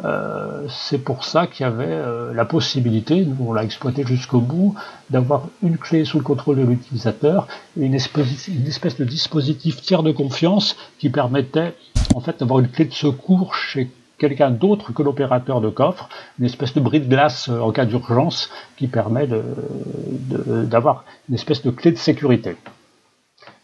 Euh, 0.03 0.65
c'est 0.67 0.97
pour 0.97 1.25
ça 1.25 1.47
qu'il 1.47 1.63
y 1.63 1.67
avait 1.67 2.01
la 2.33 2.45
possibilité, 2.45 3.23
nous 3.23 3.35
on 3.47 3.53
l'a 3.53 3.63
exploité 3.63 4.03
jusqu'au 4.05 4.39
bout, 4.39 4.75
d'avoir 5.09 5.47
une 5.61 5.77
clé 5.77 6.05
sous 6.05 6.17
le 6.17 6.23
contrôle 6.23 6.57
de 6.57 6.63
l'utilisateur 6.63 7.47
et 7.79 7.85
une 7.85 7.93
espèce, 7.93 8.47
une 8.47 8.67
espèce 8.67 8.97
de 8.97 9.05
dispositif 9.05 9.81
tiers 9.81 10.03
de 10.03 10.11
confiance 10.11 10.75
qui 10.97 11.09
permettait 11.09 11.75
en 12.15 12.19
fait 12.19 12.39
d'avoir 12.39 12.59
une 12.59 12.69
clé 12.69 12.85
de 12.85 12.93
secours 12.93 13.55
chez 13.55 13.91
quelqu'un 14.21 14.51
d'autre 14.51 14.93
que 14.93 15.01
l'opérateur 15.01 15.61
de 15.61 15.69
coffre, 15.69 16.07
une 16.37 16.45
espèce 16.45 16.75
de 16.75 16.79
bris 16.79 16.99
de 16.99 17.07
glace 17.07 17.49
euh, 17.49 17.59
en 17.59 17.71
cas 17.71 17.85
d'urgence 17.85 18.51
qui 18.77 18.87
permet 18.87 19.27
d'avoir 19.27 21.05
une 21.27 21.35
espèce 21.35 21.63
de 21.63 21.71
clé 21.71 21.91
de 21.91 21.97
sécurité. 21.97 22.55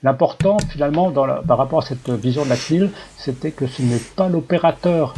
L'important 0.04 0.58
finalement 0.70 1.12
par 1.12 1.58
rapport 1.58 1.80
à 1.80 1.86
cette 1.86 2.10
vision 2.10 2.46
de 2.46 2.50
la 2.50 2.56
CNIL, 2.56 2.92
c'était 3.18 3.50
que 3.52 3.66
ce 3.66 3.82
n'est 3.82 4.02
pas 4.16 4.30
l'opérateur 4.30 5.16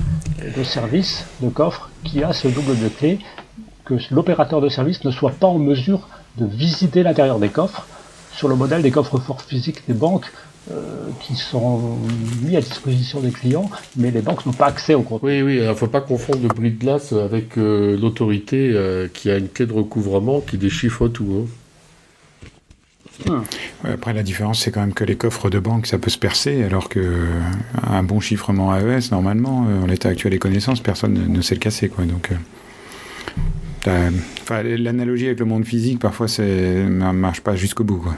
de 0.57 0.63
service 0.63 1.25
de 1.41 1.49
coffre 1.49 1.89
qui 2.05 2.23
a 2.23 2.31
ce 2.31 2.47
double 2.47 2.79
de 2.79 2.87
clé, 2.87 3.19
que 3.83 3.95
l'opérateur 4.11 4.61
de 4.61 4.69
service 4.69 5.03
ne 5.03 5.11
soit 5.11 5.31
pas 5.31 5.47
en 5.47 5.59
mesure 5.59 6.07
de 6.37 6.45
visiter 6.45 7.03
l'intérieur 7.03 7.39
des 7.39 7.49
coffres 7.49 7.85
sur 8.33 8.47
le 8.47 8.55
modèle 8.55 8.81
des 8.81 8.91
coffres 8.91 9.19
forts 9.19 9.41
physiques 9.41 9.83
des 9.87 9.93
banques 9.93 10.31
euh, 10.71 11.09
qui 11.21 11.35
sont 11.35 11.97
mis 12.43 12.55
à 12.55 12.61
disposition 12.61 13.19
des 13.19 13.31
clients, 13.31 13.69
mais 13.97 14.11
les 14.11 14.21
banques 14.21 14.45
n'ont 14.45 14.53
pas 14.53 14.67
accès 14.67 14.93
au 14.93 15.01
compte. 15.01 15.21
Oui, 15.23 15.41
oui, 15.41 15.57
il 15.57 15.67
ne 15.67 15.73
faut 15.73 15.87
pas 15.87 15.99
confondre 16.01 16.39
le 16.41 16.47
bris 16.47 16.71
de 16.71 16.79
glace 16.79 17.11
avec 17.11 17.57
euh, 17.57 17.97
l'autorité 17.99 18.71
euh, 18.73 19.09
qui 19.13 19.29
a 19.29 19.37
une 19.37 19.49
clé 19.49 19.65
de 19.65 19.73
recouvrement 19.73 20.39
qui 20.39 20.57
déchiffre 20.57 21.09
tout. 21.09 21.43
Hein. 21.43 21.49
Hmm. 23.25 23.41
Après, 23.83 24.13
la 24.13 24.23
différence, 24.23 24.59
c'est 24.59 24.71
quand 24.71 24.79
même 24.79 24.93
que 24.93 25.03
les 25.03 25.15
coffres 25.15 25.49
de 25.49 25.59
banque, 25.59 25.87
ça 25.87 25.97
peut 25.97 26.09
se 26.09 26.17
percer, 26.17 26.63
alors 26.63 26.89
que 26.89 27.27
un 27.83 28.03
bon 28.03 28.19
chiffrement 28.19 28.75
AES, 28.75 29.11
normalement, 29.11 29.67
en 29.83 29.85
l'état 29.85 30.09
actuel 30.09 30.31
des 30.31 30.39
connaissances, 30.39 30.79
personne 30.79 31.13
ne, 31.13 31.41
sait 31.41 31.55
le 31.55 31.59
casser. 31.59 31.89
Quoi. 31.89 32.05
Donc, 32.05 32.29
l'analogie 33.87 35.27
avec 35.27 35.39
le 35.39 35.45
monde 35.45 35.65
physique, 35.65 35.99
parfois, 35.99 36.27
ne 36.37 37.11
marche 37.11 37.41
pas 37.41 37.55
jusqu'au 37.55 37.83
bout. 37.83 37.97
Quoi. 37.97 38.15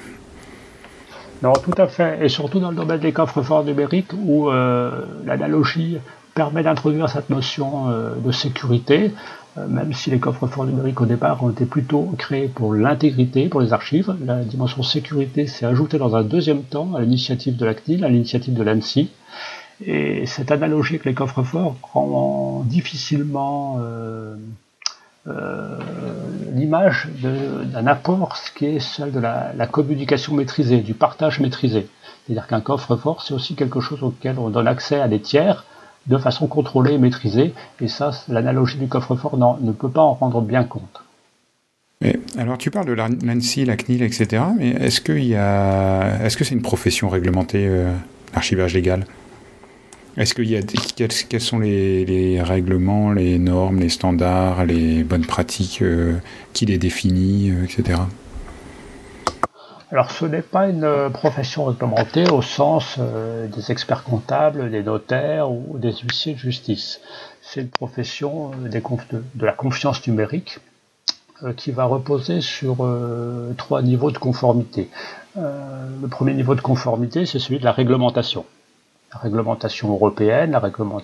Non, 1.42 1.54
tout 1.54 1.74
à 1.78 1.88
fait. 1.88 2.24
Et 2.24 2.30
surtout 2.30 2.60
dans 2.60 2.70
le 2.70 2.76
domaine 2.76 3.00
des 3.00 3.12
coffres 3.12 3.42
forts 3.42 3.64
numériques 3.64 4.14
où 4.14 4.50
euh, 4.50 5.06
l'analogie 5.26 5.98
permet 6.36 6.64
d'introduire 6.64 7.10
cette 7.10 7.30
notion 7.30 7.90
euh, 7.90 8.16
de 8.16 8.32
sécurité, 8.32 9.06
euh, 9.06 9.41
même 9.58 9.94
si 9.94 10.10
les 10.10 10.20
coffres 10.20 10.48
forts 10.48 10.66
numériques 10.66 11.02
au 11.02 11.06
départ 11.06 11.44
ont 11.44 11.50
été 11.50 11.66
plutôt 11.66 12.04
créés 12.18 12.48
pour 12.48 12.74
l'intégrité, 12.74 13.50
pour 13.50 13.62
les 13.62 13.74
archives. 13.74 14.16
La 14.26 14.44
dimension 14.44 14.82
sécurité 14.84 15.48
s'est 15.48 15.66
ajoutée 15.66 15.98
dans 15.98 16.16
un 16.16 16.24
deuxième 16.24 16.64
temps 16.64 16.96
à 16.96 17.02
l'initiative 17.02 17.58
de 17.58 17.66
la 17.66 17.74
CNIL, 17.74 18.06
à 18.06 18.10
l'initiative 18.10 18.54
de 18.54 18.64
l'ANSI. 18.64 19.10
Et 19.86 20.26
cette 20.26 20.52
analogie 20.52 20.96
avec 20.96 21.06
les 21.06 21.14
coffres 21.14 21.44
forts 21.44 21.76
rend 21.82 22.64
difficilement 22.66 23.80
euh, 25.28 25.78
l'image 26.54 27.08
d'un 27.22 27.88
apport, 27.88 28.38
ce 28.38 28.52
qui 28.52 28.66
est 28.66 28.80
celle 28.80 29.12
de 29.12 29.20
la, 29.20 29.68
communication 29.68 30.34
maîtrisée, 30.34 30.82
du 30.82 30.94
partage 30.94 31.40
maîtrisé. 31.40 31.88
C'est-à-dire 32.26 32.48
qu'un 32.48 32.62
coffre-fort, 32.62 33.22
c'est 33.22 33.34
aussi 33.34 33.56
quelque 33.56 33.82
chose 33.82 34.04
auquel 34.04 34.40
on 34.40 34.50
donne 34.50 34.68
accès 34.68 35.00
à 35.00 35.08
des 35.08 35.20
tiers 35.20 35.66
de 36.08 36.18
façon 36.18 36.48
contrôlée 36.48 36.94
et 36.94 36.98
maîtrisée. 36.98 37.54
Et 37.80 37.88
ça, 37.88 38.12
l'analogie 38.28 38.78
du 38.78 38.88
coffre-fort 38.88 39.38
ne 39.62 39.72
peut 39.72 39.90
pas 39.90 40.02
en 40.02 40.14
rendre 40.14 40.42
bien 40.42 40.64
compte. 40.64 41.04
Alors 42.38 42.58
tu 42.58 42.72
parles 42.72 42.88
de 42.88 42.94
l'ANSI, 42.94 43.66
la 43.66 43.78
CNIL, 43.78 44.02
etc. 44.02 44.44
Mais 44.58 44.70
est-ce 44.70 45.02
que 45.02 45.14
c'est 45.14 45.36
-ce 46.28 46.44
c'est 46.44 46.56
une 46.56 46.62
profession 46.64 47.10
réglementée, 47.10 47.68
euh, 47.68 47.94
l'archivage 48.34 48.74
légal? 48.74 49.06
Est-ce 50.18 50.34
qu'il 50.34 50.50
y 50.50 50.58
a 50.58 50.62
quels, 50.62 51.42
sont 51.42 51.60
les, 51.60 52.42
règlements, 52.42 53.14
les 53.14 53.40
normes, 53.40 53.80
les 53.80 53.90
standards, 53.90 54.66
les 54.66 55.04
bonnes 55.04 55.26
pratiques 55.26 55.82
euh, 55.82 56.18
qui 56.54 56.66
les 56.66 56.78
définit, 56.78 57.52
euh, 57.52 57.64
etc. 57.64 58.00
Alors 59.92 60.10
ce 60.12 60.26
n'est 60.26 60.42
pas 60.42 60.70
une 60.70 60.86
euh, 60.86 61.10
profession 61.10 61.66
réglementée 61.66 62.30
au 62.30 62.42
sens 62.42 62.98
des 63.00 63.72
experts 63.72 64.04
comptables, 64.04 64.72
des 64.72 64.84
notaires 64.84 65.52
ou 65.52 65.78
des 65.78 65.92
huissiers 65.94 66.34
de 66.34 66.40
justice. 66.40 67.02
C'est 67.42 67.62
une 67.62 67.70
profession 67.70 68.52
de, 68.52 69.46
la 69.46 69.52
confiance 69.54 70.06
numérique 70.08 70.60
qui 71.58 71.72
va 71.72 71.86
reposer 71.86 72.40
sur 72.40 72.88
trois 73.58 73.82
niveaux 73.82 74.12
de 74.12 74.20
conformité. 74.20 74.90
le 75.36 76.08
premier 76.08 76.36
niveau 76.36 76.54
de 76.54 76.62
conformité, 76.62 77.26
c'est 77.26 77.40
celui 77.40 77.58
de 77.58 77.64
la 77.64 77.72
réglementation 77.72 78.46
la 79.14 79.20
réglementation 79.20 79.92
européenne, 79.92 80.58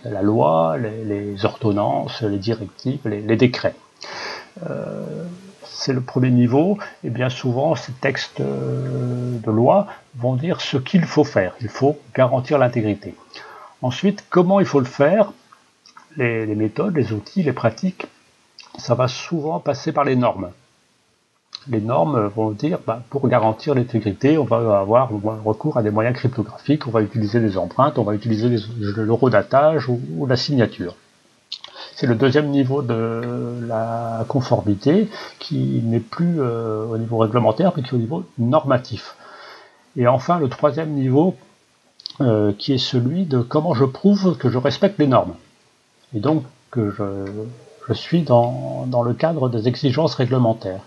la, 0.06 0.22
loi, 0.22 0.78
les, 0.78 1.46
ordonnances, 1.46 2.22
les 2.22 2.38
directives, 2.38 3.06
les, 3.06 3.36
décrets. 3.36 3.76
Euh, 4.70 5.26
c'est 5.78 5.94
le 5.94 6.02
premier 6.02 6.32
niveau, 6.32 6.78
et 7.04 7.10
bien 7.10 7.30
souvent 7.30 7.76
ces 7.76 7.94
textes 7.94 8.40
euh, 8.40 9.38
de 9.40 9.52
loi 9.52 9.88
vont 10.16 10.36
dire 10.36 10.62
ce 10.62 10.78
qu'il 10.78 11.06
faut 11.06 11.24
faire. 11.24 11.54
Il 11.62 11.70
faut 11.70 11.98
garantir 12.16 12.58
l'intégrité. 12.58 13.16
Ensuite, 13.82 14.26
comment 14.30 14.60
il 14.60 14.66
faut 14.66 14.80
le 14.80 14.86
faire? 14.86 15.32
Les 16.18 16.56
méthodes, 16.56 16.96
les 16.96 17.14
outils, 17.14 17.44
les 17.44 17.54
pratiques, 17.54 18.08
ça 18.80 18.96
va 18.96 19.08
souvent 19.08 19.60
passer 19.60 19.92
par 19.92 20.04
les 20.04 20.16
normes 20.16 20.50
les 21.70 21.82
normes 21.82 22.28
vont 22.28 22.52
dire 22.52 22.80
bah, 22.86 23.02
pour 23.10 23.28
garantir 23.28 23.76
l'intégrité, 23.76 24.38
on 24.38 24.44
va 24.44 24.80
avoir 24.80 25.10
recours 25.46 25.78
à 25.78 25.84
des 25.84 25.92
moyens 25.92 26.16
cryptographiques, 26.16 26.88
on 26.88 26.92
va 26.92 27.02
utiliser 27.02 27.40
des 27.40 27.58
empreintes, 27.58 27.98
on 27.98 28.04
va 28.04 28.14
utiliser 28.14 28.50
l'eurodatage 28.80 29.90
ou, 29.90 30.00
ou, 30.16 30.26
la 30.26 30.36
signature. 30.36 30.96
C'est 31.98 32.06
le 32.06 32.14
deuxième 32.14 32.50
niveau 32.50 32.84
de 32.84 33.58
la 33.66 34.24
conformité 34.28 35.10
qui 35.40 35.82
n'est 35.84 36.00
plus 36.00 36.40
euh, 36.40 36.86
au 36.86 36.96
niveau 37.00 37.18
réglementaire 37.18 37.74
mais 37.76 37.82
qui 37.82 37.90
est 37.90 37.94
au 37.94 37.98
niveau 37.98 38.24
normatif. 38.38 39.16
Et 39.96 40.08
enfin 40.08 40.38
le 40.38 40.48
troisième 40.48 40.92
niveau 40.92 41.34
euh, 42.22 42.54
qui 42.56 42.74
est 42.74 42.78
celui 42.78 43.26
de 43.26 43.40
comment 43.40 43.74
je 43.74 43.84
prouve 43.84 44.38
que 44.38 44.48
je 44.48 44.60
respecte 44.60 45.00
les 45.00 45.08
normes. 45.08 45.34
Et 46.14 46.20
donc 46.20 46.44
que 46.70 46.92
je, 46.92 47.94
suis 47.94 48.22
dans, 48.22 48.86
le 49.04 49.14
cadre 49.16 49.50
des 49.50 49.68
exigences 49.68 50.14
réglementaires. 50.14 50.82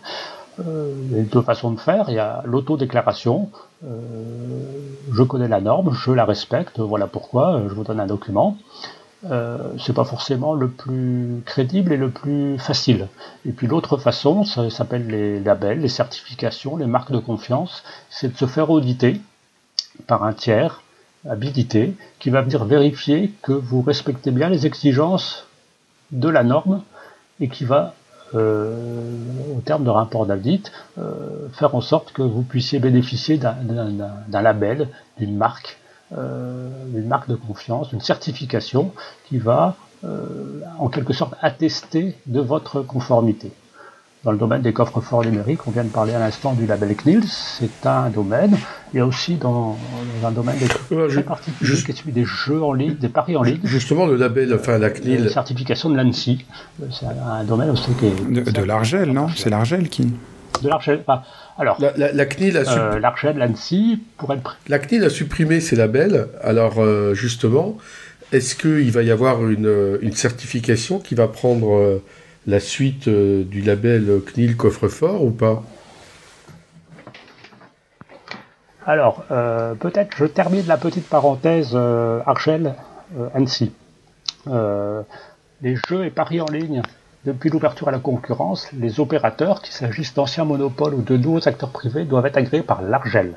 Euh, 0.64 0.94
il 1.10 1.16
y 1.16 1.20
a 1.20 1.24
deux 1.24 1.42
façons 1.42 1.72
de 1.72 1.80
faire. 1.80 2.04
Il 2.06 2.14
y 2.14 2.20
a 2.20 2.44
l'autodéclaration. 2.44 3.50
Je 3.82 5.22
connais 5.24 5.48
la 5.48 5.60
norme, 5.60 5.92
je 5.92 6.12
la 6.12 6.24
respecte, 6.24 6.78
voilà 6.78 7.08
pourquoi, 7.08 7.62
je 7.66 7.74
vous 7.74 7.82
donne 7.82 7.98
un 7.98 8.06
document. 8.06 8.56
Euh, 9.28 9.58
c'est 9.78 9.92
pas 9.92 10.04
forcément 10.04 10.54
le 10.54 10.68
plus 10.68 11.42
crédible 11.44 11.92
et 11.92 11.98
le 11.98 12.08
plus 12.08 12.58
facile. 12.58 13.08
Et 13.44 13.52
puis 13.52 13.66
l'autre 13.66 13.98
façon, 13.98 14.44
ça 14.44 14.70
s'appelle 14.70 15.06
les 15.08 15.40
labels, 15.40 15.80
les 15.80 15.88
certifications, 15.88 16.76
les 16.76 16.86
marques 16.86 17.12
de 17.12 17.18
confiance, 17.18 17.82
c'est 18.08 18.32
de 18.32 18.36
se 18.38 18.46
faire 18.46 18.70
auditer 18.70 19.20
par 20.06 20.24
un 20.24 20.32
tiers 20.32 20.82
habilité 21.28 21.94
qui 22.18 22.30
va 22.30 22.40
venir 22.40 22.64
vérifier 22.64 23.32
que 23.42 23.52
vous 23.52 23.82
respectez 23.82 24.30
bien 24.30 24.48
les 24.48 24.66
exigences 24.66 25.46
de 26.12 26.28
la 26.30 26.42
norme 26.42 26.82
et 27.40 27.48
qui 27.48 27.64
va 27.64 27.94
euh, 28.34 28.74
au 29.56 29.60
terme 29.60 29.84
de 29.84 29.90
rapport 29.90 30.24
d'audit, 30.24 30.70
euh, 30.98 31.48
faire 31.52 31.74
en 31.74 31.80
sorte 31.80 32.12
que 32.12 32.22
vous 32.22 32.42
puissiez 32.42 32.78
bénéficier 32.78 33.38
d'un 33.38 34.42
label, 34.42 34.88
d'une 35.18 35.36
marque, 35.36 35.79
euh, 36.16 36.68
d'une 36.86 37.06
marque 37.06 37.28
de 37.28 37.36
confiance, 37.36 37.90
d'une 37.90 38.00
certification 38.00 38.92
qui 39.28 39.38
va 39.38 39.76
en 40.78 40.88
quelque 40.88 41.12
sorte 41.12 41.34
attester 41.42 42.16
de 42.24 42.40
votre 42.40 42.80
conformité 42.80 43.52
dans 44.24 44.32
le 44.32 44.38
domaine 44.38 44.60
des 44.60 44.72
coffres 44.72 45.00
forts 45.00 45.24
numériques, 45.24 45.66
on 45.66 45.70
vient 45.70 45.84
de 45.84 45.88
parler 45.88 46.12
à 46.12 46.18
l'instant 46.18 46.52
du 46.52 46.66
label 46.66 46.94
CNIL, 46.94 47.24
c'est 47.26 47.86
un 47.86 48.10
domaine. 48.10 48.56
Il 48.92 48.98
y 48.98 49.00
a 49.00 49.06
aussi 49.06 49.36
dans, 49.36 49.78
un 50.22 50.30
domaine 50.30 50.58
des 50.58 50.68
très 50.68 51.22
particulier 51.22 51.74
qui 51.82 51.90
est 51.90 51.94
celui 51.94 52.12
des 52.12 52.26
jeux 52.26 52.62
en 52.62 52.74
ligne, 52.74 52.94
des 52.94 53.08
paris 53.08 53.36
en 53.36 53.42
ligne. 53.42 53.60
Justement, 53.64 54.06
le 54.06 54.16
label, 54.16 54.52
enfin 54.52 54.76
la 54.78 54.90
CNIL. 54.90 55.24
La 55.24 55.30
certification 55.30 55.88
de 55.88 55.96
l'ANSI. 55.96 56.44
C'est 56.90 57.06
un 57.06 57.44
domaine 57.44 57.70
aussi 57.70 57.92
qui 57.98 58.06
est. 58.06 58.52
De, 58.52 58.62
l'Argel, 58.62 59.12
non? 59.12 59.28
C'est 59.34 59.48
l'Argel 59.48 59.88
qui. 59.88 60.12
De 60.62 60.68
alors, 61.58 61.78
la, 61.96 62.26
CNIL 62.26 62.56
a 62.56 62.70
euh, 62.70 62.98
l'ANSI, 63.34 64.02
pour 64.18 64.32
être. 64.32 64.58
La 64.68 64.78
CNIL 64.78 65.04
a 65.04 65.10
supprimé 65.10 65.60
ces 65.60 65.76
labels. 65.76 66.28
Alors, 66.42 66.78
euh, 66.78 67.14
justement, 67.14 67.78
est-ce 68.32 68.54
qu'il 68.54 68.90
va 68.92 69.02
y 69.02 69.10
avoir 69.10 69.46
une, 69.48 69.98
une, 70.02 70.12
certification 70.12 70.98
qui 70.98 71.14
va 71.14 71.28
prendre. 71.28 71.76
Euh, 71.76 72.02
la 72.46 72.60
suite 72.60 73.08
euh, 73.08 73.44
du 73.44 73.60
label 73.60 74.20
CNIL 74.26 74.56
coffre-fort 74.56 75.22
ou 75.24 75.30
pas? 75.30 75.62
Alors, 78.86 79.24
euh, 79.30 79.74
peut-être 79.74 80.16
je 80.16 80.24
termine 80.24 80.66
la 80.66 80.76
petite 80.76 81.06
parenthèse 81.06 81.72
euh, 81.74 82.20
Archel 82.26 82.74
Annecy. 83.34 83.72
les 84.46 85.76
jeux 85.88 86.04
et 86.04 86.10
paris 86.10 86.40
en 86.40 86.46
ligne, 86.46 86.82
depuis 87.24 87.50
l'ouverture 87.50 87.88
à 87.88 87.92
la 87.92 87.98
concurrence, 87.98 88.70
les 88.72 88.98
opérateurs, 89.00 89.60
qu'il 89.62 89.74
s'agisse 89.74 90.14
d'anciens 90.14 90.44
monopoles 90.44 90.94
ou 90.94 91.02
de 91.02 91.16
nouveaux 91.16 91.46
acteurs 91.46 91.70
privés, 91.70 92.04
doivent 92.04 92.26
être 92.26 92.38
agréés 92.38 92.62
par 92.62 92.82
l'Argel, 92.82 93.34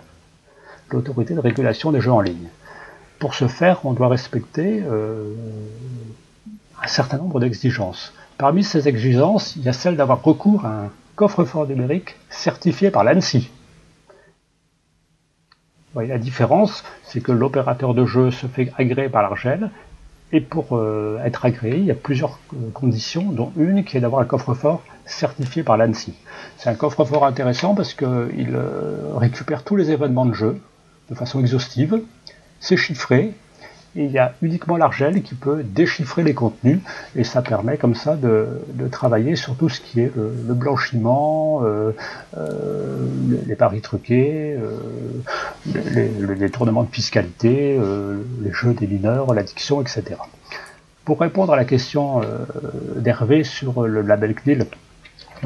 l'autorité 0.89 1.33
de 1.33 1.39
régulation 1.39 1.91
des 1.91 1.99
jeux 1.99 2.11
en 2.11 2.21
ligne. 2.21 2.47
Pour 3.19 3.35
ce 3.35 3.47
faire, 3.47 3.85
on 3.85 3.93
doit 3.93 4.07
respecter 4.07 4.83
un 6.81 6.87
certain 6.87 7.17
nombre 7.17 7.39
d'exigences. 7.39 8.13
Parmi 8.37 8.63
ces 8.63 8.87
exigences, 8.87 9.55
il 9.55 9.63
y 9.63 9.69
a 9.69 9.73
celle 9.73 9.95
d'avoir 9.95 10.21
recours 10.21 10.65
à 10.65 10.85
un 10.85 10.91
coffre-fort 11.15 11.67
numérique 11.67 12.15
certifié 12.29 12.89
par 12.89 13.03
l'ANSI. 13.03 13.49
la 15.95 16.17
différence, 16.17 16.83
c'est 17.03 17.21
que 17.21 17.31
l'opérateur 17.31 17.93
de 17.93 18.05
jeu 18.05 18.31
se 18.31 18.47
fait 18.47 18.73
agréer 18.77 19.09
par 19.09 19.21
l'Argel, 19.21 19.69
et 20.33 20.41
pour 20.41 20.75
euh, 20.75 21.21
être 21.23 21.45
agréé, 21.45 21.77
il 21.77 21.85
y 21.85 21.91
a 21.91 21.95
plusieurs 21.95 22.39
euh, 22.53 22.71
conditions, 22.73 23.31
dont 23.31 23.53
une 23.55 23.85
qui 23.85 23.97
est 23.97 23.99
d'avoir 24.01 24.21
un 24.21 24.25
coffre-fort 24.25 24.81
certifié 25.05 25.61
par 25.61 25.77
l'ANSI. 25.77 26.13
C'est 26.57 26.69
un 26.69 26.73
coffre-fort 26.73 27.25
intéressant 27.25 27.75
parce 27.75 27.93
qu'il 27.93 28.07
euh, 28.09 29.15
récupère 29.15 29.63
tous 29.63 29.75
les 29.75 29.91
événements 29.91 30.25
de 30.25 30.33
jeu 30.33 30.59
de 31.09 31.15
façon 31.15 31.39
exhaustive, 31.39 32.01
c'est 32.59 32.77
chiffré, 32.77 33.33
il 33.95 34.11
y 34.11 34.17
a 34.17 34.33
uniquement 34.41 34.77
l'Argel 34.77 35.21
qui 35.21 35.35
peut 35.35 35.63
déchiffrer 35.63 36.23
les 36.23 36.33
contenus 36.33 36.79
et 37.15 37.23
ça 37.23 37.41
permet 37.41 37.77
comme 37.77 37.95
ça 37.95 38.15
de, 38.15 38.47
travailler 38.91 39.35
sur 39.35 39.55
tout 39.55 39.69
ce 39.69 39.81
qui 39.81 40.01
est 40.01 40.11
le, 40.15 40.53
blanchiment, 40.53 41.61
euh, 41.63 41.91
euh, 42.37 43.07
les 43.47 43.55
paris 43.55 43.81
truqués, 43.81 44.57
euh, 44.57 44.77
les, 45.93 46.35
détournements 46.35 46.83
de 46.83 46.91
fiscalité, 46.91 47.79
les 48.41 48.51
jeux 48.51 48.73
des 48.73 48.87
mineurs, 48.87 49.33
l'addiction, 49.33 49.81
etc. 49.81 50.03
Pour 51.05 51.19
répondre 51.19 51.53
à 51.53 51.55
la 51.55 51.65
question 51.65 52.21
d'Hervé 52.95 53.43
sur 53.43 53.87
le 53.87 54.01
label 54.01 54.35
CNIL, 54.35 54.65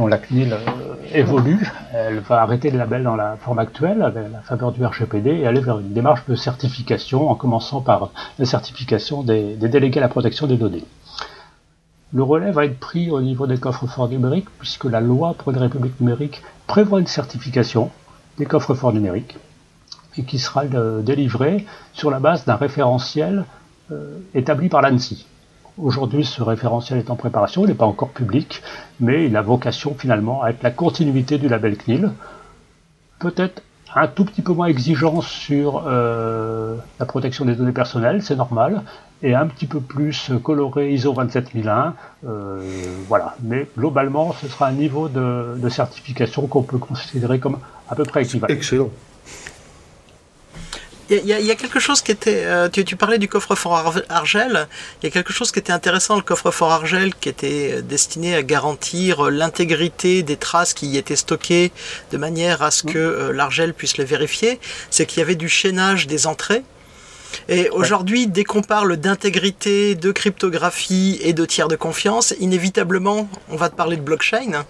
la 0.05 0.19
CNIL 0.19 0.53
euh, 0.53 0.93
évolue. 1.13 1.67
Elle 1.93 2.19
va 2.19 2.41
arrêter 2.41 2.69
le 2.69 2.77
label 2.77 3.03
dans 3.03 3.15
la 3.15 3.37
forme 3.37 3.57
actuelle, 3.57 4.03
avec 4.03 4.31
la 4.31 4.41
faveur 4.41 4.71
du 4.71 4.85
RGPD, 4.85 5.31
et 5.31 5.47
aller 5.47 5.61
vers 5.61 5.79
une 5.79 5.93
démarche 5.93 6.25
de 6.27 6.35
certification, 6.35 7.29
en 7.29 7.35
commençant 7.35 7.81
par 7.81 8.11
la 8.37 8.45
certification 8.45 9.23
des, 9.23 9.55
délégués 9.55 9.99
à 9.99 10.01
la 10.01 10.09
protection 10.09 10.45
des 10.45 10.57
données. 10.57 10.83
Le 12.13 12.23
relais 12.23 12.51
va 12.51 12.65
être 12.65 12.79
pris 12.79 13.09
au 13.09 13.21
niveau 13.21 13.47
des 13.47 13.57
coffres 13.57 13.87
forts 13.87 14.09
numériques, 14.09 14.49
puisque 14.59 14.85
la 14.85 15.01
loi 15.01 15.33
pour 15.33 15.51
une 15.51 15.57
république 15.57 15.99
numérique 15.99 16.43
prévoit 16.67 16.99
une 16.99 17.07
certification 17.07 17.89
des 18.37 18.45
coffres 18.45 18.75
forts 18.75 18.93
numériques, 18.93 19.37
et 20.17 20.23
qui 20.23 20.37
sera 20.37 20.63
euh, 20.65 21.01
délivrée 21.01 21.65
sur 21.93 22.11
la 22.11 22.19
base 22.19 22.45
d'un 22.45 22.55
référentiel 22.55 23.45
euh, 23.91 24.19
établi 24.35 24.69
par 24.69 24.81
l'ANSI. 24.81 25.25
Aujourd'hui, 25.77 26.25
ce 26.25 26.41
référentiel 26.41 26.97
est 26.97 27.11
en 27.11 27.15
préparation, 27.15 27.63
il 27.63 27.67
n'est 27.67 27.75
pas 27.75 27.85
encore 27.85 28.09
public, 28.09 28.63
mais 28.99 29.25
il 29.25 29.35
a 29.37 29.41
vocation 29.41 29.95
finalement 29.97 30.41
à 30.41 30.49
être 30.49 30.63
la 30.63 30.71
continuité 30.71 31.37
du 31.37 31.47
label 31.47 31.77
CNIL. 31.77 32.11
Peut-être 33.19 33.61
un 33.95 34.07
tout 34.07 34.25
petit 34.25 34.41
peu 34.41 34.53
moins 34.53 34.67
exigeant 34.67 35.21
sur 35.21 35.83
euh, 35.85 36.75
la 36.99 37.05
protection 37.05 37.45
des 37.45 37.55
données 37.55 37.71
personnelles, 37.71 38.23
c'est 38.23 38.35
normal, 38.35 38.81
et 39.21 39.35
un 39.35 39.47
petit 39.47 39.67
peu 39.67 39.79
plus 39.79 40.31
coloré 40.43 40.93
ISO 40.93 41.13
27001. 41.13 41.93
Euh, 42.27 42.59
voilà. 43.07 43.35
Mais 43.43 43.67
globalement, 43.77 44.33
ce 44.33 44.47
sera 44.47 44.67
un 44.67 44.73
niveau 44.73 45.09
de, 45.09 45.57
de 45.57 45.69
certification 45.69 46.47
qu'on 46.47 46.63
peut 46.63 46.77
considérer 46.77 47.39
comme 47.39 47.57
à 47.87 47.95
peu 47.95 48.03
près 48.03 48.23
équivalent. 48.23 48.53
Excellent. 48.53 48.89
Il 51.09 51.25
y, 51.25 51.51
a 51.51 51.55
quelque 51.55 51.79
chose 51.79 52.01
qui 52.01 52.11
était. 52.11 52.43
Euh, 52.43 52.67
tu, 52.67 52.97
parlais 52.97 53.17
du 53.17 53.29
coffre-fort 53.29 53.95
Argel. 54.09 54.67
Il 55.01 55.05
y 55.05 55.07
a 55.07 55.11
quelque 55.11 55.31
chose 55.31 55.53
qui 55.53 55.59
était 55.59 55.71
intéressant, 55.71 56.17
le 56.17 56.21
coffre-fort 56.21 56.69
Argel, 56.69 57.15
qui 57.15 57.29
était 57.29 57.75
euh, 57.75 57.81
destiné 57.81 58.35
à 58.35 58.43
garantir 58.43 59.27
euh, 59.27 59.29
l'intégrité 59.29 60.21
des 60.21 60.35
traces 60.35 60.73
qui 60.73 60.87
y 60.87 60.97
étaient 60.97 61.15
stockées 61.15 61.71
de 62.11 62.17
manière 62.17 62.61
à 62.61 62.71
ce 62.71 62.83
que 62.83 63.31
l'Argel 63.33 63.73
puisse 63.73 63.95
les 63.95 64.03
vérifier. 64.03 64.59
C'est 64.89 65.05
qu'il 65.05 65.19
y 65.19 65.21
avait 65.21 65.35
du 65.35 65.47
chaînage 65.47 66.07
des 66.07 66.27
entrées. 66.27 66.63
Et 67.47 67.69
aujourd'hui, 67.69 68.27
dès 68.27 68.43
qu'on 68.43 68.61
parle 68.61 68.97
d'intégrité, 68.97 69.95
de 69.95 70.11
cryptographie 70.11 71.19
et 71.21 71.31
de 71.31 71.45
tiers 71.45 71.69
de 71.69 71.77
confiance, 71.77 72.33
inévitablement, 72.41 73.29
on 73.47 73.55
va 73.55 73.69
te 73.69 73.75
parler 73.75 73.95
de 73.95 74.01
blockchain. 74.01 74.65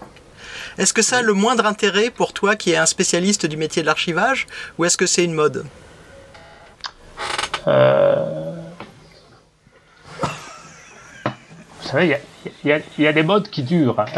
Est-ce 0.76 0.92
que 0.92 1.02
ça 1.02 1.16
a 1.16 1.22
le 1.22 1.32
moindre 1.32 1.66
intérêt 1.66 2.10
pour 2.10 2.32
toi 2.32 2.54
qui 2.54 2.70
es 2.70 2.76
un 2.76 2.86
spécialiste 2.86 3.46
du 3.46 3.56
métier 3.56 3.82
de 3.82 3.86
l'archivage 3.86 4.46
ou 4.78 4.84
est-ce 4.84 4.96
que 4.96 5.06
c'est 5.06 5.24
une 5.24 5.34
mode? 5.34 5.64
Euh, 7.68 8.54
vous 11.82 11.88
savez, 11.88 12.16
il 12.64 12.82
y, 12.98 13.06
a 13.06 13.12
des 13.12 13.22
modes 13.22 13.48
qui 13.48 13.62
durent. 13.62 14.04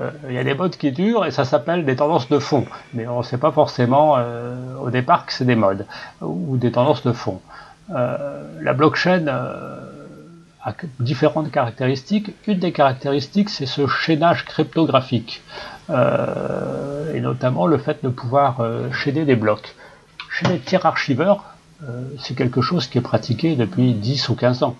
Euh, 0.00 0.10
il 0.28 0.34
y 0.36 0.38
a 0.38 0.44
des 0.44 0.54
modes 0.54 0.76
qui 0.76 0.92
durent 0.92 1.26
et 1.26 1.32
ça 1.32 1.44
s'appelle 1.44 1.84
des 1.84 1.96
tendances 1.96 2.28
de 2.28 2.38
fond. 2.38 2.64
Mais 2.94 3.08
on 3.08 3.18
ne 3.18 3.24
sait 3.24 3.36
pas 3.36 3.50
forcément 3.50 4.14
euh, 4.16 4.76
au 4.80 4.90
départ 4.90 5.26
que 5.26 5.32
c'est 5.32 5.44
des 5.44 5.56
modes 5.56 5.86
ou 6.20 6.56
des 6.56 6.70
tendances 6.70 7.02
de 7.02 7.10
fond. 7.10 7.40
la 7.88 8.72
blockchain 8.74 9.26
a 9.26 10.72
différentes 11.00 11.50
caractéristiques. 11.50 12.30
Une 12.46 12.60
des 12.60 12.70
caractéristiques, 12.70 13.50
c'est 13.50 13.66
ce 13.66 13.88
chaînage 13.88 14.44
cryptographique. 14.44 15.42
et 15.90 17.20
notamment 17.20 17.66
le 17.66 17.78
fait 17.78 18.04
de 18.04 18.08
pouvoir 18.08 18.64
chaîner 18.92 19.24
des 19.24 19.34
blocs. 19.34 19.74
Chez 20.38 20.46
les 20.46 20.60
tiers 20.60 20.86
archiveurs, 20.86 21.42
euh, 21.82 22.04
c'est 22.20 22.36
quelque 22.36 22.60
chose 22.60 22.86
qui 22.86 22.98
est 22.98 23.00
pratiqué 23.00 23.56
depuis 23.56 23.92
10 23.92 24.28
ou 24.28 24.36
15 24.36 24.62
ans. 24.62 24.76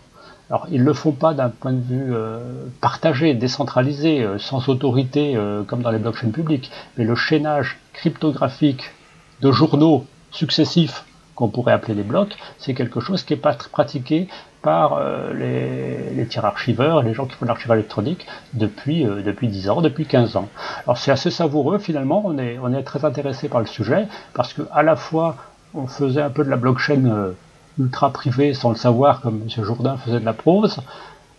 Alors, 0.50 0.68
ils 0.70 0.82
ne 0.82 0.84
le 0.84 0.92
font 0.94 1.10
pas 1.10 1.34
d'un 1.34 1.48
point 1.48 1.72
de 1.72 1.80
vue 1.80 2.14
euh, 2.14 2.38
partagé, 2.80 3.34
décentralisé, 3.34 4.22
euh, 4.22 4.38
sans 4.38 4.68
autorité, 4.68 5.36
comme 5.66 5.82
dans 5.82 5.90
les 5.90 5.98
blockchains 5.98 6.30
publiques, 6.30 6.70
mais 6.96 7.02
le 7.02 7.16
chaînage 7.16 7.80
cryptographique 7.92 8.92
de 9.40 9.50
journaux 9.50 10.06
successifs 10.30 11.04
qu'on 11.34 11.48
pourrait 11.48 11.72
appeler 11.72 11.94
des 11.94 12.04
blocs, 12.04 12.36
c'est 12.58 12.74
quelque 12.74 13.00
chose 13.00 13.24
qui 13.24 13.32
est 13.34 13.36
pas 13.36 13.54
pratiqué 13.54 14.28
par 14.62 15.00
les, 15.34 16.10
les 16.10 16.26
tiers 16.26 16.44
archiveurs, 16.44 17.02
les 17.02 17.14
gens 17.14 17.26
qui 17.26 17.34
font 17.34 17.44
de 17.44 17.48
l'archivage 17.48 17.78
électronique 17.78 18.26
depuis, 18.54 19.04
depuis 19.04 19.46
10 19.46 19.70
ans, 19.70 19.80
depuis 19.80 20.04
15 20.04 20.36
ans. 20.36 20.48
Alors 20.84 20.98
c'est 20.98 21.12
assez 21.12 21.30
savoureux 21.30 21.78
finalement, 21.78 22.22
on 22.24 22.38
est, 22.38 22.58
on 22.60 22.74
est 22.74 22.82
très 22.82 23.04
intéressé 23.04 23.48
par 23.48 23.60
le 23.60 23.66
sujet, 23.66 24.08
parce 24.34 24.52
que 24.52 24.62
à 24.72 24.82
la 24.82 24.96
fois 24.96 25.36
on 25.74 25.86
faisait 25.86 26.22
un 26.22 26.30
peu 26.30 26.44
de 26.44 26.50
la 26.50 26.56
blockchain 26.56 27.04
euh, 27.06 27.32
ultra 27.78 28.10
privée 28.10 28.54
sans 28.54 28.70
le 28.70 28.76
savoir, 28.76 29.20
comme 29.20 29.42
M. 29.42 29.64
Jourdain 29.64 29.96
faisait 29.96 30.20
de 30.20 30.24
la 30.24 30.32
prose, 30.32 30.80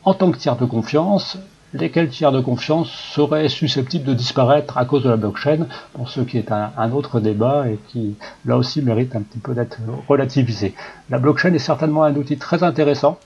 en 0.04 0.14
tant 0.14 0.32
que 0.32 0.38
tiers 0.38 0.56
de 0.56 0.66
confiance, 0.66 1.38
lesquels 1.74 2.10
tiers 2.10 2.32
de 2.32 2.40
confiance 2.40 2.90
seraient 2.90 3.50
susceptibles 3.50 4.06
de 4.06 4.14
disparaître 4.14 4.78
à 4.78 4.86
cause 4.86 5.04
de 5.04 5.10
la 5.10 5.18
blockchain, 5.18 5.68
pour 5.94 6.10
ce 6.10 6.22
qui 6.22 6.38
est 6.38 6.52
un, 6.52 6.92
autre 6.92 7.20
débat 7.20 7.70
et 7.70 7.80
qui, 7.90 8.16
là 8.46 8.58
aussi, 8.58 8.82
mérite 8.82 9.16
un 9.16 9.22
petit 9.22 9.40
peu 9.40 9.54
d'être 9.54 9.78
relativisé. 10.08 10.74
La 11.10 11.20
blockchain 11.20 11.54
est 11.54 11.60
certainement 11.60 12.04
un 12.04 12.16
outil 12.16 12.38
très 12.38 12.64
intéressant. 12.64 13.20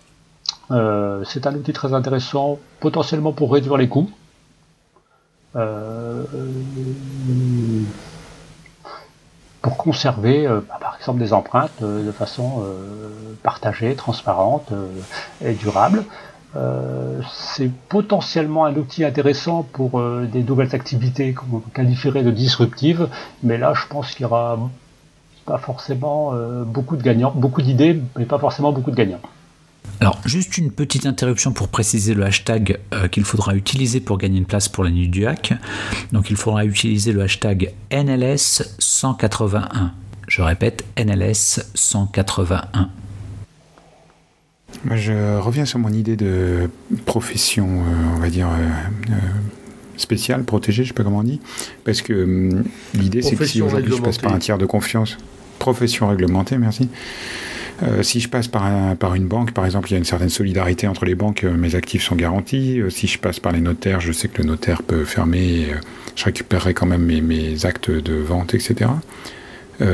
Euh, 0.71 1.23
c'est 1.25 1.47
un 1.47 1.55
outil 1.55 1.73
très 1.73 1.93
intéressant 1.93 2.59
potentiellement 2.79 3.31
pour 3.31 3.53
réduire 3.53 3.77
les 3.77 3.87
coûts. 3.87 4.09
Euh, 5.55 6.23
pour 9.63 9.77
conserver, 9.77 10.45
euh, 10.45 10.59
bah, 10.67 10.77
par 10.79 10.97
exemple, 10.97 11.19
des 11.19 11.33
empreintes 11.33 11.81
euh, 11.81 12.05
de 12.05 12.11
façon 12.11 12.61
euh, 12.61 13.33
partagée, 13.41 13.95
transparente 13.95 14.71
et 15.43 15.53
durable. 15.53 16.05
c'est 17.31 17.71
potentiellement 17.89 18.65
un 18.65 18.75
outil 18.75 19.03
intéressant 19.03 19.63
pour 19.63 19.99
des 20.35 20.43
nouvelles 20.43 20.75
activités 20.75 21.33
qu'on 21.33 21.61
qualifierait 21.73 22.23
de 22.23 22.29
disruptives, 22.29 23.07
mais 23.41 23.57
là, 23.57 23.73
je 23.73 23.87
pense 23.87 24.11
qu'il 24.11 24.21
y 24.21 24.25
aura 24.25 24.59
pas 25.45 25.57
forcément 25.57 26.33
beaucoup 26.65 26.95
de 26.95 27.01
gagnants, 27.01 27.33
beaucoup 27.35 27.63
d'idées, 27.63 27.99
mais 28.17 28.25
pas 28.25 28.37
forcément 28.37 28.71
beaucoup 28.71 28.91
de 28.91 28.95
gagnants. 28.95 29.21
Alors, 29.99 30.19
juste 30.25 30.57
une 30.57 30.71
petite 30.71 31.05
interruption 31.05 31.53
pour 31.53 31.69
préciser 31.69 32.13
le 32.13 32.23
hashtag 32.25 32.79
euh, 32.93 33.07
qu'il 33.07 33.23
faudra 33.23 33.55
utiliser 33.55 34.01
pour 34.01 34.17
gagner 34.17 34.37
une 34.37 34.45
place 34.45 34.67
pour 34.67 34.83
la 34.83 34.89
nuit 34.89 35.07
du 35.07 35.25
hack. 35.25 35.53
Donc, 36.11 36.29
il 36.29 36.35
faudra 36.35 36.65
utiliser 36.65 37.13
le 37.13 37.21
hashtag 37.21 37.71
NLS 37.91 38.75
181. 38.79 39.93
Je 40.27 40.41
répète, 40.41 40.83
NLS 40.97 41.61
181. 41.73 42.89
Moi, 44.83 44.97
je 44.97 45.37
reviens 45.37 45.65
sur 45.65 45.79
mon 45.79 45.93
idée 45.93 46.17
de 46.17 46.69
profession, 47.05 47.67
euh, 47.67 48.15
on 48.17 48.19
va 48.19 48.29
dire, 48.29 48.49
euh, 48.49 49.13
spéciale, 49.95 50.43
protégée, 50.43 50.83
je 50.83 50.89
sais 50.89 50.93
pas 50.93 51.03
comment 51.03 51.19
on 51.19 51.23
dit. 51.23 51.39
Parce 51.85 52.01
que 52.01 52.23
hum, 52.23 52.63
l'idée, 52.93 53.21
c'est 53.21 53.35
que 53.35 53.45
si 53.45 53.61
aujourd'hui 53.61 53.93
je 53.95 54.01
passe 54.01 54.17
par 54.17 54.33
un 54.33 54.39
tiers 54.39 54.57
de 54.57 54.65
confiance, 54.65 55.17
profession 55.59 56.07
réglementée, 56.09 56.57
merci. 56.57 56.89
Euh, 57.81 58.03
si 58.03 58.19
je 58.19 58.29
passe 58.29 58.47
par, 58.47 59.15
une 59.15 59.27
banque, 59.27 59.51
par 59.51 59.65
exemple, 59.65 59.89
il 59.89 59.93
y 59.93 59.95
a 59.95 59.97
une 59.97 60.05
certaine 60.05 60.29
solidarité 60.29 60.87
entre 60.87 61.05
les 61.05 61.15
banques, 61.15 61.43
euh, 61.43 61.53
mes 61.53 61.75
actifs 61.75 62.03
sont 62.03 62.15
garantis. 62.15 62.79
Euh, 62.79 62.89
si 62.89 63.07
je 63.07 63.17
passe 63.17 63.39
par 63.39 63.51
les 63.51 63.61
notaires, 63.61 63.99
je 63.99 64.11
sais 64.11 64.27
que 64.27 64.41
le 64.41 64.47
notaire 64.47 64.83
peut 64.83 65.05
fermer, 65.05 65.67
je 66.15 66.25
récupérerai 66.25 66.73
quand 66.73 66.85
même 66.85 67.03
mes, 67.03 67.65
actes 67.65 67.89
de 67.89 68.15
vente, 68.15 68.53
etc. 68.53 68.91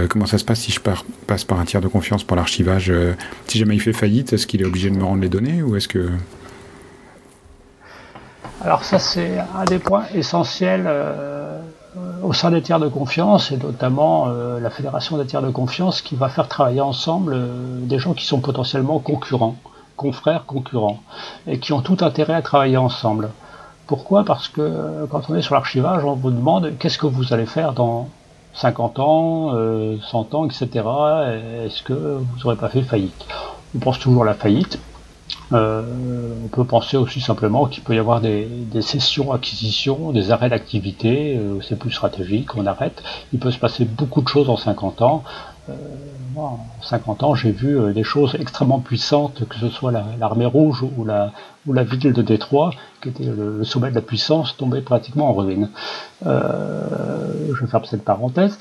comment 0.10 0.26
ça 0.26 0.38
se 0.38 0.46
passe 0.46 0.60
si 0.60 0.72
je 0.72 0.80
passe 0.80 1.44
par 1.44 1.60
un 1.60 1.66
tiers 1.66 1.82
de 1.82 1.88
confiance 1.88 2.24
pour 2.24 2.36
l'archivage 2.36 2.92
Si 3.48 3.58
jamais 3.58 3.76
il 3.76 3.82
fait 3.82 3.94
faillite, 3.94 4.34
est-ce 4.34 4.46
qu'il 4.46 4.62
est 4.62 4.66
obligé 4.66 4.90
de 4.90 4.96
me 4.96 5.04
rendre 5.04 5.22
les 5.22 5.30
données 5.30 5.62
ou 5.62 5.76
est-ce 5.76 5.88
que... 5.88 6.10
Alors 8.64 8.84
ça 8.84 9.00
c'est 9.00 9.40
un 9.40 9.66
des 9.66 9.80
points 9.80 10.06
essentiels 10.14 10.88
au 12.24 12.34
sein 12.34 12.52
des 12.52 12.62
tiers 12.62 12.80
de 12.80 12.88
confiance, 12.88 13.52
et 13.52 13.58
notamment 13.58 14.28
euh, 14.28 14.60
la 14.60 14.70
fédération 14.70 15.18
des 15.18 15.26
tiers 15.26 15.42
de 15.42 15.50
confiance, 15.50 16.02
qui 16.02 16.16
va 16.16 16.30
faire 16.30 16.48
travailler 16.48 16.82
ensemble 16.82 17.34
euh, 17.34 17.80
des 17.82 18.00
gens 18.00 18.14
qui 18.14 18.26
sont 18.26 18.40
potentiellement 18.40 19.00
concurrents, 19.00 19.56
confrères 19.96 20.46
concurrents, 20.46 21.00
et 21.48 21.60
qui 21.60 21.74
ont 21.74 21.82
tout 21.82 21.98
intérêt 22.02 22.34
à 22.34 22.42
travailler 22.42 22.78
ensemble. 22.78 23.30
Pourquoi? 23.88 24.24
Parce 24.24 24.48
que 24.48 24.62
euh, 24.62 25.06
quand 25.10 25.30
on 25.30 25.36
est 25.36 25.42
sur 25.42 25.56
l'archivage, 25.56 26.04
on 26.04 26.14
vous 26.14 26.32
demande 26.32 26.74
qu'est-ce 26.80 26.98
que 26.98 27.08
vous 27.08 27.34
allez 27.34 27.46
faire 27.46 27.74
dans 27.74 28.10
50 28.54 29.00
ans, 29.00 29.54
100 30.02 30.34
ans, 30.34 30.46
etc. 30.46 30.68
Est-ce 31.64 31.84
que 31.84 31.94
vous 31.94 32.40
n'aurez 32.44 32.56
pas 32.56 32.68
fait 32.68 32.82
faillite? 32.82 33.26
On 33.76 33.80
pense 33.80 34.00
toujours 34.00 34.24
à 34.24 34.26
la 34.26 34.34
faillite, 34.34 34.80
euh, 35.52 36.34
on 36.44 36.48
peut 36.48 36.66
penser 36.66 36.98
aussi 36.98 37.22
simplement 37.22 37.66
qu'il 37.66 37.84
peut 37.84 37.96
y 37.96 38.00
avoir 38.00 38.22
des, 38.22 38.46
des 38.46 38.82
sessions 38.82 39.32
acquisitions, 39.32 40.12
des 40.12 40.32
arrêts 40.32 40.50
d'activité, 40.50 41.38
euh, 41.38 41.60
c'est 41.62 41.78
plus 41.78 41.92
stratégique, 41.92 42.56
on 42.56 42.66
arrête. 42.66 43.04
Il 43.34 43.40
peut 43.40 43.52
se 43.52 43.60
passer 43.60 43.86
beaucoup 43.86 44.22
de 44.22 44.28
choses 44.28 44.50
en 44.50 44.58
50 44.58 45.02
ans. 45.02 45.24
Euh, 45.70 45.76
en 46.36 46.60
50 46.84 47.24
ans, 47.24 47.36
j'ai 47.36 47.52
vu 47.52 47.78
euh, 47.78 47.92
des 47.92 48.04
choses 48.04 48.36
extrêmement 48.40 48.80
puissantes, 48.80 49.46
que 49.50 49.58
ce 49.58 49.68
soit 49.68 49.92
l'armée 49.92 50.46
rouge 50.46 50.84
ou 50.84 51.04
la, 51.04 51.34
ville 51.84 52.14
de 52.14 52.22
Détroit, 52.22 52.72
qui 53.02 53.10
était 53.10 53.26
le, 53.26 53.64
sommet 53.66 53.90
de 53.90 53.96
la 53.96 54.02
puissance, 54.02 54.56
tomber 54.56 54.82
pratiquement 54.82 55.30
en 55.30 55.34
ruine. 55.34 55.70
Euh, 56.26 57.54
je 57.60 57.66
ferme 57.66 57.84
cette 57.86 58.06
parenthèse. 58.06 58.58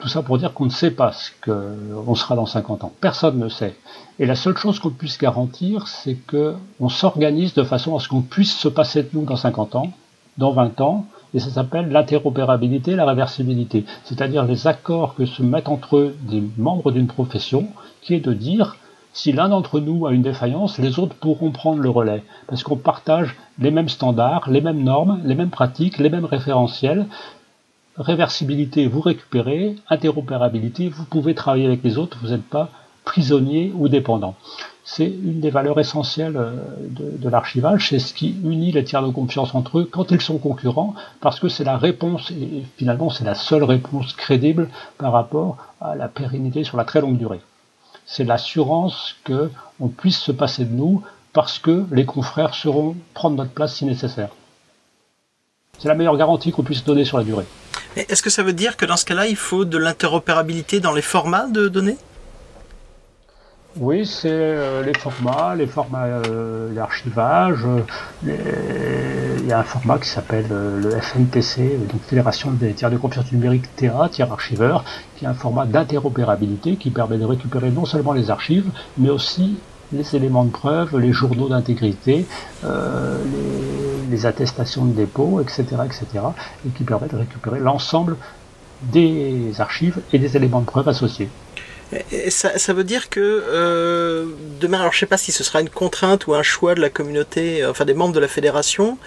Tout 0.00 0.08
ça 0.08 0.22
pour 0.22 0.38
dire 0.38 0.52
qu'on 0.52 0.64
ne 0.64 0.70
sait 0.70 0.90
pas 0.90 1.12
ce 1.12 1.30
qu'on 1.44 2.14
sera 2.14 2.34
dans 2.34 2.46
50 2.46 2.84
ans. 2.84 2.92
Personne 3.00 3.38
ne 3.38 3.48
sait. 3.48 3.76
Et 4.18 4.26
la 4.26 4.34
seule 4.34 4.56
chose 4.56 4.80
qu'on 4.80 4.90
puisse 4.90 5.18
garantir, 5.18 5.86
c'est 5.86 6.16
qu'on 6.28 6.88
s'organise 6.88 7.54
de 7.54 7.62
façon 7.62 7.96
à 7.96 8.00
ce 8.00 8.08
qu'on 8.08 8.22
puisse 8.22 8.56
se 8.56 8.68
passer 8.68 9.02
de 9.02 9.10
nous 9.12 9.24
dans 9.24 9.36
50 9.36 9.76
ans, 9.76 9.92
dans 10.38 10.52
20 10.52 10.80
ans, 10.80 11.06
et 11.36 11.38
ça 11.38 11.50
s'appelle 11.50 11.90
l'interopérabilité 11.90 12.92
et 12.92 12.96
la 12.96 13.04
réversibilité, 13.04 13.84
c'est-à-dire 14.04 14.46
les 14.46 14.66
accords 14.66 15.14
que 15.14 15.26
se 15.26 15.42
mettent 15.42 15.68
entre 15.68 15.98
eux 15.98 16.16
des 16.22 16.42
membres 16.56 16.90
d'une 16.90 17.08
profession, 17.08 17.68
qui 18.00 18.14
est 18.14 18.20
de 18.20 18.32
dire 18.32 18.76
si 19.12 19.32
l'un 19.32 19.50
d'entre 19.50 19.80
nous 19.80 20.06
a 20.06 20.12
une 20.12 20.22
défaillance, 20.22 20.78
les 20.78 20.98
autres 20.98 21.14
pourront 21.14 21.50
prendre 21.50 21.82
le 21.82 21.90
relais, 21.90 22.22
parce 22.46 22.62
qu'on 22.62 22.76
partage 22.76 23.36
les 23.58 23.70
mêmes 23.70 23.90
standards, 23.90 24.48
les 24.48 24.62
mêmes 24.62 24.82
normes, 24.82 25.20
les 25.24 25.34
mêmes 25.34 25.50
pratiques, 25.50 25.98
les 25.98 26.08
mêmes 26.08 26.24
référentiels. 26.24 27.04
Réversibilité, 27.98 28.86
vous 28.86 29.02
récupérez, 29.02 29.76
interopérabilité, 29.90 30.88
vous 30.88 31.04
pouvez 31.04 31.34
travailler 31.34 31.66
avec 31.66 31.84
les 31.84 31.98
autres, 31.98 32.16
vous 32.22 32.30
n'êtes 32.30 32.48
pas 32.48 32.70
prisonnier 33.06 33.72
ou 33.74 33.88
dépendant. 33.88 34.34
C'est 34.84 35.06
une 35.06 35.40
des 35.40 35.50
valeurs 35.50 35.80
essentielles 35.80 36.36
euh, 36.36 36.52
de, 36.90 37.28
l'archivage, 37.30 37.88
c'est 37.88 37.98
ce 37.98 38.12
qui 38.12 38.36
unit 38.44 38.72
les 38.72 38.84
tiers 38.84 39.02
de 39.02 39.10
confiance 39.10 39.54
entre 39.54 39.78
eux 39.78 39.88
quand 39.90 40.10
ils 40.10 40.20
sont 40.20 40.36
concurrents, 40.36 40.94
parce 41.22 41.40
que 41.40 41.48
c'est 41.48 41.64
la 41.64 41.78
réponse, 41.78 42.30
et 42.32 42.62
finalement 42.76 43.08
c'est 43.08 43.24
la 43.24 43.34
seule 43.34 43.64
réponse 43.64 44.12
crédible 44.12 44.68
par 44.98 45.12
rapport 45.12 45.56
à 45.80 45.96
la 45.96 46.08
pérennité 46.08 46.62
sur 46.62 46.76
la 46.76 46.84
très 46.84 47.00
longue 47.00 47.16
durée 47.16 47.40
c'est 48.06 48.24
l'assurance 48.24 49.16
que 49.24 49.50
on 49.80 49.88
puisse 49.88 50.18
se 50.18 50.32
passer 50.32 50.64
de 50.64 50.72
nous 50.72 51.02
parce 51.32 51.58
que 51.58 51.84
les 51.92 52.06
confrères 52.06 52.54
seront 52.54 52.96
prendre 53.12 53.36
notre 53.36 53.50
place 53.50 53.74
si 53.74 53.84
nécessaire. 53.84 54.28
C'est 55.78 55.88
la 55.88 55.94
meilleure 55.94 56.16
garantie 56.16 56.52
qu'on 56.52 56.62
puisse 56.62 56.84
donner 56.84 57.04
sur 57.04 57.18
la 57.18 57.24
durée. 57.24 57.44
Est-ce 57.96 58.22
que 58.22 58.30
ça 58.30 58.42
veut 58.42 58.54
dire 58.54 58.78
que 58.78 58.86
dans 58.86 58.96
ce 58.96 59.04
cas-là, 59.04 59.26
il 59.26 59.36
faut 59.36 59.66
de 59.66 59.76
l'interopérabilité 59.76 60.80
dans 60.80 60.92
les 60.92 61.02
formats 61.02 61.46
de 61.48 61.68
données? 61.68 61.98
Oui, 63.78 64.06
c'est 64.06 64.30
euh, 64.30 64.82
les 64.82 64.94
formats, 64.94 65.54
les 65.54 65.66
formats 65.66 66.06
euh, 66.06 66.72
d'archivage. 66.72 67.60
Euh, 68.26 69.36
il 69.38 69.46
y 69.46 69.52
a 69.52 69.58
un 69.58 69.64
format 69.64 69.98
qui 69.98 70.08
s'appelle 70.08 70.46
le 70.48 70.90
FNPC, 70.90 71.76
donc 71.90 72.00
Fédération 72.02 72.50
des 72.52 72.72
tiers 72.72 72.90
de 72.90 72.96
confiance 72.96 73.30
numérique 73.32 73.64
TA, 73.76 74.08
tiers 74.10 74.32
archiveur, 74.32 74.82
qui 75.16 75.26
est 75.26 75.28
un 75.28 75.34
format 75.34 75.66
d'interopérabilité 75.66 76.76
qui 76.76 76.90
permet 76.90 77.18
de 77.18 77.26
récupérer 77.26 77.70
non 77.70 77.84
seulement 77.84 78.14
les 78.14 78.30
archives, 78.30 78.70
mais 78.96 79.10
aussi 79.10 79.58
les 79.92 80.16
éléments 80.16 80.44
de 80.44 80.50
preuve, 80.50 80.98
les 80.98 81.12
journaux 81.12 81.48
d'intégrité, 81.48 82.26
les, 82.64 84.10
les, 84.10 84.26
attestations 84.26 84.84
de 84.86 84.92
dépôt, 84.94 85.40
etc., 85.40 85.64
etc., 85.84 86.06
et 86.66 86.70
qui 86.70 86.82
permet 86.82 87.08
de 87.08 87.16
récupérer 87.16 87.60
l'ensemble 87.60 88.16
des 88.82 89.52
archives 89.58 90.00
et 90.12 90.18
des 90.18 90.36
éléments 90.36 90.60
de 90.60 90.66
preuve 90.66 90.88
associés 90.88 91.28
ça, 92.30 92.72
veut 92.72 92.84
dire 92.84 93.08
que 93.08 93.20
euh, 93.20 94.26
demain, 94.60 94.80
alors 94.80 94.92
je 94.92 94.98
sais 94.98 95.06
pas 95.06 95.16
si 95.16 95.30
ce 95.30 95.44
sera 95.44 95.60
une 95.60 95.70
contrainte 95.70 96.26
ou 96.26 96.34
un 96.34 96.42
choix 96.42 96.74
de 96.74 96.80
la 96.80 96.90
communauté, 96.90 97.62
euh, 97.62 97.70
enfin 97.70 97.84
des 97.84 97.94
membres 97.94 98.14
de 98.14 98.20
la 98.20 98.28
fédération. 98.28 98.98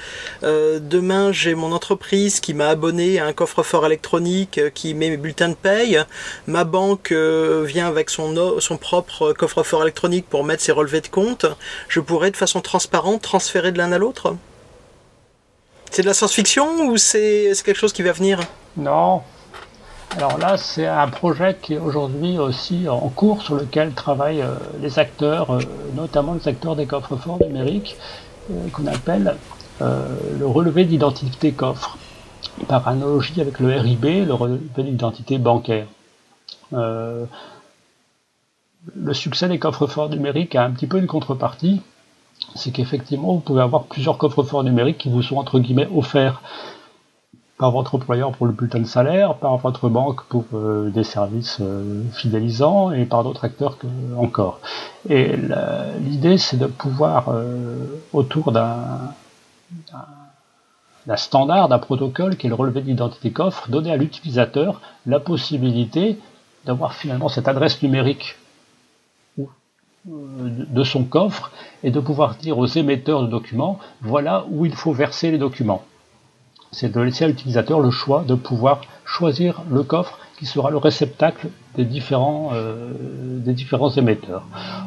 Euh, 0.44 0.80
demain, 0.82 1.32
j'ai 1.32 1.56
mon 1.56 1.74
entreprise 1.74 2.40
qui 2.40 2.54
m'a 2.54 2.70
abonné 2.70 3.20
à 3.20 3.26
un 3.26 3.34
coffre-fort 3.34 3.86
électronique 3.86 4.62
qui 4.74 4.94
met 4.94 5.10
mes 5.10 5.18
bulletins 5.18 5.50
de 5.50 5.56
paye. 5.56 6.02
Ma 6.48 6.64
banque 6.64 7.12
vient 7.12 7.88
avec 7.88 8.10
son, 8.10 8.60
son 8.60 8.78
propre 8.78 9.34
coffre-fort 9.34 9.82
électronique 9.84 10.26
pour 10.30 10.44
mettre 10.44 10.64
ses 10.64 10.72
relevés 10.72 11.02
de 11.02 11.08
compte. 11.08 11.46
Je 11.90 12.00
pourrais 12.00 12.32
de 12.32 12.38
façon 12.38 12.62
transparente 12.62 13.22
transférer 13.22 13.72
de 13.72 13.78
l'un 13.78 13.92
à 13.92 13.98
l'autre. 13.98 14.36
C'est 15.92 16.04
de 16.04 16.08
la 16.08 16.14
science-fiction 16.14 16.88
ou 16.88 16.98
c'est 16.98 17.52
quelque 17.66 17.78
chose 17.78 17.94
qui 17.94 18.04
va 18.04 18.12
venir? 18.12 18.40
Non, 18.78 19.24
alors 20.18 20.40
là, 20.40 20.58
c'est 20.58 20.88
un 20.88 21.08
projet 21.08 21.56
qui 21.62 21.76
est 21.76 21.78
aujourd'hui 21.78 22.40
aussi 22.40 22.90
en 22.90 23.10
cours 23.10 23.44
sur 23.44 23.56
lequel 23.56 23.94
travaillent 23.94 24.42
euh, 24.42 24.56
les 24.82 24.98
acteurs, 24.98 25.52
euh, 25.52 25.60
notamment 25.96 26.34
les 26.34 26.48
acteurs 26.48 26.76
des 26.76 26.88
coffres-forts 26.88 27.40
numériques, 27.40 27.96
euh, 28.52 28.70
qu'on 28.74 28.88
appelle 28.88 29.36
le 29.82 30.46
relevé 30.46 30.84
d'identité 30.84 31.54
coffre, 31.54 31.98
par 32.68 32.86
analogie 32.90 33.40
avec 33.40 33.62
le 33.62 33.70
RIB, 33.80 34.28
le 34.28 34.34
relevé 34.34 34.84
d'identité 34.84 35.38
bancaire. 35.38 35.88
le 36.74 37.28
succès 39.14 39.48
des 39.48 39.58
coffres-forts 39.58 40.10
numériques 40.10 40.54
a 40.56 40.66
un 40.66 40.72
petit 40.72 40.86
peu 40.86 40.98
une 40.98 41.08
contrepartie, 41.08 41.82
c'est 42.56 42.72
qu'effectivement, 42.72 43.36
vous 43.36 43.40
pouvez 43.40 43.62
avoir 43.62 43.84
plusieurs 43.84 44.18
coffres-forts 44.18 44.66
numériques 44.66 44.98
qui 44.98 45.10
vous 45.10 45.22
sont 45.22 45.38
entre 45.38 45.60
guillemets 45.60 45.88
offerts 45.96 46.42
par 47.60 47.72
votre 47.72 47.96
employeur 47.96 48.32
pour 48.32 48.48
le 48.48 48.54
bulletin 48.54 48.80
de 48.80 48.86
salaire, 48.86 49.36
par 49.36 49.58
votre 49.58 49.90
banque 49.90 50.24
pour 50.24 50.46
euh, 50.54 50.90
des 50.90 51.04
services 51.04 51.58
euh, 51.60 52.04
fidélisants 52.14 52.92
et 52.92 53.04
par 53.04 53.26
d'autres 53.26 53.44
acteurs 53.44 53.78
encore. 54.18 54.62
Et 55.10 55.34
l'idée, 56.00 56.38
c'est 56.38 56.56
de 56.56 56.68
pouvoir, 56.68 57.28
euh, 57.28 57.86
autour 58.14 58.54
d'un 58.54 59.12
standard, 61.18 61.68
d'un 61.68 61.80
protocole 61.80 62.38
qui 62.38 62.48
est 62.48 62.50
le 62.50 62.56
relevé 62.56 62.82
d'identité 62.82 63.32
coffre, 63.32 63.70
donner 63.70 63.92
à 63.92 63.98
l'utilisateur 63.98 64.80
la 65.06 65.20
possibilité 65.20 66.18
d'avoir 66.66 66.94
finalement 66.94 67.28
cette 67.28 67.50
adresse 67.50 67.84
numérique 67.84 68.38
de 70.06 70.84
son 70.86 71.04
coffre 71.04 71.52
et 71.84 71.92
de 71.92 72.00
pouvoir 72.00 72.36
dire 72.36 72.58
aux 72.58 72.68
émetteurs 72.68 73.22
de 73.22 73.28
documents, 73.28 73.80
voilà 74.02 74.46
où 74.50 74.66
il 74.66 74.74
faut 74.74 74.94
verser 74.94 75.30
les 75.30 75.38
documents 75.38 75.84
c'est 76.72 76.92
de 76.92 77.00
laisser 77.02 77.26
à 77.26 77.28
l'utilisateur 77.28 77.80
le 77.80 77.92
choix 77.92 78.24
de 78.28 78.36
pouvoir 78.36 78.82
choisir 79.06 79.62
le 79.72 79.84
coffre 79.84 80.20
qui 80.38 80.46
sera 80.46 80.70
le 80.72 80.78
réceptacle 80.78 81.50
des 81.76 81.86
différents, 81.86 82.52
euh, 82.54 82.94
des 83.40 83.54
différents 83.54 83.90
émetteurs. 83.90 84.44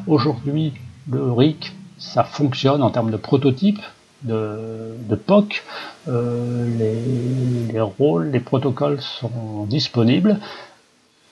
Aujourd'hui, 0.07 0.73
le 1.11 1.31
RIC, 1.31 1.73
ça 1.99 2.25
fonctionne 2.25 2.83
en 2.83 2.91
termes 2.91 3.11
de 3.11 3.17
prototype, 3.17 3.81
de, 4.23 4.95
de 5.09 5.15
POC, 5.17 5.63
euh, 6.09 6.67
les, 6.79 7.73
les, 7.73 7.81
rôles, 7.81 8.29
les 8.31 8.41
protocoles 8.41 9.01
sont 9.01 9.67
disponibles. 9.69 10.39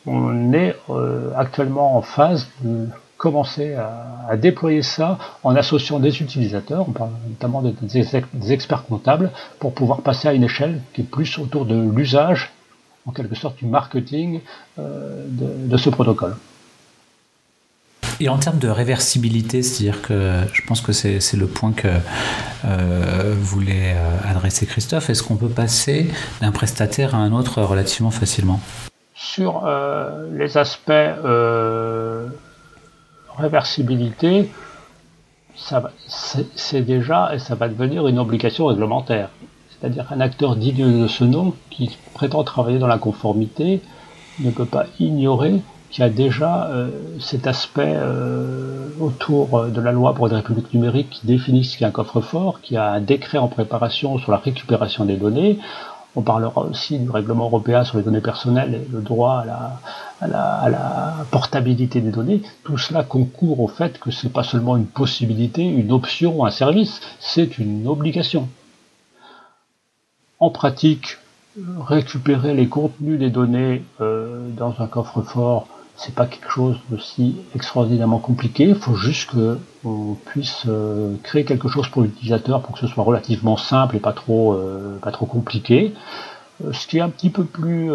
On 0.07 0.53
est 0.53 0.77
euh, 0.91 1.31
actuellement 1.37 1.97
en 1.97 2.03
phase 2.03 2.49
de 2.63 2.89
commencer 3.21 3.75
à, 3.75 4.35
déployer 4.39 4.81
ça 4.81 5.19
en 5.43 5.55
associant 5.55 5.99
des 5.99 6.23
utilisateurs, 6.23 6.89
on 6.89 6.93
parle 6.93 7.11
notamment 7.29 7.63
des, 7.63 8.53
experts 8.53 8.87
comptables, 8.87 9.31
pour 9.59 9.75
pouvoir 9.75 10.01
passer 10.01 10.27
à 10.27 10.33
une 10.33 10.45
échelle 10.45 10.81
qui 10.95 11.03
est 11.03 11.05
plus 11.05 11.39
autour 11.39 11.67
de 11.67 11.79
l'usage, 11.95 12.51
en 13.05 13.13
quelque 13.13 13.35
sorte 13.35 13.59
du 13.59 13.67
marketing 13.67 14.41
euh, 14.79 15.27
de, 15.29 15.77
ce 15.77 15.91
protocole. 15.91 16.35
Et 18.21 18.31
en 18.31 18.39
termes 18.39 18.59
de 18.59 18.69
réversibilité, 18.69 19.63
c'est-à-dire 19.63 20.01
que 20.01 20.41
je 20.55 20.63
pense 20.67 20.81
que 20.81 20.93
c'est 20.93 21.37
le 21.37 21.47
point 21.47 21.73
que 21.73 21.89
euh, 22.65 23.35
voulait 23.39 23.97
euh, 23.97 24.31
adresser 24.31 24.65
Christophe, 24.65 25.11
est-ce 25.11 25.23
qu'on 25.23 25.37
peut 25.37 25.49
passer 25.49 26.11
d'un 26.41 26.53
prestataire 26.53 27.15
à 27.15 27.19
un 27.19 27.33
autre 27.33 27.61
relativement 27.61 28.11
facilement? 28.11 28.61
Sur 29.15 29.69
les 30.33 30.57
aspects 30.57 30.91
réversibilité, 33.41 34.51
c'est 36.07 36.83
déjà, 36.83 37.35
et 37.35 37.39
ça 37.39 37.55
va 37.55 37.69
devenir 37.69 38.07
une 38.07 38.19
obligation 38.19 38.67
réglementaire. 38.67 39.31
C'est-à-dire 39.71 40.09
qu'un 40.09 40.21
acteur 40.21 40.57
digne 40.57 41.03
de 41.03 41.07
ce 41.07 41.25
nom 41.25 41.55
qui 41.71 41.99
prétend 42.15 42.45
travailler 42.45 42.79
dans 42.79 42.87
la 42.87 42.99
conformité 42.99 43.81
ne 44.41 44.51
peut 44.51 44.67
pas 44.67 44.87
ignorer 44.99 45.61
qu'il 45.91 46.05
y 46.05 46.07
a 46.07 46.11
déjà 46.11 46.67
euh, 46.67 46.89
cet 47.19 47.47
aspect 47.47 47.95
euh, 47.97 48.89
autour 49.01 49.67
de 49.67 49.81
la 49.81 49.91
loi 49.91 50.15
pour 50.15 50.29
une 50.29 50.35
république 50.35 50.73
numérique 50.73 51.11
qui 51.11 51.27
définit 51.27 51.65
ce 51.65 51.79
qu'est 51.79 51.85
un 51.85 51.91
coffre-fort, 51.91 52.61
qui 52.61 52.77
a 52.77 52.93
un 52.93 53.01
décret 53.01 53.39
en 53.39 53.49
préparation 53.49 54.19
sur 54.19 54.31
la 54.31 54.39
récupération 54.39 55.05
des 55.05 55.17
données. 55.17 55.59
On 56.17 56.23
parlera 56.23 56.63
aussi 56.63 56.99
du 56.99 57.09
règlement 57.09 57.45
européen 57.45 57.85
sur 57.85 57.99
les 57.99 58.03
données 58.03 58.21
personnelles 58.21 58.75
et 58.75 58.93
le 58.93 59.01
droit 59.01 59.45
à 60.21 60.27
la, 60.27 61.15
portabilité 61.31 62.01
des 62.01 62.11
données. 62.11 62.43
Tout 62.65 62.79
cela 62.79 63.05
concourt 63.05 63.61
au 63.61 63.69
fait 63.69 63.99
que 63.99 64.11
ce 64.11 64.27
n'est 64.27 64.33
pas 64.33 64.43
seulement 64.43 64.77
une 64.77 64.87
possibilité, 64.87 65.63
une 65.63 65.93
option, 65.93 66.45
un 66.45 66.51
service, 66.51 67.01
c'est 67.21 67.59
une 67.59 67.87
obligation. 67.87 68.49
En 70.41 70.51
pratique, 70.51 71.19
récupérer 71.81 72.55
les 72.55 72.69
contenus 72.69 73.19
des 73.19 73.31
données 73.31 73.85
euh, 74.01 74.49
dans 74.57 74.75
un 74.81 74.87
coffre-fort, 74.87 75.69
c'est 76.01 76.15
pas 76.15 76.25
quelque 76.25 76.51
chose 76.51 76.77
d'aussi 76.89 77.37
extraordinairement 77.55 78.19
compliqué. 78.19 78.65
Il 78.65 78.75
faut 78.75 78.95
juste 78.95 79.31
qu'on 79.31 80.17
puisse 80.25 80.65
euh, 80.67 81.15
créer 81.23 81.45
quelque 81.45 81.69
chose 81.69 81.89
pour 81.89 82.03
l'utilisateur 82.03 82.63
pour 82.63 82.75
que 82.75 82.81
ce 82.81 82.87
soit 82.87 83.05
relativement 83.05 83.59
simple 83.59 83.97
et 83.97 84.01
pas 84.01 84.15
trop, 84.15 84.55
euh, 84.55 84.99
pas 85.03 85.11
trop 85.11 85.27
compliqué. 85.27 85.93
Euh, 86.65 86.73
ce 86.73 86.87
qui 86.87 86.97
est 86.97 87.03
un 87.03 87.11
petit 87.11 87.29
peu 87.29 87.45
plus 87.45 87.91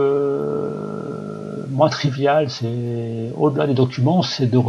moins 1.71 1.89
trivial, 1.89 2.49
c'est 2.51 3.31
au-delà 3.37 3.65
des 3.65 3.73
documents, 3.73 4.21
c'est 4.21 4.45
de 4.45 4.59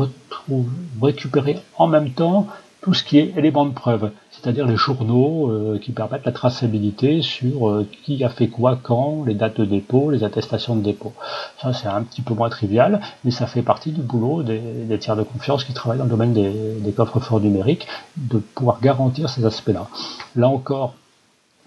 récupérer 1.02 1.58
en 1.76 1.88
même 1.88 2.10
temps 2.10 2.46
tout 2.80 2.94
ce 2.94 3.04
qui 3.04 3.18
est 3.18 3.34
élément 3.36 3.66
de 3.66 3.74
preuve, 3.74 4.12
c'est-à-dire 4.40 4.66
les 4.66 4.76
journaux 4.76 5.50
euh, 5.50 5.78
qui 5.78 5.92
permettent 5.92 6.26
la 6.26 6.32
traçabilité 6.32 7.22
sur 7.22 7.68
euh, 7.68 7.88
qui 8.04 8.22
a 8.24 8.28
fait 8.28 8.48
quoi 8.48 8.78
quand, 8.80 9.24
les 9.24 9.34
dates 9.34 9.60
de 9.60 9.64
dépôt, 9.64 10.10
les 10.10 10.24
attestations 10.24 10.76
de 10.76 10.82
dépôt. 10.82 11.12
Ça 11.60 11.72
c'est 11.72 11.88
un 11.88 12.02
petit 12.02 12.22
peu 12.22 12.34
moins 12.34 12.50
trivial, 12.50 13.00
mais 13.24 13.30
ça 13.30 13.46
fait 13.46 13.62
partie 13.62 13.92
du 13.92 14.02
boulot 14.02 14.42
des, 14.42 14.98
tiers 14.98 15.16
de 15.16 15.22
confiance 15.22 15.64
qui 15.64 15.72
travaillent 15.72 15.98
dans 15.98 16.04
le 16.04 16.10
domaine 16.10 16.32
des, 16.32 16.92
coffres 16.92 17.20
forts 17.20 17.40
numériques, 17.40 17.86
de 18.16 18.38
pouvoir 18.38 18.80
garantir 18.80 19.28
ces 19.28 19.44
aspects-là. 19.44 19.88
Là 20.34 20.48
encore, 20.48 20.94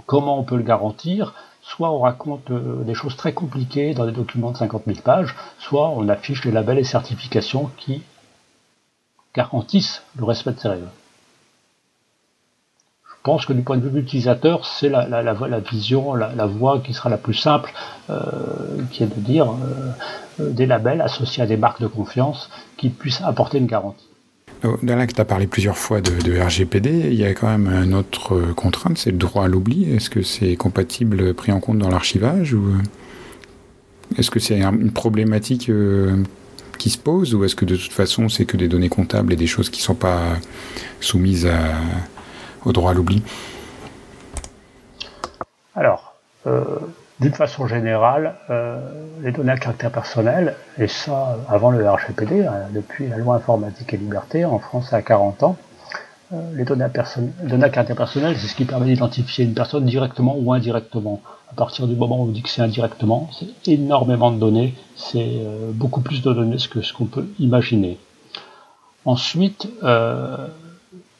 Comment 0.09 0.39
on 0.39 0.43
peut 0.43 0.57
le 0.57 0.63
garantir? 0.63 1.35
Soit 1.61 1.91
on 1.91 1.99
raconte 1.99 2.49
euh, 2.49 2.83
des 2.83 2.95
choses 2.95 3.15
très 3.15 3.33
compliquées 3.33 3.93
dans 3.93 4.07
des 4.07 4.11
documents 4.11 4.49
de 4.49 4.57
50 4.57 4.85
000 4.87 5.01
pages, 5.01 5.35
soit 5.59 5.89
on 5.89 6.09
affiche 6.09 6.43
les 6.45 6.51
labels 6.51 6.79
et 6.79 6.83
certifications 6.83 7.69
qui 7.77 8.01
garantissent 9.35 10.01
le 10.17 10.23
respect 10.23 10.53
de 10.53 10.59
ces 10.59 10.67
règles. 10.67 10.87
Je 13.19 13.23
pense 13.25 13.45
que 13.45 13.51
du 13.51 13.63
point 13.63 13.75
de 13.75 13.83
vue 13.83 13.91
de 13.91 13.97
l'utilisateur, 13.97 14.65
c'est 14.65 14.87
la, 14.87 15.59
vision, 15.69 16.15
la, 16.15 16.45
voie 16.45 16.79
qui 16.79 16.93
sera 16.93 17.09
la 17.09 17.17
plus 17.17 17.33
simple, 17.33 17.69
euh, 18.09 18.15
qui 18.91 19.03
est 19.03 19.13
de 19.13 19.19
dire 19.19 19.51
euh, 19.51 19.91
euh, 20.39 20.51
des 20.51 20.65
labels 20.65 21.01
associés 21.01 21.43
à 21.43 21.45
des 21.45 21.57
marques 21.57 21.81
de 21.81 21.87
confiance 21.87 22.49
qui 22.77 22.87
puissent 22.87 23.21
apporter 23.21 23.57
une 23.57 23.65
garantie. 23.65 24.07
Dans 24.63 25.05
que 25.05 25.13
tu 25.13 25.21
as 25.21 25.25
parlé 25.25 25.47
plusieurs 25.47 25.77
fois 25.77 25.99
de, 25.99 26.11
de, 26.11 26.39
RGPD, 26.39 27.09
il 27.11 27.15
y 27.15 27.25
a 27.25 27.33
quand 27.33 27.49
même 27.49 27.67
une 27.67 27.93
autre 27.93 28.53
contrainte, 28.55 28.97
c'est 28.97 29.11
le 29.11 29.17
droit 29.17 29.43
à 29.43 29.47
l'oubli. 29.49 29.93
Est-ce 29.93 30.09
que 30.09 30.21
c'est 30.21 30.55
compatible, 30.55 31.33
pris 31.33 31.51
en 31.51 31.59
compte 31.59 31.77
dans 31.77 31.89
l'archivage 31.89 32.53
ou 32.53 32.73
est-ce 34.17 34.31
que 34.31 34.39
c'est 34.39 34.61
une 34.61 34.91
problématique 34.91 35.69
qui 36.77 36.89
se 36.89 36.97
pose 36.97 37.35
ou 37.35 37.43
est-ce 37.43 37.55
que 37.55 37.65
de 37.65 37.75
toute 37.75 37.91
façon 37.91 38.27
c'est 38.27 38.45
que 38.45 38.57
des 38.57 38.67
données 38.67 38.89
comptables 38.89 39.33
et 39.33 39.35
des 39.35 39.47
choses 39.47 39.69
qui 39.69 39.81
ne 39.81 39.85
sont 39.85 39.95
pas 39.95 40.37
soumises 40.99 41.45
à, 41.45 41.75
au 42.65 42.71
droit 42.71 42.91
à 42.91 42.93
l'oubli 42.93 43.23
Alors, 45.75 46.15
euh, 46.47 46.63
d'une 47.19 47.33
façon 47.33 47.67
générale, 47.67 48.35
euh, 48.49 48.79
les 49.21 49.31
données 49.31 49.51
à 49.51 49.57
caractère 49.57 49.91
personnel, 49.91 50.55
et 50.77 50.87
ça 50.87 51.37
avant 51.49 51.71
le 51.71 51.89
RGPD, 51.89 52.45
hein, 52.45 52.53
depuis 52.73 53.07
la 53.07 53.17
loi 53.17 53.35
informatique 53.35 53.93
et 53.93 53.97
liberté, 53.97 54.45
en 54.45 54.59
France 54.59 54.93
à 54.93 55.01
40 55.01 55.43
ans, 55.43 55.57
euh, 56.31 56.37
les 56.55 56.63
données 56.63 56.85
à, 56.85 56.89
données 57.43 57.63
à, 57.63 57.69
caractère 57.69 57.95
personnel, 57.95 58.37
c'est 58.37 58.47
ce 58.47 58.55
qui 58.55 58.65
permet 58.65 58.85
d'identifier 58.85 59.43
une 59.43 59.53
personne 59.53 59.85
directement 59.85 60.35
ou 60.37 60.53
indirectement. 60.53 61.21
À 61.51 61.55
partir 61.55 61.87
du 61.87 61.95
moment 61.95 62.21
où 62.21 62.23
on 62.23 62.27
dit 62.27 62.41
que 62.41 62.49
c'est 62.49 62.61
indirectement, 62.61 63.29
c'est 63.37 63.67
énormément 63.69 64.31
de 64.31 64.37
données, 64.37 64.75
c'est 64.95 65.41
beaucoup 65.73 66.01
plus 66.01 66.21
de 66.21 66.31
données 66.31 66.57
que 66.71 66.81
ce 66.81 66.93
qu'on 66.93 67.05
peut 67.05 67.25
imaginer. 67.39 67.97
Ensuite, 69.03 69.67